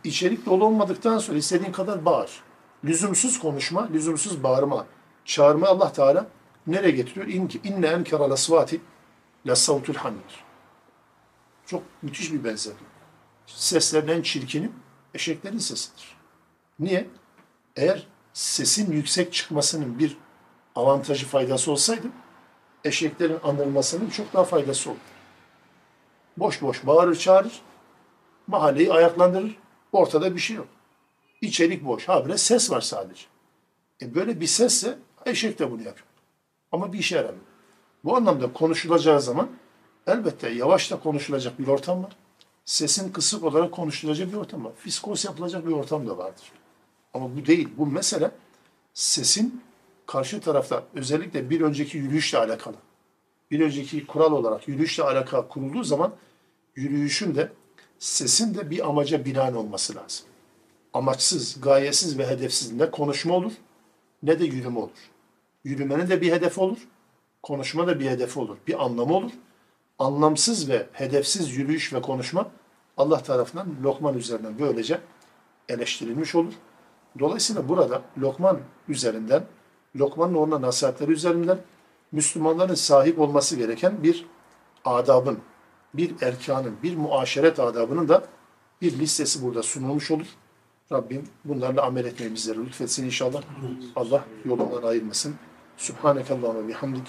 İçerik 0.04 0.46
dolu 0.46 0.66
olmadıktan 0.66 1.18
sonra 1.18 1.38
istediğin 1.38 1.72
kadar 1.72 2.06
bağır. 2.06 2.44
Lüzumsuz 2.84 3.40
konuşma, 3.40 3.90
lüzumsuz 3.94 4.44
bağırma, 4.44 4.86
çağırma 5.26 5.68
Allah 5.68 5.94
Teala 5.94 6.28
nereye 6.72 6.92
getiriyor? 6.92 7.28
İn, 7.28 7.52
inne 7.64 7.88
enkara 7.88 8.30
lasvati 8.30 8.82
la 9.46 9.56
savtul 9.56 9.94
hamir. 9.94 10.44
Çok 11.66 11.84
müthiş 12.02 12.34
bir 12.34 12.44
benzerlik. 12.44 12.80
Seslerin 13.46 14.08
en 14.08 14.22
çirkini 14.22 14.70
eşeklerin 15.14 15.58
sesidir. 15.58 16.18
Niye? 16.80 17.08
Eğer 17.76 18.08
sesin 18.34 18.92
yüksek 18.92 19.34
çıkmasının 19.34 20.00
bir 20.00 20.18
avantajı, 20.76 21.28
faydası 21.28 21.72
olsaydı 21.72 22.08
eşeklerin 22.84 23.40
anılmasının 23.44 24.10
çok 24.10 24.34
daha 24.34 24.44
faydası 24.44 24.90
olur. 24.90 25.00
Boş 26.38 26.62
boş 26.62 26.86
bağırır 26.86 27.16
çağırır, 27.16 27.62
mahalleyi 28.48 28.94
ayaklandırır, 28.94 29.58
ortada 29.92 30.36
bir 30.36 30.40
şey 30.40 30.56
yok. 30.56 30.68
İçerik 31.42 31.86
boş, 31.86 32.10
habire 32.10 32.38
ses 32.38 32.72
var 32.72 32.82
sadece. 32.82 33.26
E 34.02 34.16
böyle 34.16 34.40
bir 34.40 34.48
sesse 34.48 35.00
eşek 35.26 35.60
de 35.60 35.72
bunu 35.72 35.84
yapıyor. 35.84 36.08
Ama 36.72 36.94
bir 36.94 37.00
işe 37.00 37.16
yaramıyor. 37.16 37.46
Bu 38.04 38.16
anlamda 38.16 38.54
konuşulacağı 38.54 39.22
zaman 39.22 39.50
elbette 40.08 40.50
yavaş 40.50 40.92
da 40.92 41.00
konuşulacak 41.00 41.60
bir 41.60 41.68
ortam 41.68 42.04
var. 42.04 42.16
Sesin 42.66 43.12
kısık 43.12 43.44
olarak 43.44 43.72
konuşulacak 43.72 44.32
bir 44.32 44.38
ortam 44.38 44.66
var. 44.66 44.72
Fiskos 44.78 45.26
yapılacak 45.26 45.68
bir 45.68 45.72
ortam 45.72 46.08
da 46.08 46.18
vardır. 46.18 46.52
Ama 47.14 47.36
bu 47.36 47.46
değil. 47.46 47.70
Bu 47.78 47.86
mesele 47.86 48.32
sesin 48.94 49.64
karşı 50.06 50.42
tarafta 50.42 50.84
özellikle 50.96 51.50
bir 51.50 51.62
önceki 51.62 51.98
yürüyüşle 51.98 52.38
alakalı. 52.38 52.76
Bir 53.52 53.60
önceki 53.60 54.08
kural 54.08 54.32
olarak 54.32 54.68
yürüyüşle 54.68 55.04
alakalı 55.04 55.48
kurulduğu 55.48 55.84
zaman 55.84 56.14
yürüyüşün 56.76 57.36
de 57.36 57.52
sesin 58.00 58.56
de 58.56 58.70
bir 58.70 58.90
amaca 58.90 59.26
binaen 59.26 59.54
olması 59.54 59.96
lazım. 59.96 60.26
Amaçsız, 60.94 61.62
gayesiz 61.62 62.18
ve 62.18 62.28
hedefsiz 62.28 62.72
ne 62.72 62.92
konuşma 62.92 63.34
olur 63.34 63.54
ne 64.24 64.40
de 64.40 64.46
yürüme 64.46 64.80
olur. 64.80 65.11
Yürümenin 65.64 66.10
de 66.10 66.22
bir 66.22 66.32
hedefi 66.32 66.60
olur. 66.60 66.78
Konuşma 67.44 67.88
da 67.88 68.00
bir 68.00 68.10
hedefi 68.10 68.40
olur. 68.40 68.58
Bir 68.68 68.86
anlamı 68.86 69.14
olur. 69.14 69.32
Anlamsız 70.00 70.70
ve 70.70 70.88
hedefsiz 70.92 71.58
yürüyüş 71.58 71.94
ve 71.94 72.02
konuşma 72.02 72.52
Allah 72.98 73.24
tarafından 73.24 73.68
Lokman 73.84 74.18
üzerinden 74.18 74.60
böylece 74.60 75.02
eleştirilmiş 75.70 76.36
olur. 76.36 76.54
Dolayısıyla 77.20 77.70
burada 77.70 78.02
Lokman 78.18 78.60
üzerinden, 78.90 79.44
Lokman'ın 79.96 80.36
ona 80.36 80.62
nasihatleri 80.62 81.12
üzerinden 81.12 81.58
Müslümanların 82.12 82.76
sahip 82.76 83.20
olması 83.20 83.56
gereken 83.56 84.04
bir 84.04 84.26
adabın, 84.86 85.40
bir 85.94 86.22
erkanın, 86.22 86.76
bir 86.84 86.96
muaşeret 86.96 87.60
adabının 87.60 88.10
da 88.10 88.24
bir 88.82 89.00
listesi 89.00 89.44
burada 89.44 89.64
sunulmuş 89.64 90.12
olur. 90.12 90.28
Rabbim 90.92 91.24
bunlarla 91.46 91.86
amel 91.86 92.06
etmeyi 92.06 92.34
bizlere 92.34 92.58
lütfetsin 92.58 93.06
inşallah. 93.06 93.42
Allah 93.96 94.26
yolundan 94.46 94.84
ayırmasın. 94.84 95.36
Subhaneke 95.82 96.34
Allahümme 96.34 96.68
bihamdik. 96.68 97.08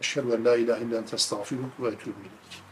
Eşhedü 0.00 0.32
en 0.32 0.44
la 0.44 0.56
ilahe 0.56 0.84
illa 0.84 0.98
ente 0.98 1.16
estağfirullah 1.16 1.80
ve 1.80 1.88
etûbü 1.88 2.20
ileyk. 2.20 2.63